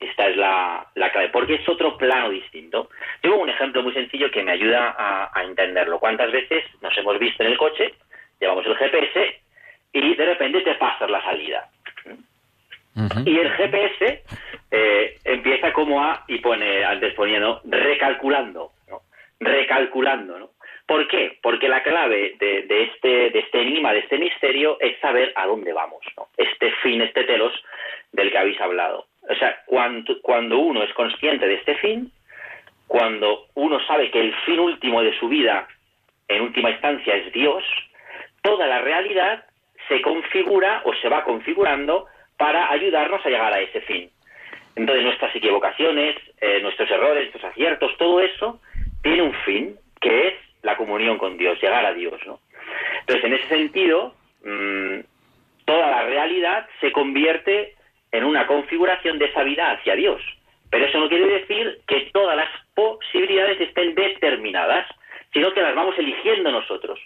Esta 0.00 0.28
es 0.28 0.36
la, 0.36 0.86
la 0.96 1.12
clave, 1.12 1.28
porque 1.30 1.54
es 1.54 1.68
otro 1.68 1.96
plano 1.96 2.30
distinto. 2.30 2.90
Tengo 3.20 3.36
un 3.38 3.48
ejemplo 3.48 3.82
muy 3.82 3.92
sencillo 3.92 4.30
que 4.30 4.42
me 4.42 4.52
ayuda 4.52 4.94
a, 4.98 5.30
a 5.32 5.44
entenderlo. 5.44 5.98
¿Cuántas 5.98 6.30
veces 6.30 6.64
nos 6.82 6.96
hemos 6.98 7.18
visto 7.18 7.42
en 7.42 7.52
el 7.52 7.58
coche, 7.58 7.94
llevamos 8.40 8.66
el 8.66 8.76
GPS 8.76 9.40
y 9.92 10.14
de 10.14 10.26
repente 10.26 10.60
te 10.60 10.74
pasas 10.74 11.08
la 11.08 11.22
salida? 11.22 11.70
Y 13.24 13.38
el 13.38 13.50
GPS 13.50 14.22
eh, 14.70 15.18
empieza 15.24 15.72
como 15.72 16.02
a, 16.02 16.24
y 16.28 16.38
pone, 16.38 16.84
antes 16.84 17.14
recalculando, 17.64 18.70
¿no? 18.88 19.00
Recalculando, 19.40 20.38
¿no? 20.38 20.50
¿Por 20.86 21.08
qué? 21.08 21.38
Porque 21.42 21.68
la 21.68 21.82
clave 21.82 22.36
de, 22.38 22.62
de 22.62 22.82
este, 22.84 23.30
de 23.30 23.38
este 23.38 23.62
enigma, 23.62 23.92
de 23.92 24.00
este 24.00 24.18
misterio, 24.18 24.78
es 24.80 24.98
saber 25.00 25.32
a 25.34 25.46
dónde 25.46 25.72
vamos, 25.72 26.04
¿no? 26.16 26.28
Este 26.36 26.70
fin, 26.82 27.00
este 27.00 27.24
telos 27.24 27.52
del 28.12 28.30
que 28.30 28.38
habéis 28.38 28.60
hablado. 28.60 29.06
O 29.28 29.34
sea, 29.34 29.62
cuando, 29.66 30.20
cuando 30.20 30.58
uno 30.58 30.82
es 30.82 30.92
consciente 30.92 31.46
de 31.48 31.54
este 31.54 31.74
fin, 31.76 32.12
cuando 32.86 33.46
uno 33.54 33.80
sabe 33.86 34.10
que 34.10 34.20
el 34.20 34.34
fin 34.44 34.60
último 34.60 35.02
de 35.02 35.18
su 35.18 35.28
vida, 35.28 35.66
en 36.28 36.42
última 36.42 36.70
instancia, 36.70 37.16
es 37.16 37.32
Dios, 37.32 37.64
toda 38.42 38.66
la 38.66 38.80
realidad 38.82 39.44
se 39.88 40.00
configura 40.02 40.82
o 40.84 40.94
se 40.94 41.08
va 41.08 41.24
configurando 41.24 42.06
para 42.36 42.70
ayudarnos 42.70 43.24
a 43.24 43.28
llegar 43.28 43.52
a 43.52 43.60
ese 43.60 43.80
fin. 43.82 44.10
Entonces 44.76 45.04
nuestras 45.04 45.34
equivocaciones, 45.36 46.16
eh, 46.40 46.60
nuestros 46.62 46.90
errores, 46.90 47.30
nuestros 47.30 47.44
aciertos, 47.44 47.96
todo 47.96 48.20
eso 48.20 48.60
tiene 49.02 49.22
un 49.22 49.34
fin, 49.44 49.76
que 50.00 50.28
es 50.28 50.34
la 50.62 50.76
comunión 50.76 51.18
con 51.18 51.36
Dios, 51.36 51.60
llegar 51.62 51.84
a 51.84 51.92
Dios, 51.92 52.20
¿no? 52.26 52.40
Entonces, 53.00 53.24
en 53.24 53.34
ese 53.34 53.48
sentido, 53.48 54.14
mm, 54.44 55.00
toda 55.64 55.90
la 55.90 56.02
realidad 56.04 56.66
se 56.80 56.90
convierte 56.90 57.74
en 58.10 58.24
una 58.24 58.46
configuración 58.46 59.18
de 59.18 59.26
esa 59.26 59.42
vida 59.42 59.72
hacia 59.72 59.94
Dios. 59.94 60.22
Pero 60.70 60.86
eso 60.86 60.98
no 60.98 61.08
quiere 61.08 61.26
decir 61.26 61.80
que 61.86 62.10
todas 62.12 62.36
las 62.36 62.48
posibilidades 62.74 63.60
estén 63.60 63.94
determinadas, 63.94 64.86
sino 65.32 65.52
que 65.52 65.62
las 65.62 65.74
vamos 65.74 65.98
eligiendo 65.98 66.50
nosotros. 66.50 66.98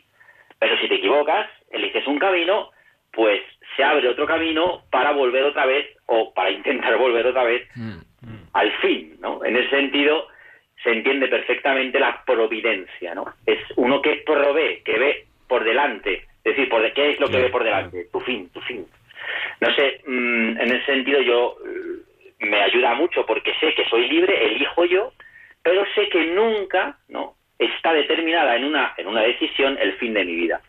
Pero 0.58 0.78
si 0.78 0.88
te 0.88 0.96
equivocas, 0.96 1.50
eliges 1.70 2.06
un 2.06 2.18
camino, 2.18 2.70
pues 3.12 3.40
se 3.76 3.84
abre 3.84 4.08
otro 4.08 4.26
camino 4.26 4.82
para 4.90 5.12
volver 5.12 5.44
otra 5.44 5.66
vez 5.66 5.86
o 6.06 6.32
para 6.34 6.50
intentar 6.50 6.96
volver 6.98 7.26
otra 7.26 7.44
vez 7.44 7.68
al 8.52 8.72
fin, 8.78 9.16
¿no? 9.20 9.44
En 9.44 9.56
ese 9.56 9.70
sentido 9.70 10.26
se 10.82 10.90
entiende 10.90 11.28
perfectamente 11.28 11.98
la 11.98 12.22
providencia, 12.24 13.14
¿no? 13.14 13.26
Es 13.46 13.58
uno 13.76 14.00
que 14.00 14.22
provee, 14.24 14.82
que 14.84 14.98
ve 14.98 15.26
por 15.48 15.64
delante, 15.64 16.14
es 16.44 16.56
decir, 16.56 16.68
por 16.68 16.82
de- 16.82 16.92
¿qué 16.92 17.10
es 17.10 17.20
lo 17.20 17.28
que 17.28 17.38
ve 17.38 17.48
por 17.50 17.64
delante? 17.64 18.04
Tu 18.12 18.20
fin, 18.20 18.48
tu 18.50 18.60
fin. 18.62 18.86
No 19.60 19.74
sé, 19.74 20.00
mm, 20.06 20.60
en 20.60 20.72
ese 20.76 20.86
sentido 20.86 21.20
yo 21.20 21.56
eh, 21.66 22.46
me 22.46 22.62
ayuda 22.62 22.94
mucho 22.94 23.26
porque 23.26 23.52
sé 23.60 23.74
que 23.74 23.84
soy 23.86 24.08
libre, 24.08 24.46
elijo 24.46 24.84
yo, 24.84 25.12
pero 25.62 25.84
sé 25.94 26.08
que 26.08 26.24
nunca, 26.26 26.96
¿no? 27.08 27.34
Está 27.58 27.92
determinada 27.92 28.54
en 28.56 28.64
una 28.64 28.94
en 28.96 29.08
una 29.08 29.22
decisión 29.22 29.76
el 29.80 29.94
fin 29.94 30.14
de 30.14 30.24
mi 30.24 30.36
vida. 30.36 30.60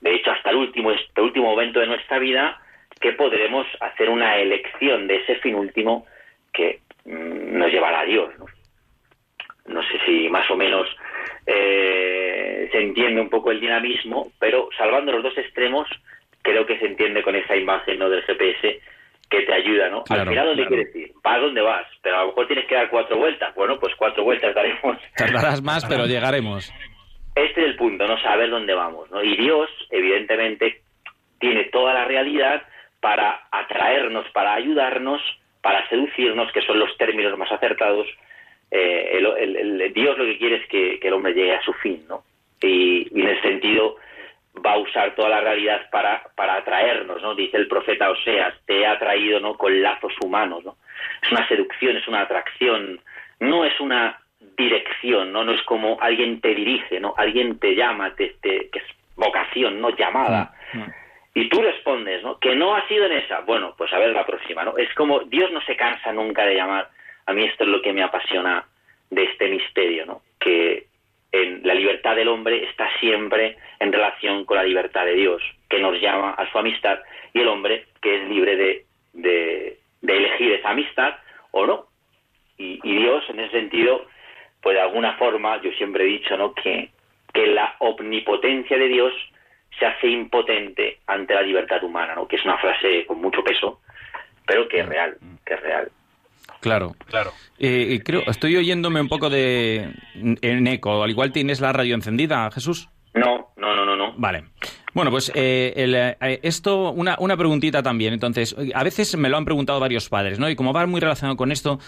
De 0.00 0.14
hecho, 0.14 0.30
hasta 0.30 0.50
el 0.50 0.56
último 0.56 0.92
este 0.92 1.20
último 1.20 1.50
momento 1.50 1.80
de 1.80 1.86
nuestra 1.86 2.18
vida 2.18 2.60
que 3.00 3.12
podremos 3.12 3.66
hacer 3.80 4.08
una 4.08 4.36
elección 4.36 5.06
de 5.06 5.16
ese 5.16 5.36
fin 5.36 5.54
último 5.54 6.06
que 6.52 6.80
mm, 7.04 7.58
nos 7.58 7.70
llevará 7.70 8.00
a 8.00 8.04
Dios, 8.04 8.30
¿no? 8.38 8.46
no 9.68 9.82
sé 9.82 9.98
si 10.06 10.28
más 10.28 10.50
o 10.50 10.56
menos 10.56 10.86
eh, 11.46 12.68
se 12.72 12.78
entiende 12.78 13.20
un 13.20 13.28
poco 13.28 13.50
el 13.50 13.60
dinamismo, 13.60 14.32
pero 14.38 14.68
salvando 14.76 15.12
los 15.12 15.22
dos 15.22 15.38
extremos, 15.38 15.88
creo 16.42 16.66
que 16.66 16.78
se 16.78 16.86
entiende 16.86 17.22
con 17.22 17.36
esa 17.36 17.56
imagen 17.56 17.98
¿no? 17.98 18.08
del 18.08 18.22
GPS 18.22 18.80
que 19.30 19.42
te 19.42 19.52
ayuda, 19.52 19.90
¿no? 19.90 20.02
Claro, 20.04 20.22
Al 20.22 20.28
final, 20.28 20.46
¿dónde 20.46 20.66
claro. 20.66 20.76
quieres 20.76 20.96
ir? 20.96 21.12
¿Vas 21.22 21.40
dónde 21.40 21.60
vas? 21.60 21.86
Pero 22.02 22.16
a 22.16 22.20
lo 22.22 22.26
mejor 22.28 22.46
tienes 22.46 22.66
que 22.66 22.74
dar 22.74 22.88
cuatro 22.88 23.18
vueltas. 23.18 23.54
Bueno, 23.54 23.78
pues 23.78 23.94
cuatro 23.96 24.24
vueltas 24.24 24.54
daremos. 24.54 24.96
Tardarás 25.14 25.62
más, 25.62 25.84
pero 25.88 26.06
llegaremos. 26.06 26.72
Este 27.44 27.60
es 27.62 27.66
el 27.68 27.76
punto, 27.76 28.06
no 28.06 28.18
saber 28.20 28.50
dónde 28.50 28.74
vamos, 28.74 29.10
¿no? 29.10 29.22
Y 29.22 29.36
Dios, 29.36 29.70
evidentemente, 29.90 30.82
tiene 31.38 31.64
toda 31.64 31.94
la 31.94 32.04
realidad 32.04 32.62
para 33.00 33.46
atraernos, 33.50 34.28
para 34.30 34.54
ayudarnos, 34.54 35.20
para 35.62 35.88
seducirnos, 35.88 36.50
que 36.52 36.62
son 36.62 36.78
los 36.78 36.96
términos 36.96 37.36
más 37.38 37.50
acertados. 37.52 38.06
Eh, 38.70 39.10
el, 39.14 39.26
el- 39.26 39.80
el- 39.82 39.92
Dios 39.94 40.18
lo 40.18 40.24
que 40.24 40.38
quiere 40.38 40.56
es 40.56 40.66
que, 40.68 40.98
el 41.02 41.12
hombre 41.12 41.32
llegue 41.34 41.54
a 41.54 41.62
su 41.62 41.72
fin, 41.74 42.04
¿no? 42.08 42.22
Y, 42.60 43.08
en 43.18 43.28
ese 43.28 43.42
sentido 43.42 43.96
va 44.64 44.72
a 44.72 44.78
usar 44.78 45.14
toda 45.14 45.28
la 45.28 45.40
realidad 45.40 45.88
para, 45.90 46.22
para 46.34 46.56
atraernos, 46.56 47.22
¿no? 47.22 47.34
Dice 47.34 47.56
el 47.56 47.68
profeta 47.68 48.10
Oseas, 48.10 48.54
te 48.66 48.80
he 48.80 48.86
atraído, 48.86 49.38
¿no? 49.40 49.56
Con 49.56 49.80
lazos 49.80 50.12
humanos, 50.20 50.64
¿no? 50.64 50.76
Es 51.22 51.30
una 51.30 51.46
seducción, 51.46 51.96
es 51.96 52.08
una 52.08 52.22
atracción, 52.22 53.00
no 53.40 53.64
es 53.64 53.78
una 53.80 54.18
dirección, 54.56 55.32
¿no? 55.32 55.44
No 55.44 55.52
es 55.52 55.62
como 55.62 55.98
alguien 56.00 56.40
te 56.40 56.54
dirige, 56.54 57.00
¿no? 57.00 57.14
Alguien 57.16 57.58
te 57.58 57.74
llama, 57.74 58.14
te, 58.14 58.36
te- 58.40 58.68
que 58.70 58.78
es 58.78 58.84
vocación, 59.16 59.80
¿no? 59.80 59.90
Llamada. 59.90 60.52
Y 61.34 61.48
tú 61.48 61.60
respondes, 61.62 62.22
¿no? 62.22 62.38
Que 62.38 62.54
no 62.56 62.74
ha 62.74 62.86
sido 62.88 63.06
en 63.06 63.12
esa. 63.12 63.40
Bueno, 63.40 63.74
pues 63.76 63.92
a 63.92 63.98
ver 63.98 64.10
la 64.10 64.26
próxima, 64.26 64.64
¿no? 64.64 64.76
Es 64.76 64.92
como 64.94 65.20
Dios 65.20 65.50
no 65.52 65.60
se 65.62 65.76
cansa 65.76 66.12
nunca 66.12 66.44
de 66.44 66.54
llamar. 66.54 66.88
A 67.26 67.32
mí 67.32 67.44
esto 67.44 67.64
es 67.64 67.70
lo 67.70 67.82
que 67.82 67.92
me 67.92 68.02
apasiona 68.02 68.64
de 69.10 69.24
este 69.24 69.48
misterio, 69.48 70.06
¿no? 70.06 70.22
Que 70.40 70.86
en 71.30 71.60
la 71.64 71.74
libertad 71.74 72.16
del 72.16 72.28
hombre 72.28 72.64
está 72.64 72.88
siempre 73.00 73.56
en 73.80 73.92
relación 73.92 74.44
con 74.44 74.56
la 74.56 74.62
libertad 74.64 75.04
de 75.04 75.14
Dios, 75.14 75.42
que 75.68 75.78
nos 75.78 76.00
llama 76.00 76.30
a 76.30 76.50
su 76.50 76.58
amistad, 76.58 76.98
y 77.34 77.40
el 77.40 77.48
hombre 77.48 77.84
que 78.00 78.16
es 78.16 78.28
libre 78.28 78.56
de, 78.56 78.84
de, 79.12 79.78
de 80.00 80.16
elegir 80.16 80.52
esa 80.52 80.70
amistad 80.70 81.16
o 81.50 81.66
no. 81.66 81.86
Y, 82.56 82.80
y 82.82 82.96
Dios, 82.98 83.22
en 83.28 83.40
ese 83.40 83.52
sentido, 83.52 84.06
pues 84.62 84.74
de 84.74 84.80
alguna 84.80 85.16
forma, 85.16 85.60
yo 85.62 85.70
siempre 85.72 86.04
he 86.04 86.18
dicho, 86.18 86.36
¿no? 86.36 86.54
Que, 86.54 86.90
que 87.32 87.46
la 87.46 87.76
omnipotencia 87.78 88.76
de 88.76 88.88
Dios 88.88 89.12
se 89.78 89.86
hace 89.86 90.08
impotente 90.08 90.98
ante 91.06 91.34
la 91.34 91.42
libertad 91.42 91.82
humana, 91.84 92.14
¿no? 92.14 92.26
Que 92.26 92.36
es 92.36 92.44
una 92.44 92.58
frase 92.58 93.06
con 93.06 93.20
mucho 93.20 93.42
peso, 93.42 93.80
pero 94.46 94.68
que 94.68 94.80
es 94.80 94.88
real, 94.88 95.16
que 95.44 95.54
es 95.54 95.60
real. 95.60 95.90
Claro. 96.60 96.94
Claro. 97.06 97.30
Eh, 97.58 98.00
creo, 98.04 98.22
estoy 98.26 98.56
oyéndome 98.56 99.00
un 99.00 99.08
poco 99.08 99.30
de 99.30 99.92
en 100.14 100.66
eco. 100.66 101.02
Al 101.02 101.10
igual 101.10 101.32
tienes 101.32 101.60
la 101.60 101.72
radio 101.72 101.94
encendida, 101.94 102.50
Jesús. 102.50 102.88
No, 103.14 103.47
no, 103.74 103.84
no, 103.84 103.84
no, 103.84 103.96
no. 103.96 104.14
Vale. 104.16 104.44
Bueno, 104.94 105.10
pues 105.10 105.30
eh, 105.34 105.72
el, 105.76 105.94
eh, 105.94 106.40
esto, 106.42 106.90
una, 106.90 107.16
una 107.20 107.36
preguntita 107.36 107.82
también. 107.82 108.12
Entonces, 108.14 108.56
a 108.74 108.82
veces 108.82 109.16
me 109.16 109.28
lo 109.28 109.36
han 109.36 109.44
preguntado 109.44 109.78
varios 109.78 110.08
padres, 110.08 110.38
¿no? 110.38 110.48
Y 110.50 110.56
como 110.56 110.72
va 110.72 110.86
muy 110.86 111.00
relacionado 111.00 111.36
con 111.36 111.52
esto, 111.52 111.78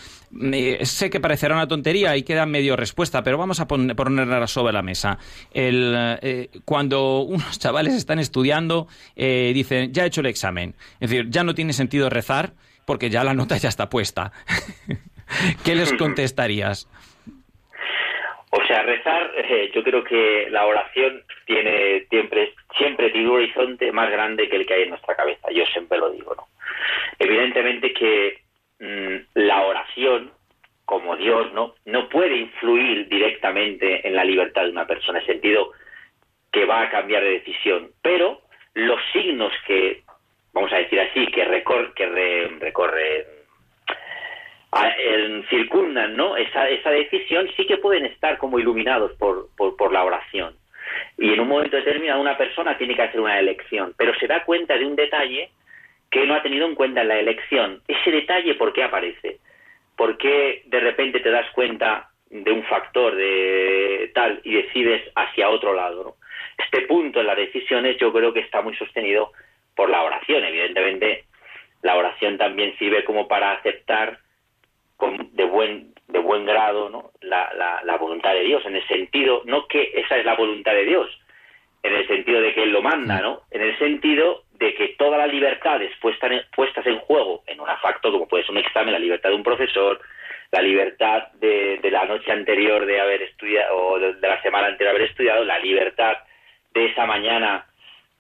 eh, 0.53 0.79
sé 0.85 1.11
que 1.11 1.19
parecerá 1.19 1.55
una 1.57 1.67
tontería 1.67 2.17
y 2.17 2.23
queda 2.23 2.47
medio 2.47 2.77
respuesta, 2.77 3.23
pero 3.23 3.39
vamos 3.39 3.59
a 3.59 3.67
pon- 3.67 3.95
ponerla 3.97 4.47
sobre 4.47 4.73
la 4.73 4.83
mesa. 4.83 5.19
El, 5.53 5.95
eh, 6.23 6.51
cuando 6.65 7.21
unos 7.23 7.59
chavales 7.59 7.95
están 7.95 8.19
estudiando, 8.19 8.87
dicen, 9.17 9.93
ya 9.93 10.05
he 10.05 10.07
hecho 10.07 10.21
el 10.21 10.27
examen. 10.27 10.77
Es 11.01 11.11
decir, 11.11 11.31
ya 11.31 11.43
no 11.43 11.55
tiene 11.55 11.73
sentido 11.73 12.11
rezar. 12.11 12.53
porque 12.87 13.09
ya 13.11 13.23
la 13.25 13.35
nota 13.35 13.57
ya 13.57 13.69
está 13.69 13.89
puesta. 13.89 14.33
¿Qué 15.65 15.75
les 15.75 15.93
contestarías? 15.99 16.89
O 18.53 18.65
sea, 18.67 18.83
rezar, 18.83 19.31
eh, 19.37 19.71
yo 19.73 19.83
creo 19.85 20.03
que 20.03 20.49
la 20.51 20.67
oración 20.67 21.23
tiene 21.47 22.05
siempre, 22.11 22.53
siempre 22.77 23.11
tiene 23.11 23.29
un 23.29 23.37
horizonte 23.37 23.93
más 23.93 24.11
grande 24.11 24.49
que 24.49 24.57
el 24.57 24.67
que 24.67 24.75
hay 24.75 24.83
en 24.83 24.91
nuestra 24.91 25.15
cabeza. 25.15 25.51
Yo 25.53 25.65
siempre 25.67 25.99
lo 25.99 26.11
digo, 26.11 26.35
¿no? 26.35 26.49
Evidentemente 27.19 27.93
que 27.93 28.41
mm, 28.81 29.39
la 29.39 29.63
oración, 29.67 30.33
como 30.85 31.17
Dios, 31.17 31.53
¿no? 31.53 31.77
No 31.85 32.09
puede 32.09 32.39
influir 32.39 33.09
directamente 33.09 34.07
en 34.07 34.17
la 34.17 34.25
libertad 34.25 34.65
de 34.65 34.71
una 34.71 34.87
persona, 34.87 35.21
en 35.21 35.27
el 35.27 35.33
sentido 35.35 35.71
que 36.51 36.65
va 36.65 36.83
a 36.83 36.91
cambiar 36.91 37.23
de 37.23 37.39
decisión. 37.39 37.93
Pero 38.03 38.41
los 38.75 39.01
signos 39.13 39.53
que, 39.69 40.03
vamos 40.53 40.73
a 40.73 40.79
decir 40.79 40.99
así, 40.99 41.25
que, 41.29 41.45
recor 41.45 41.95
que 41.95 42.07
recorren 42.59 43.27
circundan 45.61 46.17
¿no? 46.17 46.37
esa, 46.37 46.69
esa 46.69 46.91
decisión 46.91 47.49
sí 47.57 47.67
que 47.67 47.77
pueden 47.77 48.07
estar 48.07 48.39
como 48.39 48.59
iluminados 48.59 49.13
por, 49.13 49.49
por, 49.57 49.93
la 49.93 50.05
oración. 50.05 50.55
Y 51.19 51.33
en 51.33 51.41
un 51.41 51.49
momento 51.49 51.77
determinado 51.77 52.21
una 52.21 52.37
persona 52.37 52.77
tiene 52.77 52.95
que 52.95 53.03
hacer 53.03 53.21
una 53.21 53.39
elección, 53.39 53.95
pero 53.97 54.15
se 54.19 54.27
da 54.27 54.45
cuenta 54.45 54.77
de 54.77 54.87
un 54.87 54.97
detalle 54.97 55.51
que 56.11 56.27
no 56.27 56.35
ha 56.35 56.43
tenido 56.43 56.67
en 56.67 56.75
cuenta 56.75 57.03
en 57.03 57.09
la 57.09 57.19
elección. 57.19 57.81
Ese 57.87 58.11
detalle, 58.11 58.55
¿por 58.55 58.73
qué 58.73 58.83
aparece? 58.83 59.39
¿Por 59.97 60.17
qué 60.19 60.63
de 60.67 60.81
repente 60.81 61.21
te 61.21 61.31
das 61.31 61.49
cuenta 61.53 62.09
de 62.31 62.51
un 62.51 62.65
factor 62.65 63.15
de 63.15 64.11
tal 64.15 64.41
y 64.45 64.55
decides 64.55 65.03
hacia 65.15 65.51
otro 65.51 65.75
lado? 65.75 66.17
Este 66.59 66.83
punto 66.83 67.21
en 67.21 67.27
las 67.27 67.37
decisiones 67.37 67.97
yo 67.99 68.13
creo 68.13 68.33
que 68.33 68.41
está 68.41 68.63
muy 68.63 68.75
sostenido 68.77 69.33
por 69.77 69.89
la 69.89 70.03
oración. 70.03 70.45
Evidentemente, 70.45 71.25
la 71.83 71.97
oración 71.97 72.37
también 72.39 72.77
sirve 72.79 73.05
como 73.05 73.29
para 73.29 73.53
aceptar 73.53 74.19
de 75.33 75.45
buen 75.45 75.95
de 76.09 76.19
buen 76.19 76.45
grado 76.45 76.89
¿no? 76.89 77.11
La, 77.21 77.51
la, 77.85 77.97
voluntad 77.97 78.33
de 78.33 78.43
Dios 78.43 78.65
en 78.67 78.77
el 78.77 78.87
sentido 78.89 79.43
no 79.45 79.67
que 79.69 79.93
esa 79.95 80.17
es 80.17 80.25
la 80.25 80.35
voluntad 80.35 80.73
de 80.73 80.85
Dios 80.85 81.09
en 81.83 81.95
el 81.95 82.07
sentido 82.07 82.41
de 82.41 82.53
que 82.53 82.63
él 82.65 82.71
lo 82.71 82.83
manda 82.83 83.21
no 83.21 83.43
en 83.51 83.63
el 83.63 83.79
sentido 83.79 84.43
de 84.53 84.75
que 84.75 84.89
todas 84.99 85.19
las 85.19 85.33
libertades 85.33 85.93
puestas 86.01 86.33
en, 86.33 86.43
puestas 86.55 86.87
en 86.87 86.99
juego 86.99 87.43
en 87.47 87.61
un 87.61 87.69
facto 87.81 88.11
como 88.11 88.29
puede 88.29 88.45
ser 88.45 88.53
un 88.53 88.59
examen 88.59 88.93
la 88.93 88.99
libertad 88.99 89.31
de 89.31 89.37
un 89.37 89.43
profesor 89.43 90.01
la 90.51 90.63
libertad 90.63 91.29
de, 91.35 91.79
de 91.81 91.91
la 91.91 92.05
noche 92.07 92.33
anterior 92.33 92.85
de 92.85 93.01
haber 93.01 93.23
estudiado 93.23 93.77
o 93.77 93.99
de, 93.99 94.15
la 94.21 94.43
semana 94.43 94.67
anterior 94.67 94.93
de 94.93 94.99
haber 94.99 95.11
estudiado 95.11 95.45
la 95.45 95.59
libertad 95.61 96.17
de 96.75 96.87
esa 96.87 97.07
mañana 97.07 97.67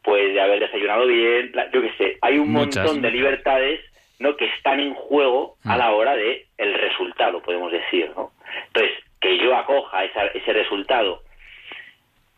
pues 0.02 0.32
de 0.32 0.40
haber 0.40 0.60
desayunado 0.60 1.06
bien 1.06 1.52
yo 1.72 1.82
qué 1.82 1.92
sé 1.98 2.18
hay 2.22 2.38
un 2.38 2.52
montón 2.52 3.02
de 3.02 3.10
libertades 3.10 3.80
no 4.20 4.36
que 4.36 4.46
están 4.46 4.78
en 4.78 4.94
juego 4.94 5.56
a 5.64 5.76
la 5.76 5.90
mm. 5.90 5.94
hora 5.94 6.14
de 6.14 6.46
el 6.56 6.74
resultado 6.74 7.42
podemos 7.42 7.72
decir 7.72 8.12
no 8.14 8.30
entonces 8.68 8.92
que 9.20 9.36
yo 9.38 9.56
acoja 9.56 10.04
ese 10.04 10.52
resultado 10.52 11.22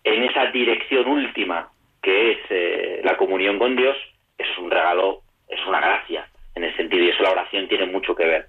en 0.05 0.25
esa 0.25 0.47
dirección 0.47 1.07
última 1.07 1.69
que 2.03 2.33
es 2.33 2.39
eh, 2.49 3.01
la 3.05 3.17
comunión 3.17 3.59
con 3.59 3.77
Dios 3.77 3.97
es 4.39 4.49
un 4.59 4.71
regalo 4.71 5.21
es 5.49 5.61
una 5.67 5.81
gracia 5.81 6.27
en 6.55 6.65
el 6.65 6.77
sentido 6.77 7.05
y 7.05 7.11
eso 7.11 7.23
la 7.23 7.33
oración 7.33 7.69
tiene 7.69 7.87
mucho 7.87 8.15
que 8.15 8.25
ver 8.25 8.47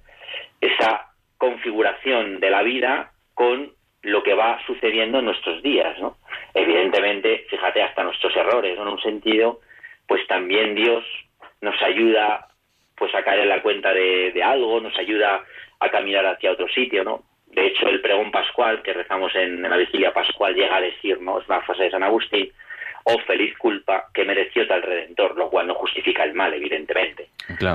esa 0.61 1.13
configuración 1.37 2.39
de 2.39 2.49
la 2.49 2.61
vida 2.61 3.11
con 3.33 3.71
lo 4.03 4.21
que 4.21 4.33
va 4.33 4.59
sucediendo 4.65 5.19
en 5.19 5.25
nuestros 5.25 5.63
días, 5.63 5.97
¿no? 5.99 6.17
Evidentemente, 6.53 7.45
fíjate, 7.49 7.81
hasta 7.81 8.03
nuestros 8.03 8.35
errores, 8.35 8.77
¿no? 8.77 8.83
En 8.83 8.89
un 8.89 9.01
sentido, 9.01 9.61
pues 10.07 10.25
también 10.27 10.75
Dios 10.75 11.03
nos 11.61 11.81
ayuda 11.81 12.47
pues 12.95 13.13
a 13.15 13.23
caer 13.23 13.41
en 13.41 13.49
la 13.49 13.61
cuenta 13.61 13.93
de, 13.93 14.41
algo, 14.43 14.79
nos 14.79 14.97
ayuda 14.97 15.43
a 15.79 15.89
caminar 15.89 16.25
hacia 16.25 16.51
otro 16.51 16.67
sitio, 16.69 17.03
¿no? 17.03 17.23
De 17.47 17.67
hecho, 17.67 17.87
el 17.87 18.01
pregón 18.01 18.31
pascual 18.31 18.81
que 18.81 18.93
rezamos 18.93 19.33
en, 19.35 19.61
la 19.61 19.77
vigilia 19.77 20.13
pascual 20.13 20.55
llega 20.55 20.77
a 20.77 20.81
decir, 20.81 21.19
¿no? 21.21 21.39
Es 21.39 21.47
una 21.47 21.61
frase 21.61 21.83
de 21.83 21.91
San 21.91 22.03
Agustín, 22.03 22.51
oh 23.03 23.19
feliz 23.19 23.55
culpa 23.57 24.09
que 24.13 24.25
mereció 24.25 24.67
tal 24.67 24.81
redentor, 24.81 25.37
lo 25.37 25.49
cual 25.49 25.67
no 25.67 25.75
justifica 25.75 26.23
el 26.23 26.33
mal, 26.33 26.53
evidentemente. 26.53 27.29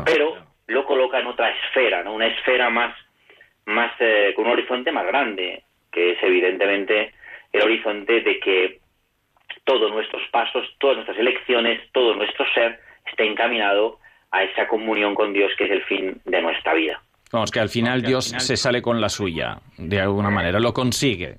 Pero 0.05 0.37
lo 0.67 0.85
coloca 0.85 1.19
en 1.21 1.27
otra 1.27 1.51
esfera, 1.51 2.03
¿no? 2.03 2.15
Una 2.15 2.27
esfera 2.27 2.71
más, 2.71 2.97
más 3.67 3.93
eh, 4.01 4.33
con 4.35 4.47
un 4.47 4.53
horizonte 4.53 4.91
más 4.91 5.07
grande, 5.07 5.63
que 5.93 6.13
es 6.13 6.23
evidentemente 6.23 7.13
el 7.53 7.63
horizonte 7.63 8.21
de 8.21 8.41
que 8.41 8.81
todos 9.65 9.91
nuestros 9.93 10.23
pasos, 10.31 10.67
todas 10.79 10.97
nuestras 10.97 11.19
elecciones, 11.19 11.81
todo 11.93 12.15
nuestro 12.15 12.45
ser 12.55 12.81
esté 13.07 13.25
encaminado 13.25 13.99
a 14.31 14.43
esa 14.43 14.67
comunión 14.69 15.15
con 15.15 15.33
Dios 15.33 15.51
que 15.57 15.65
es 15.65 15.71
el 15.71 15.83
fin 15.85 16.21
de 16.25 16.43
nuestra 16.43 16.75
vida. 16.75 17.01
Vamos, 17.33 17.51
que 17.51 17.61
al 17.61 17.69
final 17.69 18.03
Dios 18.03 18.27
se 18.39 18.57
sale 18.57 18.81
con 18.81 19.01
la 19.01 19.09
suya, 19.09 19.59
de 19.77 20.01
alguna 20.01 20.31
manera, 20.31 20.59
lo 20.61 20.73
consigue. 20.73 21.37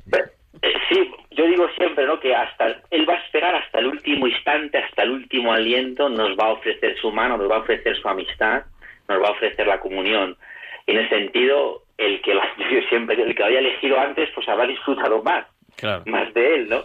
Eh, 0.62 0.74
sí, 0.88 1.12
yo 1.32 1.48
digo 1.48 1.68
siempre, 1.78 2.06
¿no? 2.06 2.20
Que 2.20 2.36
hasta 2.36 2.82
Él 2.92 3.10
va 3.10 3.16
a 3.16 3.24
esperar 3.24 3.56
hasta 3.56 3.80
el 3.80 3.88
último 3.88 4.28
instante, 4.28 4.78
hasta 4.78 5.04
el 5.04 5.12
último 5.12 5.52
aliento, 5.52 6.08
nos 6.08 6.38
va 6.38 6.46
a 6.46 6.52
ofrecer 6.52 6.96
su 7.00 7.12
mano, 7.12 7.38
nos 7.38 7.50
va 7.50 7.56
a 7.56 7.60
ofrecer 7.60 7.96
su 7.98 8.08
amistad, 8.08 8.64
nos 9.08 9.22
va 9.22 9.30
a 9.30 9.32
ofrecer 9.32 9.66
la 9.66 9.80
comunión. 9.80 10.38
Y 10.86 10.92
en 10.92 11.00
ese 11.00 11.10
sentido, 11.10 11.82
el 11.98 12.22
que 12.22 12.36
lo, 12.36 12.42
yo 12.72 12.82
siempre, 12.90 13.22
el 13.22 13.34
que 13.34 13.42
lo 13.42 13.48
haya 13.48 13.60
elegido 13.60 14.00
antes, 14.00 14.30
pues 14.36 14.48
habrá 14.48 14.68
disfrutado 14.68 15.24
más, 15.24 15.48
más 16.06 16.34
de 16.36 16.56
él, 16.56 16.70
¿no? 16.70 16.84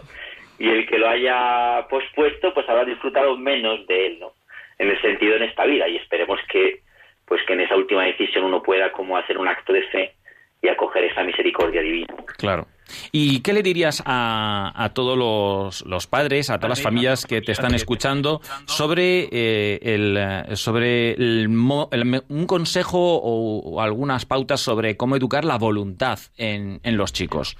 Y 0.57 0.69
el 0.69 0.87
que 0.87 0.97
lo 0.97 1.09
haya 1.09 1.85
pospuesto, 1.89 2.53
pues 2.53 2.67
habrá 2.69 2.85
disfrutado 2.85 3.37
menos 3.37 3.85
de 3.87 4.07
él, 4.07 4.19
¿no? 4.19 4.31
En 4.77 4.89
el 4.89 5.01
sentido 5.01 5.35
en 5.35 5.43
esta 5.43 5.65
vida 5.65 5.87
y 5.87 5.97
esperemos 5.97 6.39
que 6.51 6.81
pues 7.25 7.41
que 7.47 7.53
en 7.53 7.61
esa 7.61 7.75
última 7.75 8.03
decisión 8.03 8.45
uno 8.45 8.61
pueda 8.61 8.91
como 8.91 9.17
hacer 9.17 9.37
un 9.37 9.47
acto 9.47 9.73
de 9.73 9.81
fe 9.83 10.13
y 10.61 10.67
acoger 10.67 11.05
esa 11.05 11.23
misericordia 11.23 11.81
divina. 11.81 12.13
Claro. 12.37 12.67
¿Y 13.11 13.41
qué 13.41 13.53
le 13.53 13.63
dirías 13.63 14.03
a, 14.05 14.71
a 14.75 14.93
todos 14.93 15.17
los, 15.17 15.83
los, 15.87 16.05
padres, 16.05 16.51
a 16.51 16.57
todas 16.57 16.77
las 16.77 16.83
familias 16.83 17.25
que 17.25 17.41
te 17.41 17.51
están 17.51 17.73
escuchando 17.73 18.41
sobre 18.65 19.27
eh, 19.31 19.79
el 19.81 20.55
sobre 20.55 21.13
el, 21.13 21.47
un 21.47 22.45
consejo 22.47 23.19
o, 23.23 23.81
algunas 23.81 24.27
pautas 24.27 24.59
sobre 24.59 24.97
cómo 24.97 25.15
educar 25.15 25.45
la 25.45 25.57
voluntad 25.57 26.19
en, 26.37 26.79
en 26.83 26.97
los 26.97 27.11
chicos? 27.11 27.57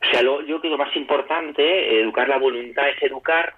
O 0.00 0.10
sea, 0.12 0.22
lo, 0.22 0.40
yo 0.42 0.60
creo 0.60 0.60
que 0.60 0.68
lo 0.68 0.78
más 0.78 0.94
importante, 0.96 2.00
educar 2.00 2.28
la 2.28 2.38
voluntad 2.38 2.88
es 2.88 3.02
educar 3.02 3.54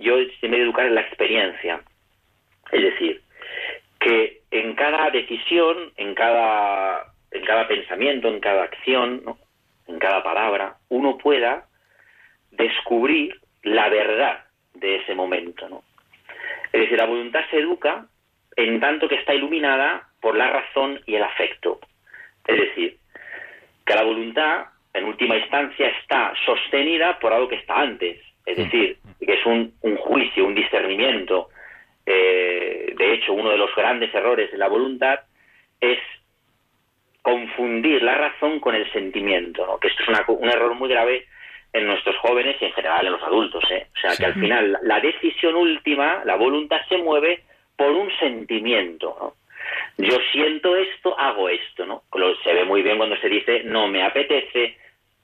yo 0.00 0.16
me 0.42 0.56
educar 0.56 0.86
en 0.86 0.94
la 0.94 1.02
experiencia. 1.02 1.80
Es 2.72 2.82
decir, 2.82 3.20
que 4.00 4.40
en 4.50 4.74
cada 4.74 5.10
decisión, 5.10 5.92
en 5.96 6.14
cada, 6.14 7.12
en 7.30 7.44
cada 7.44 7.68
pensamiento, 7.68 8.28
en 8.28 8.40
cada 8.40 8.64
acción, 8.64 9.22
en 9.86 9.98
cada 9.98 10.22
palabra, 10.22 10.76
uno 10.88 11.18
pueda 11.18 11.66
descubrir 12.50 13.38
la 13.62 13.88
verdad 13.88 14.44
de 14.74 14.96
ese 14.96 15.14
momento. 15.14 15.68
¿no? 15.68 15.82
Es 16.72 16.80
decir, 16.80 16.98
la 16.98 17.06
voluntad 17.06 17.40
se 17.50 17.58
educa 17.58 18.06
en 18.56 18.80
tanto 18.80 19.08
que 19.08 19.16
está 19.16 19.34
iluminada 19.34 20.08
por 20.20 20.34
la 20.34 20.50
razón 20.50 21.00
y 21.06 21.14
el 21.14 21.22
afecto. 21.22 21.78
Es 22.46 22.58
decir, 22.58 22.96
que 23.84 23.94
la 23.94 24.02
voluntad, 24.02 24.66
en 24.94 25.04
última 25.04 25.36
instancia, 25.36 25.88
está 25.88 26.32
sostenida 26.46 27.18
por 27.18 27.32
algo 27.32 27.48
que 27.48 27.56
está 27.56 27.80
antes. 27.80 28.18
Es 28.46 28.56
decir, 28.56 28.98
que 29.24 29.34
es 29.34 29.46
un, 29.46 29.72
juicio, 29.98 30.46
un 30.46 30.54
discernimiento. 30.54 31.48
Eh, 32.06 32.94
de 32.96 33.14
hecho, 33.14 33.32
uno 33.32 33.50
de 33.50 33.58
los 33.58 33.74
grandes 33.74 34.14
errores 34.14 34.50
de 34.50 34.58
la 34.58 34.68
voluntad 34.68 35.20
es 35.80 35.98
confundir 37.22 38.02
la 38.02 38.14
razón 38.14 38.60
con 38.60 38.74
el 38.74 38.90
sentimiento, 38.92 39.78
que 39.80 39.88
esto 39.88 40.02
es 40.02 40.08
un 40.28 40.48
error 40.48 40.74
muy 40.74 40.88
grave 40.88 41.26
en 41.72 41.86
nuestros 41.86 42.16
jóvenes 42.16 42.56
y 42.60 42.64
en 42.64 42.72
general 42.72 43.06
en 43.06 43.12
los 43.12 43.22
adultos. 43.22 43.62
¿eh? 43.70 43.86
O 43.96 44.00
sea, 44.00 44.16
que 44.16 44.26
al 44.26 44.34
final 44.34 44.78
la 44.82 45.00
decisión 45.00 45.54
última, 45.54 46.22
la 46.24 46.36
voluntad 46.36 46.80
se 46.88 46.98
mueve 46.98 47.42
por 47.76 47.90
un 47.90 48.10
sentimiento. 48.18 49.34
Yo 49.98 50.16
siento 50.32 50.74
esto, 50.76 51.18
hago 51.18 51.48
esto. 51.48 51.86
¿no? 51.86 52.02
Se 52.42 52.52
ve 52.52 52.64
muy 52.64 52.82
bien 52.82 52.96
cuando 52.96 53.16
se 53.16 53.28
dice 53.28 53.62
no 53.64 53.88
me 53.88 54.02
apetece, 54.02 54.76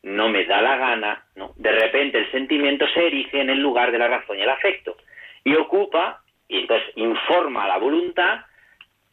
no 0.06 0.28
me 0.28 0.44
da 0.44 0.62
la 0.62 0.76
gana, 0.76 1.24
¿no? 1.34 1.52
De 1.56 1.72
repente 1.72 2.18
el 2.18 2.30
sentimiento 2.30 2.86
se 2.94 3.08
erige 3.08 3.40
en 3.40 3.50
el 3.50 3.58
lugar 3.58 3.90
de 3.90 3.98
la 3.98 4.06
razón 4.06 4.38
y 4.38 4.42
el 4.42 4.48
afecto 4.48 4.96
y 5.42 5.52
ocupa 5.56 6.22
y 6.48 6.60
entonces 6.60 6.90
informa 6.94 7.64
a 7.64 7.68
la 7.68 7.78
voluntad 7.78 8.42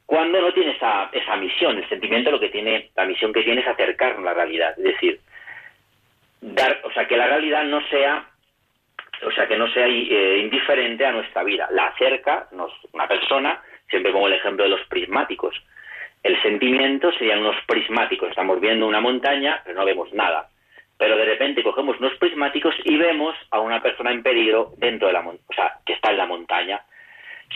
cuando 0.06 0.40
no 0.40 0.54
tiene 0.54 0.74
esa, 0.74 1.10
esa 1.12 1.36
misión. 1.38 1.80
El 1.80 1.90
sentimiento 1.90 2.30
lo 2.30 2.40
que 2.40 2.50
tiene, 2.50 2.92
la 2.96 3.06
misión 3.06 3.34
que 3.34 3.42
tiene 3.42 3.62
es 3.62 3.68
acercarnos 3.68 4.20
a 4.20 4.30
la 4.30 4.34
realidad, 4.36 4.76
es 4.78 4.84
decir, 4.84 5.20
dar, 6.42 6.80
o 6.84 6.92
sea, 6.92 7.08
que 7.08 7.18
la 7.18 7.26
realidad 7.26 7.64
no 7.64 7.82
sea, 7.88 8.28
o 9.26 9.32
sea, 9.32 9.48
que 9.48 9.58
no 9.58 9.68
sea 9.74 9.88
eh, 9.88 10.38
indiferente 10.44 11.08
a 11.08 11.12
nuestra 11.12 11.44
vida, 11.44 11.70
la 11.72 11.88
acerca, 11.88 12.50
nos, 12.52 12.72
una 12.92 13.08
persona, 13.08 13.60
siempre 13.90 14.12
como 14.12 14.28
el 14.28 14.34
ejemplo 14.34 14.64
de 14.64 14.70
los 14.70 14.86
prismáticos. 14.86 15.56
El 16.22 16.40
sentimiento 16.44 17.12
serían 17.14 17.40
unos 17.40 17.56
prismáticos, 17.66 18.30
estamos 18.30 18.62
viendo 18.62 18.86
una 18.86 19.02
montaña, 19.02 19.60
pero 19.66 19.80
no 19.80 19.86
vemos 19.86 20.14
nada 20.14 20.50
pero 21.04 21.18
de 21.18 21.26
repente 21.26 21.64
cogemos 21.64 22.00
unos 22.00 22.14
prismáticos 22.14 22.74
y 22.86 22.96
vemos 22.96 23.36
a 23.52 23.60
una 23.60 23.82
persona 23.82 24.14
en 24.14 24.24
peligro 24.24 24.72
dentro 24.78 25.08
de 25.08 25.14
la 25.14 25.20
o 25.20 25.54
sea, 25.54 25.74
que 25.86 25.92
está 25.92 26.12
en 26.12 26.18
la 26.18 26.26
montaña. 26.26 26.82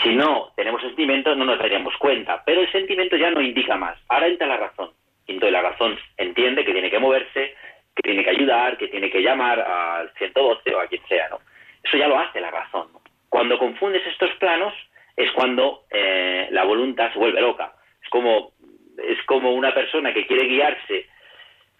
Si 0.03 0.13
no 0.13 0.51
tenemos 0.57 0.81
sentimientos, 0.81 1.37
no 1.37 1.45
nos 1.45 1.57
daríamos 1.57 1.95
cuenta, 1.95 2.43
pero 2.45 2.59
el 2.59 2.69
sentimiento 2.73 3.15
ya 3.15 3.31
no 3.31 3.41
indica 3.41 3.77
más. 3.77 3.97
Ahora 4.09 4.27
entra 4.27 4.47
la 4.47 4.57
razón. 4.57 4.91
Entonces 5.27 5.53
la 5.53 5.61
razón 5.61 5.97
entiende 6.17 6.65
que 6.65 6.73
tiene 6.73 6.89
que 6.89 6.99
moverse, 6.99 7.55
que 7.95 8.01
tiene 8.03 8.21
que 8.25 8.31
ayudar, 8.31 8.77
que 8.77 8.89
tiene 8.89 9.09
que 9.09 9.21
llamar 9.21 9.61
al 9.61 10.11
112 10.17 10.75
o 10.75 10.81
a 10.81 10.87
quien 10.87 11.07
sea, 11.07 11.29
¿no? 11.29 11.39
Eso 11.81 11.95
ya 11.95 12.09
lo 12.09 12.19
hace 12.19 12.41
la 12.41 12.51
razón. 12.51 12.89
Cuando 13.29 13.57
confundes 13.57 14.05
estos 14.07 14.31
planos 14.39 14.73
es 15.15 15.31
cuando 15.31 15.85
eh, 15.89 16.49
la 16.51 16.65
voluntad 16.65 17.13
se 17.13 17.19
vuelve 17.19 17.39
loca. 17.39 17.71
Es 18.03 18.09
como, 18.09 18.51
es 19.01 19.23
como 19.23 19.53
una 19.53 19.73
persona 19.73 20.13
que 20.13 20.27
quiere 20.27 20.49
guiarse 20.49 21.07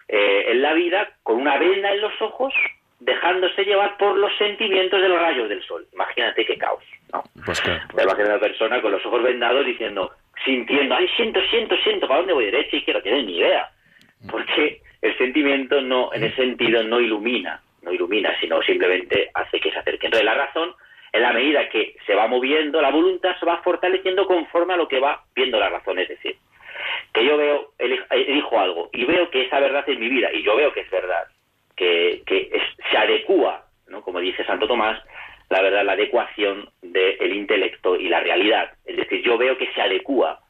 eh, 0.08 0.44
en 0.48 0.62
la 0.62 0.72
vida 0.72 1.10
con 1.22 1.36
una 1.36 1.58
venda 1.58 1.92
en 1.92 2.00
los 2.00 2.20
ojos, 2.20 2.52
dejándose 3.00 3.64
llevar 3.64 3.96
por 3.96 4.16
los 4.16 4.36
sentimientos 4.38 5.00
de 5.00 5.08
los 5.08 5.20
rayos 5.20 5.48
del 5.48 5.62
sol. 5.62 5.86
Imagínate 5.92 6.44
qué 6.44 6.56
caos, 6.56 6.82
¿no? 7.12 7.22
Pues 7.44 7.60
claro. 7.60 7.82
Te 7.94 8.02
imaginas 8.02 8.28
a 8.28 8.32
una 8.32 8.40
persona 8.40 8.82
con 8.82 8.92
los 8.92 9.04
ojos 9.06 9.22
vendados 9.22 9.64
diciendo, 9.64 10.10
sintiendo, 10.44 10.94
ay, 10.94 11.08
siento, 11.16 11.40
siento, 11.50 11.76
siento, 11.84 12.08
¿para 12.08 12.20
dónde 12.20 12.32
voy? 12.32 12.46
Derecha, 12.46 12.76
izquierda, 12.76 13.00
no 13.00 13.04
tienes 13.04 13.24
ni 13.26 13.38
idea. 13.38 13.70
Porque 14.30 14.80
el 15.00 15.16
sentimiento 15.16 15.80
no, 15.80 16.12
en 16.12 16.24
ese 16.24 16.36
sentido, 16.36 16.82
no 16.82 17.00
ilumina, 17.00 17.60
no 17.82 17.92
ilumina, 17.92 18.34
sino 18.40 18.60
simplemente 18.62 19.30
hace 19.34 19.60
que 19.60 19.70
se 19.70 19.78
acerque. 19.78 20.06
Entonces 20.06 20.24
la 20.24 20.34
razón, 20.34 20.74
en 21.12 21.22
la 21.22 21.32
medida 21.32 21.68
que 21.68 21.96
se 22.06 22.14
va 22.14 22.26
moviendo, 22.26 22.82
la 22.82 22.90
voluntad 22.90 23.38
se 23.38 23.46
va 23.46 23.62
fortaleciendo 23.62 24.26
conforme 24.26 24.74
a 24.74 24.76
lo 24.76 24.88
que 24.88 24.98
va 24.98 25.22
viendo 25.34 25.60
la 25.60 25.68
razón. 25.68 25.98
Es 25.98 26.08
decir, 26.08 26.36
que 27.12 27.24
yo 27.24 27.36
veo, 27.36 27.72
eli- 27.78 28.00
elijo 28.10 28.58
algo 28.60 28.90
y 28.92 29.04
veo 29.04 29.30
que 29.30 29.42
esa 29.42 29.60
verdad 29.60 29.84
es 29.88 29.98
mi 29.98 30.08
vida, 30.08 30.30
y 30.32 30.42
yo 30.42 30.56
veo 30.56 30.72
que 30.72 30.80
es 30.80 30.90
verdad, 30.90 31.24
que, 31.76 32.22
que 32.26 32.50
es- 32.52 32.90
se 32.90 32.96
adecua, 32.96 33.64
¿no? 33.88 34.02
como 34.02 34.20
dice 34.20 34.44
Santo 34.44 34.66
Tomás, 34.66 35.00
la 35.50 35.62
verdad, 35.62 35.84
la 35.84 35.92
adecuación 35.92 36.68
del 36.82 37.32
intelecto 37.34 37.96
y 37.96 38.08
la 38.08 38.20
realidad. 38.20 38.70
Es 38.84 38.96
decir, 38.96 39.22
yo 39.22 39.38
veo 39.38 39.56
que 39.56 39.72
se 39.72 39.80
adecua 39.80 40.40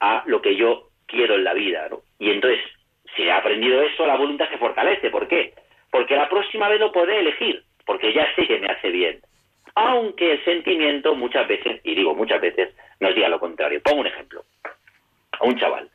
a 0.00 0.22
lo 0.26 0.40
que 0.40 0.56
yo 0.56 0.88
quiero 1.06 1.34
en 1.34 1.44
la 1.44 1.52
vida. 1.52 1.88
¿no? 1.90 2.00
Y 2.18 2.30
entonces, 2.30 2.58
si 3.14 3.24
he 3.24 3.32
aprendido 3.32 3.82
eso, 3.82 4.06
la 4.06 4.16
voluntad 4.16 4.48
se 4.48 4.56
fortalece. 4.56 5.10
¿Por 5.10 5.28
qué? 5.28 5.52
Porque 5.90 6.16
la 6.16 6.28
próxima 6.30 6.68
vez 6.70 6.80
lo 6.80 6.90
podré 6.90 7.18
elegir, 7.18 7.64
porque 7.84 8.14
ya 8.14 8.26
sé 8.34 8.46
que 8.46 8.58
me 8.60 8.68
hace 8.68 8.88
bien. 8.90 9.20
Aunque 9.74 10.32
el 10.32 10.44
sentimiento 10.44 11.14
muchas 11.14 11.46
veces, 11.46 11.80
y 11.84 11.94
digo 11.94 12.14
muchas 12.14 12.40
veces, 12.40 12.74
nos 12.98 13.14
diga 13.14 13.28
lo 13.28 13.40
contrario. 13.40 13.82
Pongo 13.84 14.00
un 14.00 14.06
ejemplo. 14.06 14.42
A 15.40 15.44
un 15.44 15.58
chaval 15.58 15.88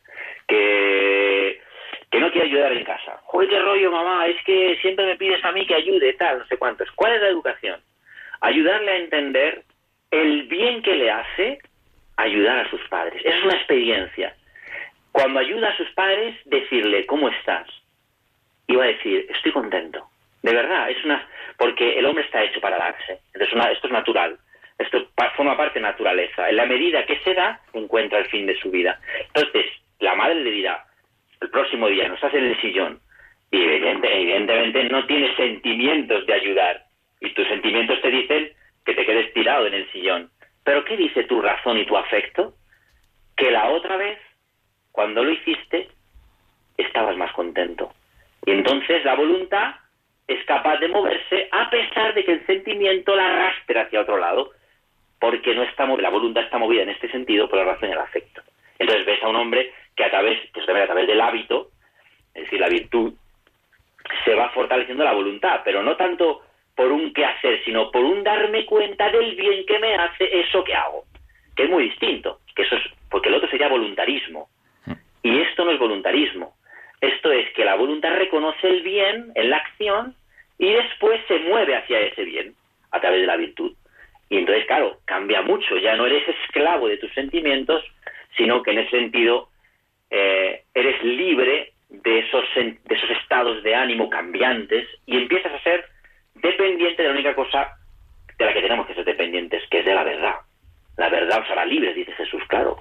que, 0.47 1.61
que 2.11 2.19
no 2.19 2.31
quiere 2.31 2.47
ayudar 2.47 2.71
en 2.73 2.83
casa. 2.83 3.19
Joder, 3.25 3.49
qué 3.49 3.59
rollo, 3.59 3.91
mamá, 3.91 4.27
es 4.27 4.41
que 4.43 4.77
siempre 4.81 5.05
me 5.05 5.15
pides 5.17 5.43
a 5.43 5.51
mí 5.51 5.65
que 5.65 5.75
ayude, 5.75 6.13
tal, 6.13 6.39
no 6.39 6.45
sé 6.47 6.57
cuántos. 6.57 6.89
¿Cuál 6.91 7.13
es 7.15 7.21
la 7.21 7.27
educación? 7.29 7.79
Ayudarle 8.41 8.91
a 8.91 8.97
entender 8.97 9.63
el 10.11 10.43
bien 10.43 10.81
que 10.81 10.95
le 10.95 11.11
hace 11.11 11.59
ayudar 12.17 12.59
a 12.65 12.69
sus 12.69 12.81
padres. 12.89 13.21
Es 13.25 13.43
una 13.43 13.55
experiencia. 13.55 14.35
Cuando 15.11 15.39
ayuda 15.39 15.69
a 15.69 15.77
sus 15.77 15.89
padres, 15.91 16.35
decirle, 16.45 17.05
¿cómo 17.05 17.29
estás? 17.29 17.67
Y 18.67 18.75
va 18.75 18.83
a 18.85 18.87
decir, 18.87 19.25
estoy 19.29 19.51
contento. 19.51 20.07
De 20.41 20.53
verdad, 20.53 20.89
es 20.89 21.03
una... 21.05 21.27
Porque 21.57 21.97
el 21.97 22.05
hombre 22.05 22.23
está 22.25 22.43
hecho 22.43 22.59
para 22.61 22.77
darse. 22.77 23.19
Entonces, 23.33 23.53
una- 23.55 23.71
esto 23.71 23.87
es 23.87 23.93
natural. 23.93 24.37
Esto 24.77 25.07
forma 25.35 25.57
parte 25.57 25.79
de 25.79 25.83
naturaleza. 25.83 26.49
En 26.49 26.57
la 26.57 26.65
medida 26.65 27.05
que 27.05 27.19
se 27.19 27.33
da, 27.33 27.61
encuentra 27.73 28.19
el 28.19 28.25
fin 28.25 28.45
de 28.45 28.57
su 28.59 28.71
vida. 28.71 28.99
Entonces, 29.33 29.65
la 29.99 30.15
madre 30.15 30.35
le 30.35 30.51
dirá, 30.51 30.85
el 31.41 31.49
próximo 31.49 31.87
día 31.87 32.07
no 32.07 32.15
estás 32.15 32.33
en 32.33 32.45
el 32.45 32.61
sillón 32.61 32.99
y 33.51 33.61
evidente- 33.61 34.13
evidentemente 34.13 34.83
no 34.85 35.05
tienes 35.05 35.35
sentimientos 35.35 36.25
de 36.25 36.33
ayudar 36.33 36.83
y 37.21 37.29
tus 37.33 37.47
sentimientos 37.47 38.01
te 38.01 38.09
dicen 38.09 38.51
que 38.85 38.93
te 38.93 39.05
quedes 39.05 39.33
tirado 39.33 39.67
en 39.67 39.73
el 39.73 39.91
sillón. 39.91 40.29
Pero 40.63 40.83
¿qué 40.85 40.97
dice 40.97 41.23
tu 41.23 41.41
razón 41.41 41.77
y 41.77 41.85
tu 41.85 41.95
afecto? 41.97 42.53
Que 43.37 43.51
la 43.51 43.69
otra 43.69 43.97
vez, 43.97 44.17
cuando 44.91 45.23
lo 45.23 45.31
hiciste, 45.31 45.89
estabas 46.77 47.15
más 47.17 47.31
contento. 47.33 47.93
Y 48.45 48.51
entonces 48.51 49.03
la 49.03 49.15
voluntad 49.15 49.75
es 50.27 50.43
capaz 50.45 50.77
de 50.77 50.87
moverse 50.87 51.47
a 51.51 51.69
pesar 51.69 52.13
de 52.13 52.23
que 52.23 52.31
el 52.33 52.45
sentimiento 52.45 53.15
la 53.15 53.27
arrastre 53.27 53.79
hacia 53.79 54.01
otro 54.01 54.17
lado, 54.17 54.51
porque 55.19 55.55
no 55.55 55.63
está 55.63 55.85
la 55.85 56.09
voluntad 56.09 56.43
está 56.43 56.57
movida 56.57 56.83
en 56.83 56.89
este 56.89 57.09
sentido 57.09 57.49
por 57.49 57.59
la 57.59 57.65
razón 57.65 57.89
y 57.89 57.93
el 57.93 57.99
afecto. 57.99 58.41
Entonces 58.79 59.05
ves 59.05 59.23
a 59.23 59.29
un 59.29 59.35
hombre 59.35 59.73
que 59.95 60.03
a 60.03 60.09
través, 60.09 60.39
pues 60.53 60.67
a 60.67 60.85
través 60.85 61.07
del 61.07 61.21
hábito, 61.21 61.69
es 62.33 62.43
decir, 62.43 62.59
la 62.59 62.69
virtud, 62.69 63.13
se 64.23 64.35
va 64.35 64.49
fortaleciendo 64.49 65.03
la 65.03 65.13
voluntad, 65.13 65.61
pero 65.63 65.81
no 65.81 65.95
tanto 65.95 66.41
por 66.75 66.91
un 66.91 67.13
qué 67.13 67.25
hacer, 67.25 67.63
sino 67.63 67.89
por 67.89 68.03
un 68.03 68.23
darme 68.23 68.65
cuenta 68.65 69.09
del 69.09 69.35
bien 69.35 69.65
que 69.65 69.79
me 69.79 69.95
hace 69.95 70.41
eso 70.41 70.63
que 70.63 70.75
hago, 70.75 71.05
que 71.55 71.63
es 71.63 71.69
muy 71.69 71.85
distinto, 71.85 72.39
que 72.53 72.63
eso 72.63 72.75
es, 72.75 72.83
porque 73.09 73.29
el 73.29 73.35
otro 73.35 73.49
sería 73.49 73.69
voluntarismo, 73.69 74.49
y 75.23 75.39
esto 75.39 75.63
no 75.63 75.71
es 75.71 75.79
voluntarismo, 75.79 76.53
esto 77.01 77.31
es 77.31 77.51
que 77.53 77.65
la 77.65 77.75
voluntad 77.75 78.15
reconoce 78.15 78.67
el 78.67 78.81
bien 78.81 79.31
en 79.35 79.49
la 79.49 79.57
acción 79.57 80.15
y 80.57 80.71
después 80.71 81.21
se 81.27 81.39
mueve 81.39 81.75
hacia 81.75 81.99
ese 81.99 82.23
bien 82.23 82.55
a 82.91 82.99
través 82.99 83.21
de 83.21 83.27
la 83.27 83.37
virtud. 83.37 83.75
Y 84.29 84.37
entonces, 84.37 84.65
claro, 84.65 84.97
cambia 85.05 85.41
mucho, 85.41 85.77
ya 85.77 85.95
no 85.95 86.05
eres 86.05 86.27
esclavo 86.27 86.87
de 86.87 86.97
tus 86.97 87.13
sentimientos, 87.13 87.83
sino 88.37 88.63
que 88.63 88.71
en 88.71 88.79
ese 88.79 88.91
sentido 88.91 89.49
eh, 90.09 90.63
eres 90.73 91.03
libre 91.03 91.73
de 91.89 92.19
esos, 92.19 92.43
de 92.55 92.95
esos 92.95 93.09
estados 93.21 93.63
de 93.63 93.75
ánimo 93.75 94.09
cambiantes 94.09 94.87
y 95.05 95.17
empiezas 95.17 95.53
a 95.53 95.61
ser 95.61 95.85
dependiente 96.35 97.01
de 97.01 97.07
la 97.07 97.13
única 97.13 97.35
cosa 97.35 97.77
de 98.37 98.45
la 98.45 98.53
que 98.53 98.61
tenemos 98.61 98.87
que 98.87 98.95
ser 98.95 99.05
dependientes, 99.05 99.63
que 99.69 99.79
es 99.79 99.85
de 99.85 99.93
la 99.93 100.03
verdad. 100.03 100.35
La 100.97 101.09
verdad 101.09 101.41
os 101.41 101.49
hará 101.49 101.65
libres, 101.65 101.95
dice 101.95 102.11
Jesús, 102.13 102.41
claro. 102.47 102.77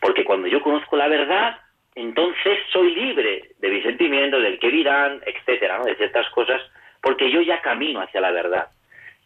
Porque 0.00 0.24
cuando 0.24 0.48
yo 0.48 0.60
conozco 0.60 0.96
la 0.96 1.08
verdad, 1.08 1.58
entonces 1.94 2.58
soy 2.72 2.94
libre 2.94 3.50
de 3.58 3.68
mis 3.68 3.82
sentimientos, 3.82 4.42
del 4.42 4.58
que 4.58 4.70
dirán, 4.70 5.20
etcétera, 5.24 5.78
¿no? 5.78 5.84
de 5.84 5.96
ciertas 5.96 6.28
cosas, 6.30 6.60
porque 7.00 7.30
yo 7.30 7.40
ya 7.40 7.60
camino 7.60 8.00
hacia 8.00 8.20
la 8.20 8.30
verdad. 8.30 8.68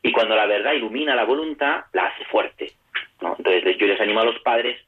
Y 0.03 0.13
cuando 0.13 0.37
la 0.37 0.47
verdad 0.47 0.73
ilumina 0.73 1.15
la 1.15 1.25
voluntad, 1.25 1.85
la 1.93 2.07
hace 2.07 2.25
fuerte. 2.27 2.73
¿no? 3.21 3.35
Entonces 3.37 3.77
yo 3.79 3.87
les 3.87 4.01
animo 4.01 4.21
a 4.21 4.25
los 4.25 4.39
padres 4.41 4.79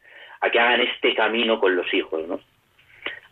a 0.41 0.51
que 0.51 0.61
hagan 0.61 0.81
este 0.81 1.15
camino 1.15 1.59
con 1.59 1.77
los 1.77 1.93
hijos, 1.93 2.27
¿no? 2.27 2.41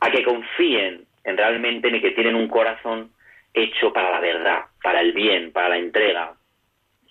a 0.00 0.10
que 0.10 0.22
confíen 0.22 1.04
en 1.24 1.36
realmente 1.36 1.88
en 1.88 2.00
que 2.00 2.12
tienen 2.12 2.34
un 2.34 2.48
corazón 2.48 3.10
hecho 3.52 3.92
para 3.92 4.10
la 4.10 4.20
verdad, 4.20 4.64
para 4.82 5.00
el 5.00 5.12
bien, 5.12 5.52
para 5.52 5.70
la 5.70 5.78
entrega. 5.78 6.34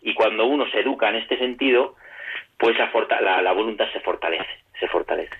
Y 0.02 0.14
cuando 0.14 0.46
uno 0.46 0.70
se 0.72 0.80
educa 0.80 1.10
en 1.10 1.16
este 1.16 1.38
sentido, 1.38 1.96
pues 2.58 2.78
la, 2.78 3.52
voluntad 3.54 3.86
se 3.92 4.00
fortalece, 4.00 4.50
se 4.80 4.88
fortalece. 4.88 5.36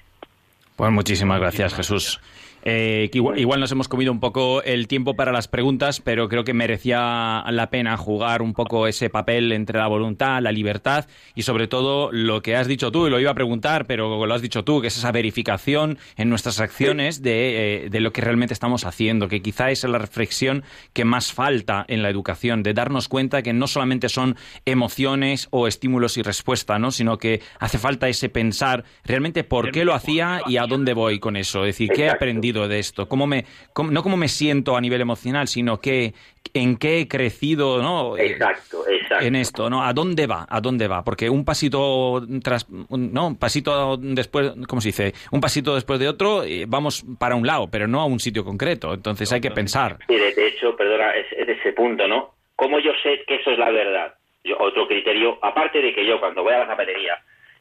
Pues 0.76 0.92
muchísimas 0.92 1.40
gracias, 1.40 1.76
Jesús. 1.76 2.22
Eh, 2.70 3.08
que 3.14 3.20
igual, 3.20 3.40
igual 3.40 3.62
nos 3.62 3.72
hemos 3.72 3.88
comido 3.88 4.12
un 4.12 4.20
poco 4.20 4.62
el 4.62 4.90
tiempo 4.90 5.16
para 5.16 5.32
las 5.32 5.48
preguntas, 5.48 6.02
pero 6.02 6.28
creo 6.28 6.44
que 6.44 6.54
merecía 6.54 7.42
la 7.50 7.70
pena 7.70 7.96
jugar 7.96 8.42
un 8.42 8.54
poco 8.54 8.88
ese 8.88 9.10
papel 9.10 9.54
entre 9.54 9.80
la 9.80 9.88
voluntad, 9.88 10.42
la 10.42 10.52
libertad 10.52 11.06
y 11.34 11.44
sobre 11.44 11.70
todo 11.70 12.12
lo 12.12 12.42
que 12.42 12.58
has 12.58 12.68
dicho 12.68 12.92
tú, 12.92 13.08
y 13.08 13.10
lo 13.10 13.22
iba 13.22 13.32
a 13.32 13.36
preguntar, 13.36 13.86
pero 13.86 14.26
lo 14.26 14.34
has 14.34 14.42
dicho 14.42 14.66
tú, 14.66 14.82
que 14.82 14.88
es 14.88 14.98
esa 14.98 15.14
verificación 15.14 15.98
en 16.18 16.28
nuestras 16.28 16.60
acciones 16.60 17.22
de, 17.22 17.86
eh, 17.86 17.90
de 17.90 18.02
lo 18.02 18.12
que 18.12 18.20
realmente 18.20 18.54
estamos 18.54 18.84
haciendo, 18.84 19.30
que 19.30 19.42
quizá 19.42 19.72
es 19.72 19.86
la 19.86 19.98
reflexión 19.98 20.66
que 20.92 21.06
más 21.06 21.32
falta 21.32 21.86
en 21.88 22.04
la 22.04 22.10
educación, 22.10 22.64
de 22.64 22.74
darnos 22.74 23.08
cuenta 23.08 23.44
que 23.44 23.54
no 23.54 23.68
solamente 23.68 24.10
son 24.10 24.36
emociones 24.66 25.48
o 25.52 25.70
estímulos 25.70 26.18
y 26.18 26.22
respuesta, 26.22 26.80
¿no? 26.80 26.92
sino 26.92 27.18
que 27.18 27.40
hace 27.60 27.78
falta 27.78 28.10
ese 28.10 28.28
pensar 28.28 28.84
realmente 29.06 29.46
por 29.46 29.72
qué 29.72 29.86
lo 29.86 29.94
hacía 29.94 30.42
y 30.48 30.58
a 30.58 30.66
dónde 30.68 30.94
voy 30.94 31.20
con 31.20 31.38
eso, 31.38 31.64
es 31.64 31.78
decir, 31.78 31.92
qué 31.96 32.08
he 32.08 32.10
Exacto. 32.10 32.57
Aprendido 32.58 32.68
de 32.68 32.80
esto, 32.80 33.08
cómo 33.08 33.28
me, 33.28 33.46
cómo- 33.74 33.92
no 33.92 34.04
cómo 34.04 34.18
me 34.18 34.28
siento 34.28 34.76
a 34.76 34.82
nivel 34.82 35.02
emocional, 35.02 35.48
sino 35.48 35.80
que 35.80 36.14
en 36.54 36.78
qué 36.78 37.00
he 37.02 37.08
crecido, 37.08 37.82
¿no? 37.82 38.18
Exacto, 38.18 38.88
exacto. 38.88 39.26
en 39.26 39.36
esto, 39.36 39.70
¿no? 39.70 39.84
¿A 39.84 39.94
dónde 39.94 40.28
va? 40.28 40.46
¿A 40.50 40.62
dónde 40.62 40.88
va? 40.88 41.04
Porque 41.04 41.30
un 41.30 41.44
pasito 41.46 42.24
tras, 42.42 42.68
no, 42.70 43.28
un 43.28 43.38
pasito 43.38 43.98
después, 43.98 44.54
¿cómo 44.68 44.82
se 44.82 44.90
dice? 44.90 45.14
Un 45.32 45.42
pasito 45.42 45.76
después 45.76 46.00
de 46.00 46.08
otro, 46.08 46.44
eh, 46.44 46.66
vamos 46.68 47.04
para 47.20 47.36
un 47.36 47.46
lado, 47.46 47.68
pero 47.70 47.88
no 47.88 48.02
a 48.02 48.06
un 48.06 48.20
sitio 48.20 48.44
concreto. 48.44 48.94
Entonces 48.94 49.32
hay 49.34 49.42
que 49.42 49.52
pensar. 49.52 49.98
Sí, 50.08 50.16
de, 50.16 50.48
hecho, 50.48 50.76
perdona, 50.76 51.12
es, 51.16 51.26
es 51.34 51.48
de 51.48 51.54
ese 51.54 51.74
punto, 51.74 52.08
¿no? 52.08 52.34
¿Cómo 52.56 52.80
yo 52.80 52.92
sé 53.04 53.24
que 53.28 53.36
eso 53.36 53.52
es 53.52 53.60
la 53.60 53.70
verdad? 53.70 54.16
Yo, 54.44 54.56
otro 54.60 54.88
criterio, 54.88 55.38
aparte 55.42 55.82
de 55.82 55.94
que 55.94 56.06
yo 56.08 56.20
cuando 56.20 56.44
voy 56.44 56.54
a 56.54 56.60
la 56.60 56.68
zapatería 56.68 57.18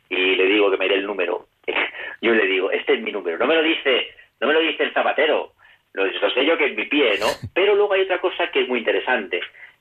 y 0.09 0.37
le 0.37 0.47
digo 0.47 0.71
que 0.71 0.77
me 0.77 0.89
dé 0.89 0.95
el 0.95 1.07
número, 1.07 1.49
yo 2.23 2.33
le 2.33 2.47
digo, 2.47 2.71
este 2.71 2.95
es 2.95 3.03
mi 3.03 3.11
número. 3.13 3.37
No 3.39 3.47
me 3.47 3.57
lo 3.57 3.63
dice, 3.63 4.07
no 4.41 4.49
me 4.49 4.55
lo 4.55 4.61
dice 4.61 4.85
el 4.85 4.93
zapatero, 4.93 5.53
lo, 5.93 6.07
lo 6.07 6.31
sé 6.31 6.45
yo 6.45 6.57
que 6.59 6.67
es 6.67 6.77
mi 6.77 6.85
pie, 6.85 7.19
¿no? 7.19 7.27
Pero 7.55 7.75
luego 7.75 7.95
hay 7.95 8.03
otra 8.03 8.21
cosa 8.21 8.51
que 8.51 8.63
es 8.63 8.69
muy 8.69 8.81
interesante, 8.81 9.41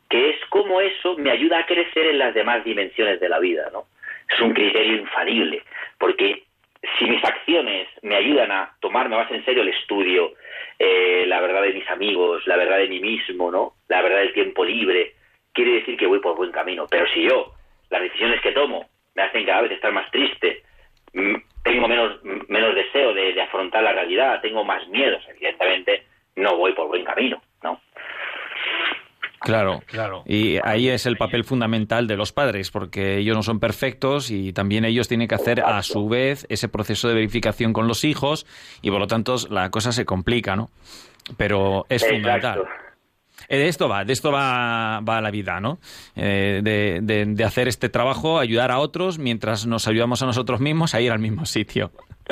que 0.10 0.30
es 0.32 0.38
cómo 0.50 0.82
eso 0.82 1.18
me 1.18 1.32
ayuda 1.32 1.60
a 1.60 1.66
crecer 1.66 2.08
en 2.08 2.20
las 2.20 2.34
demás 2.34 2.64
dimensiones 2.64 3.20
de 3.20 3.30
la 3.30 3.40
vida, 3.40 3.70
¿no? 3.72 3.86
Es 4.30 4.40
un 4.42 4.54
criterio 4.54 4.98
infalible, 4.98 5.62
porque 6.00 6.44
si 6.98 7.06
mis 7.06 7.24
acciones 7.24 7.88
me 8.02 8.16
ayudan 8.16 8.52
a 8.52 8.76
tomarme 8.80 9.16
más 9.16 9.32
en 9.32 9.44
serio 9.46 9.62
el 9.64 9.70
estudio, 9.70 10.34
eh, 10.80 11.26
la 11.28 11.42
verdad 11.42 11.62
de 11.62 11.74
mis 11.74 11.90
amigos, 11.90 12.46
la 12.48 12.58
verdad 12.58 12.78
de 12.78 12.88
mí 12.88 13.00
mismo, 13.00 13.52
¿no? 13.52 13.74
La 13.88 14.02
verdad 14.02 14.20
del 14.20 14.34
tiempo 14.34 14.64
libre, 14.64 15.14
quiere 15.54 15.74
decir 15.74 15.98
que 15.98 16.08
voy 16.08 16.20
por 16.20 16.36
buen 16.36 16.52
camino. 16.52 16.86
Pero 16.90 17.08
si 17.08 17.24
yo, 17.24 17.54
las 17.90 18.02
decisiones 18.02 18.42
que 18.42 18.52
tomo, 18.52 18.90
me 19.16 19.24
hacen 19.24 19.46
cada 19.46 19.62
vez 19.62 19.72
estar 19.72 19.92
más 19.92 20.10
triste, 20.12 20.64
tengo 21.64 21.88
menos, 21.88 22.24
menos 22.48 22.76
deseo 22.76 23.14
de, 23.14 23.34
de 23.34 23.42
afrontar 23.42 23.84
la 23.84 23.94
realidad, 23.94 24.42
tengo 24.42 24.64
más 24.64 24.88
miedos, 24.90 25.24
evidentemente 25.30 26.04
no 26.36 26.58
voy 26.58 26.74
por 26.74 26.88
buen 26.88 27.04
camino, 27.04 27.42
¿no? 27.64 27.80
Claro, 29.40 29.82
Claro. 29.86 30.24
Y 30.26 30.58
ahí 30.64 30.90
es 30.90 31.06
el 31.06 31.18
papel 31.18 31.44
fundamental 31.44 32.08
de 32.08 32.18
los 32.18 32.32
padres, 32.32 32.72
porque 32.72 33.18
ellos 33.18 33.36
no 33.36 33.44
son 33.44 33.60
perfectos 33.60 34.32
y 34.32 34.54
también 34.54 34.86
ellos 34.86 35.08
tienen 35.08 35.28
que 35.28 35.36
hacer 35.36 35.62
a 35.62 35.84
su 35.84 36.10
vez 36.10 36.48
ese 36.50 36.68
proceso 36.68 37.08
de 37.08 37.14
verificación 37.14 37.72
con 37.72 37.88
los 37.88 38.04
hijos 38.06 38.48
y 38.82 38.90
por 38.90 39.00
lo 39.00 39.08
tanto 39.08 39.36
la 39.52 39.70
cosa 39.70 39.92
se 39.92 40.04
complica, 40.04 40.56
¿no? 40.56 40.70
Pero 41.38 41.86
es 41.90 42.08
fundamental. 42.08 42.64
Eh, 43.50 43.58
De 43.58 43.68
esto 43.68 43.88
va, 43.90 44.04
de 44.06 44.14
esto 44.14 44.32
va, 44.32 45.00
va 45.02 45.22
la 45.22 45.32
vida, 45.32 45.60
¿no? 45.60 45.80
Eh, 46.16 46.62
de, 46.64 47.00
de- 47.02 47.26
de 47.28 47.44
hacer 47.44 47.68
este 47.68 47.90
trabajo, 47.90 48.40
ayudar 48.40 48.72
a 48.72 48.80
otros 48.80 49.20
mientras 49.20 49.66
nos 49.68 49.88
ayudamos 49.88 50.22
a 50.24 50.26
nosotros 50.26 50.60
mismos 50.60 50.96
a 50.96 51.02
ir 51.02 51.12
al 51.12 51.20
mismo 51.20 51.46
sitio. 51.46 51.92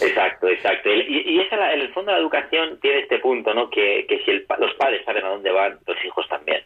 Exacto, 0.00 0.48
exacto. 0.48 0.88
Y, 0.90 1.22
y 1.26 1.40
esa, 1.40 1.56
la- 1.56 1.74
en 1.74 1.80
el 1.80 1.92
fondo 1.92 2.12
la 2.12 2.18
educación 2.18 2.78
tiene 2.80 3.00
este 3.00 3.18
punto, 3.18 3.52
¿no? 3.54 3.68
Que, 3.68 4.06
que 4.08 4.18
si 4.24 4.30
el 4.30 4.46
los 4.58 4.72
padres 4.74 5.02
saben 5.04 5.24
a 5.24 5.28
dónde 5.28 5.50
van, 5.50 5.78
los 5.86 5.96
hijos 6.04 6.26
también. 6.28 6.62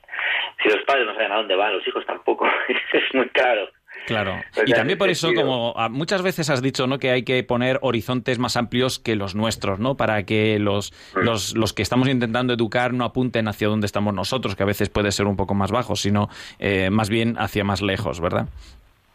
Si 0.62 0.68
los 0.68 0.82
padres 0.84 1.06
no 1.06 1.14
saben 1.14 1.32
a 1.32 1.36
dónde 1.36 1.56
van, 1.56 1.72
los 1.74 1.86
hijos 1.86 2.06
tampoco. 2.06 2.46
es 2.92 3.14
muy 3.14 3.28
claro. 3.30 3.68
Claro. 4.07 4.42
Pues 4.55 4.68
Y 4.68 4.72
también 4.72 4.98
por 4.98 5.11
eso, 5.11 5.28
sentido. 5.28 5.46
como 5.46 5.74
muchas 5.90 6.22
veces 6.22 6.50
has 6.50 6.61
dicho, 6.61 6.86
¿no? 6.86 6.98
Que 6.98 7.11
hay 7.11 7.22
que 7.22 7.42
poner 7.44 7.78
horizontes 7.82 8.38
más 8.38 8.57
amplios 8.57 8.98
que 8.98 9.14
los 9.16 9.34
nuestros, 9.34 9.78
¿no? 9.78 9.96
Para 9.96 10.24
que 10.24 10.59
los, 10.59 10.92
Mm. 11.14 11.20
los, 11.20 11.57
los 11.57 11.72
que 11.72 11.82
estamos 11.82 12.09
intentando 12.09 12.53
educar 12.53 12.92
no 12.92 13.05
apunten 13.05 13.46
hacia 13.48 13.68
donde 13.68 13.86
estamos 13.86 14.12
nosotros, 14.12 14.57
que 14.57 14.62
a 14.64 14.66
veces 14.66 14.88
puede 14.88 15.12
ser 15.12 15.26
un 15.26 15.36
poco 15.36 15.55
más 15.55 15.70
bajo, 15.70 15.94
sino 15.96 16.28
eh, 16.59 16.90
más 16.90 17.09
bien 17.09 17.36
hacia 17.38 17.62
más 17.64 17.80
lejos, 17.82 18.20
¿verdad? 18.20 18.48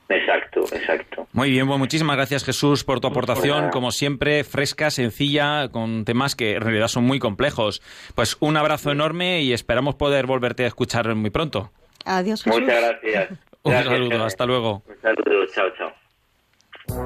Exacto, 0.10 0.62
exacto. 0.74 1.28
Muy 1.34 1.52
bien, 1.52 1.68
bueno, 1.68 1.80
muchísimas 1.80 2.16
gracias 2.16 2.46
Jesús 2.46 2.86
por 2.86 3.02
tu 3.02 3.08
aportación, 3.08 3.70
como 3.72 3.92
siempre, 3.92 4.46
fresca, 4.46 4.90
sencilla, 4.90 5.68
con 5.68 6.06
temas 6.06 6.34
que 6.36 6.56
en 6.56 6.62
realidad 6.62 6.88
son 6.88 7.04
muy 7.04 7.20
complejos. 7.20 7.82
Pues 8.16 8.38
un 8.40 8.56
abrazo 8.56 8.92
enorme 8.92 9.42
y 9.42 9.52
esperamos 9.52 9.96
poder 9.96 10.26
volverte 10.26 10.64
a 10.64 10.68
escuchar 10.68 11.14
muy 11.16 11.30
pronto. 11.30 11.72
Adiós, 12.06 12.42
Jesús. 12.42 12.62
Muchas 12.62 12.82
gracias. 12.82 13.40
Un 13.68 13.74
Gracias, 13.74 13.94
saludo, 13.94 14.10
Jaime. 14.12 14.26
hasta 14.26 14.46
luego. 14.46 14.84
Un 14.88 15.02
saludo, 15.02 15.46
chao, 15.54 15.70
chao. 15.78 16.98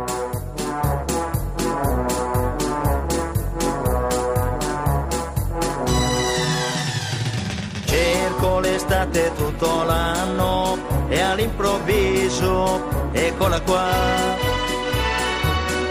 Cerco 7.86 8.60
l'estate 8.60 9.32
tutto 9.36 9.84
l'anno 9.84 10.78
e 11.10 11.20
all'improvviso 11.20 12.82
eccola 13.12 13.60
qua. 13.62 13.90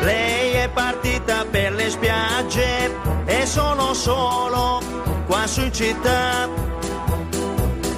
Lei 0.03 0.53
è 0.53 0.69
partita 0.73 1.45
per 1.51 1.73
le 1.75 1.91
spiagge 1.91 2.91
e 3.27 3.47
sono 3.47 3.93
solo 3.93 4.81
qua 5.27 5.47
su 5.47 5.61
in 5.63 5.73
città. 5.73 6.49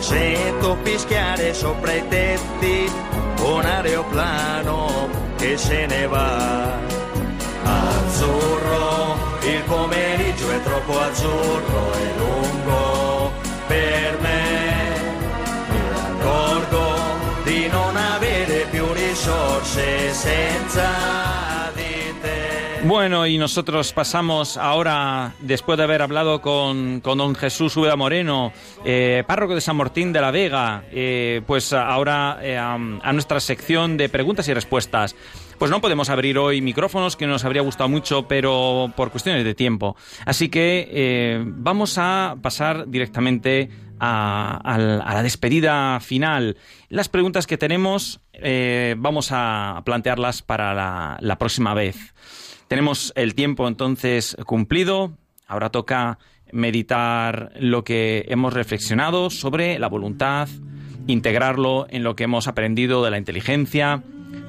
Sento 0.03 0.77
fischiare 0.83 1.55
sopra 1.55 1.93
i 1.93 2.09
tetti 2.09 2.91
un 3.41 3.65
aeroplano 3.65 5.09
che 5.37 5.57
se 5.57 5.87
ne 5.87 6.09
va. 6.09 6.77
Azzurro, 7.63 9.17
il 9.43 9.63
pomeriggio 9.63 10.51
è 10.51 10.61
troppo 10.63 10.99
azzurro 10.99 11.93
e 11.95 12.19
lungo 12.19 13.33
per 13.69 14.19
me. 14.21 15.01
Mi 15.69 15.81
accorgo 16.19 16.95
di 17.45 17.69
non 17.69 17.97
avere 17.97 18.67
più 18.71 18.93
risorse 18.93 20.13
senza. 20.13 21.52
Bueno, 22.85 23.29
y 23.29 23.39
nosotros 23.39 23.93
pasamos 23.93 24.57
ahora, 24.57 25.35
después 25.39 25.79
de 25.79 25.85
haber 25.85 26.03
hablado 26.03 26.41
con, 26.43 27.01
con 27.01 27.17
don 27.17 27.37
Jesús 27.37 27.77
Úbeda 27.77 27.95
Moreno, 27.95 28.53
eh, 28.85 29.23
párroco 29.25 29.55
de 29.55 29.61
San 29.61 29.77
Martín 29.77 30.13
de 30.13 30.21
la 30.21 30.33
Vega, 30.33 30.83
eh, 30.91 31.43
pues 31.47 31.73
ahora 31.73 32.41
eh, 32.43 32.59
a, 32.59 32.77
nuestra 33.13 33.39
sección 33.39 33.97
de 33.97 34.09
preguntas 34.09 34.49
y 34.49 34.55
respuestas. 34.55 35.15
Pues 35.61 35.71
no 35.71 35.81
podemos 35.81 36.11
abrir 36.11 36.39
hoy 36.39 36.61
micrófonos, 36.61 37.15
que 37.15 37.29
nos 37.29 37.45
habría 37.45 37.63
gustado 37.63 37.89
mucho, 37.89 38.27
pero 38.27 38.93
por 38.97 39.13
cuestiones 39.13 39.45
de 39.45 39.55
tiempo. 39.55 39.97
Así 40.27 40.49
que 40.49 41.41
vamos 41.47 41.99
a 41.99 42.35
pasar 42.43 42.89
directamente 42.89 43.71
a, 44.01 44.77
la 44.77 45.23
despedida 45.23 46.01
final. 46.01 46.57
Las 46.89 47.09
preguntas 47.09 47.47
que 47.47 47.57
tenemos 47.57 48.21
eh, 48.33 48.97
vamos 48.99 49.29
a 49.31 49.83
plantearlas 49.85 50.43
para 50.43 51.17
la 51.21 51.39
próxima 51.39 51.75
vez. 51.75 52.13
Tenemos 52.73 53.13
el 53.17 53.35
tiempo 53.35 53.69
entonces 53.69 54.35
cumplido. 54.47 55.13
Ahora 55.47 55.69
toca 55.69 56.19
meditar 56.53 57.53
lo 57.61 57.85
que 57.85 58.25
hemos 58.29 58.55
reflexionado 58.55 59.29
sobre 59.29 59.79
la 59.79 59.89
voluntad, 59.89 60.49
integrarlo 61.07 61.87
en 61.91 62.03
lo 62.03 62.17
que 62.17 62.25
hemos 62.25 62.49
aprendido 62.49 63.05
de 63.05 63.11
la 63.11 63.19
inteligencia, 63.19 64.03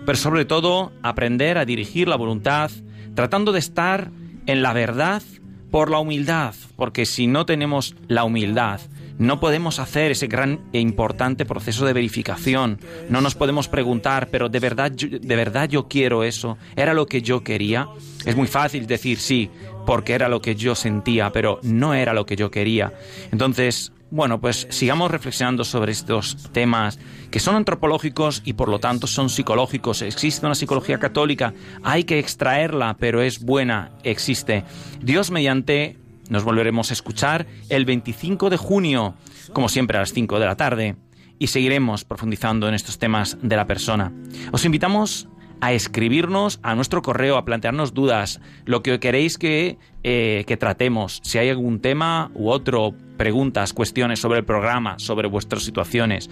pero 0.05 0.17
sobre 0.17 0.45
todo 0.45 0.93
aprender 1.01 1.57
a 1.57 1.65
dirigir 1.65 2.07
la 2.07 2.15
voluntad 2.15 2.71
tratando 3.13 3.51
de 3.51 3.59
estar 3.59 4.09
en 4.45 4.63
la 4.63 4.71
verdad 4.71 5.21
por 5.69 5.91
la 5.91 5.99
humildad, 5.99 6.55
porque 6.77 7.05
si 7.05 7.27
no 7.27 7.45
tenemos 7.45 7.93
la 8.07 8.23
humildad, 8.23 8.79
no 9.17 9.39
podemos 9.39 9.79
hacer 9.79 10.11
ese 10.11 10.27
gran 10.27 10.61
e 10.73 10.79
importante 10.79 11.45
proceso 11.45 11.85
de 11.85 11.93
verificación. 11.93 12.79
No 13.09 13.21
nos 13.21 13.35
podemos 13.35 13.67
preguntar, 13.67 14.29
pero 14.29 14.49
de 14.49 14.59
verdad, 14.59 14.91
de 14.91 15.35
verdad 15.35 15.69
yo 15.69 15.87
quiero 15.87 16.23
eso. 16.23 16.57
¿Era 16.75 16.93
lo 16.93 17.05
que 17.05 17.21
yo 17.21 17.43
quería? 17.43 17.87
Es 18.25 18.35
muy 18.35 18.47
fácil 18.47 18.87
decir 18.87 19.19
sí, 19.19 19.49
porque 19.85 20.13
era 20.13 20.29
lo 20.29 20.41
que 20.41 20.55
yo 20.55 20.75
sentía, 20.75 21.31
pero 21.31 21.59
no 21.63 21.93
era 21.93 22.13
lo 22.13 22.25
que 22.25 22.35
yo 22.35 22.49
quería. 22.49 22.93
Entonces, 23.31 23.91
bueno, 24.13 24.39
pues 24.39 24.67
sigamos 24.69 25.09
reflexionando 25.09 25.63
sobre 25.63 25.91
estos 25.91 26.37
temas 26.51 26.99
que 27.31 27.39
son 27.39 27.55
antropológicos 27.55 28.43
y 28.45 28.53
por 28.53 28.69
lo 28.69 28.77
tanto 28.79 29.07
son 29.07 29.29
psicológicos. 29.29 30.03
Existe 30.03 30.45
una 30.45 30.53
psicología 30.53 30.99
católica, 30.99 31.55
hay 31.81 32.03
que 32.03 32.19
extraerla, 32.19 32.95
pero 32.99 33.23
es 33.23 33.39
buena, 33.39 33.91
existe. 34.03 34.65
Dios 35.01 35.31
mediante 35.31 35.97
nos 36.29 36.43
volveremos 36.43 36.89
a 36.89 36.93
escuchar 36.93 37.47
el 37.69 37.85
25 37.85 38.49
de 38.49 38.57
junio, 38.57 39.15
como 39.53 39.69
siempre 39.69 39.97
a 39.97 40.01
las 40.01 40.13
5 40.13 40.39
de 40.39 40.45
la 40.45 40.55
tarde, 40.55 40.95
y 41.39 41.47
seguiremos 41.47 42.05
profundizando 42.05 42.67
en 42.67 42.73
estos 42.73 42.99
temas 42.99 43.37
de 43.41 43.55
la 43.55 43.67
persona. 43.67 44.13
Os 44.51 44.65
invitamos 44.65 45.27
a 45.61 45.71
escribirnos 45.71 46.59
a 46.61 46.75
nuestro 46.75 47.01
correo, 47.01 47.37
a 47.37 47.45
plantearnos 47.45 47.93
dudas, 47.93 48.41
lo 48.65 48.83
que 48.83 48.99
queréis 48.99 49.37
que, 49.37 49.77
eh, 50.03 50.43
que 50.45 50.57
tratemos, 50.57 51.21
si 51.23 51.37
hay 51.37 51.49
algún 51.49 51.79
tema 51.79 52.31
u 52.33 52.49
otro, 52.49 52.93
preguntas, 53.17 53.71
cuestiones 53.71 54.19
sobre 54.19 54.39
el 54.39 54.45
programa, 54.45 54.99
sobre 54.99 55.29
vuestras 55.29 55.63
situaciones. 55.63 56.29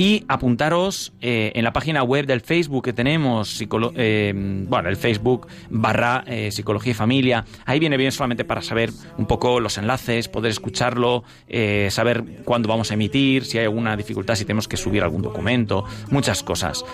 Y 0.00 0.24
apuntaros 0.28 1.12
eh, 1.20 1.50
en 1.56 1.64
la 1.64 1.72
página 1.72 2.04
web 2.04 2.24
del 2.24 2.40
Facebook 2.40 2.84
que 2.84 2.92
tenemos, 2.92 3.60
eh, 3.96 4.32
bueno, 4.68 4.88
el 4.88 4.96
Facebook 4.96 5.48
barra 5.70 6.22
eh, 6.24 6.52
Psicología 6.52 6.92
y 6.92 6.94
Familia. 6.94 7.44
Ahí 7.66 7.80
viene 7.80 7.96
bien 7.96 8.12
solamente 8.12 8.44
para 8.44 8.62
saber 8.62 8.90
un 9.16 9.26
poco 9.26 9.58
los 9.58 9.76
enlaces, 9.76 10.28
poder 10.28 10.52
escucharlo, 10.52 11.24
eh, 11.48 11.88
saber 11.90 12.42
cuándo 12.44 12.68
vamos 12.68 12.92
a 12.92 12.94
emitir, 12.94 13.44
si 13.44 13.58
hay 13.58 13.64
alguna 13.64 13.96
dificultad, 13.96 14.36
si 14.36 14.44
tenemos 14.44 14.68
que 14.68 14.76
subir 14.76 15.02
algún 15.02 15.22
documento, 15.22 15.84
muchas 16.10 16.44
cosas. 16.44 16.84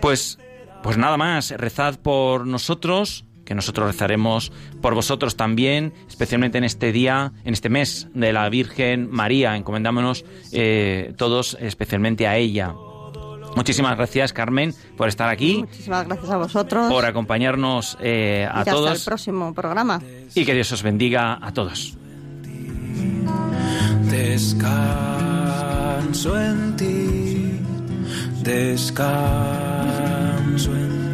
Pues, 0.00 0.40
pues 0.82 0.98
nada 0.98 1.16
más, 1.16 1.52
rezad 1.52 2.00
por 2.00 2.44
nosotros, 2.44 3.24
que 3.48 3.54
nosotros 3.54 3.86
rezaremos 3.86 4.52
por 4.82 4.94
vosotros 4.94 5.34
también, 5.36 5.94
especialmente 6.06 6.58
en 6.58 6.64
este 6.64 6.92
día, 6.92 7.32
en 7.46 7.54
este 7.54 7.70
mes 7.70 8.08
de 8.12 8.34
la 8.34 8.46
Virgen 8.50 9.08
María. 9.10 9.56
Encomendámonos 9.56 10.26
eh, 10.52 11.14
todos 11.16 11.56
especialmente 11.58 12.26
a 12.26 12.36
ella. 12.36 12.74
Muchísimas 13.56 13.96
gracias, 13.96 14.34
Carmen, 14.34 14.74
por 14.98 15.08
estar 15.08 15.30
aquí, 15.30 15.56
Muchísimas 15.60 16.06
gracias 16.06 16.30
a 16.30 16.36
vosotros. 16.36 16.92
por 16.92 17.06
acompañarnos 17.06 17.96
eh, 18.02 18.42
Y 18.42 18.46
a 18.46 18.50
hasta 18.60 18.70
el 18.70 18.76
todos 18.76 19.04
próximo 19.06 19.54
programa. 19.54 20.02
y 20.34 20.44
que 20.44 20.52
Dios 20.52 20.70
os 20.72 20.82
bendiga 20.82 21.38
a 21.40 21.50
todos. 21.54 21.96
Descanso 24.98 26.38
en 26.38 26.76
ti, 26.76 27.60
descanso 28.42 29.16
en 30.76 30.88
ti, 30.90 31.07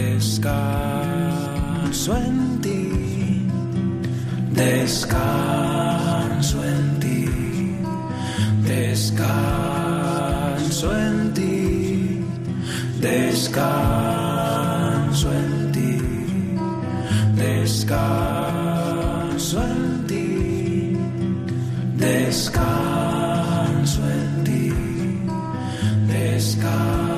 descanso 0.00 0.56
en 2.16 2.60
ti, 2.64 2.80
descanso 4.52 6.64
en 6.64 7.00
ti, 7.00 7.28
descanso 8.64 9.26
en 10.96 11.34
ti, 11.34 12.22
descanso 13.00 15.28
en 15.40 15.72
ti, 15.72 15.98
descanso 17.36 19.58
en 19.62 20.06
ti. 20.06 20.26
Descanso 22.00 24.00
en 24.08 24.44
ti, 24.44 24.72
descanso 26.08 27.09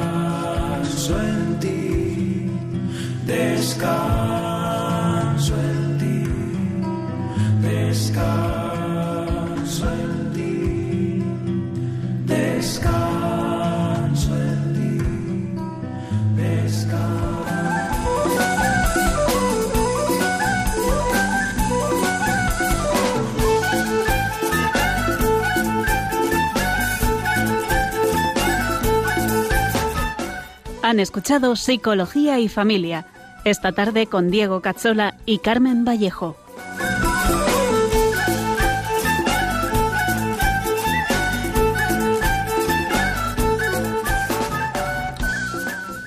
Han 30.93 31.01
escuchado 31.01 31.57
Psicología 31.57 32.39
y 32.39 32.49
Familia 32.51 33.07
esta 33.45 33.73
tarde 33.73 34.07
con 34.07 34.31
Diego 34.31 34.61
Cazzola 34.61 35.15
y 35.27 35.39
Carmen 35.39 35.85
Vallejo. 35.85 36.42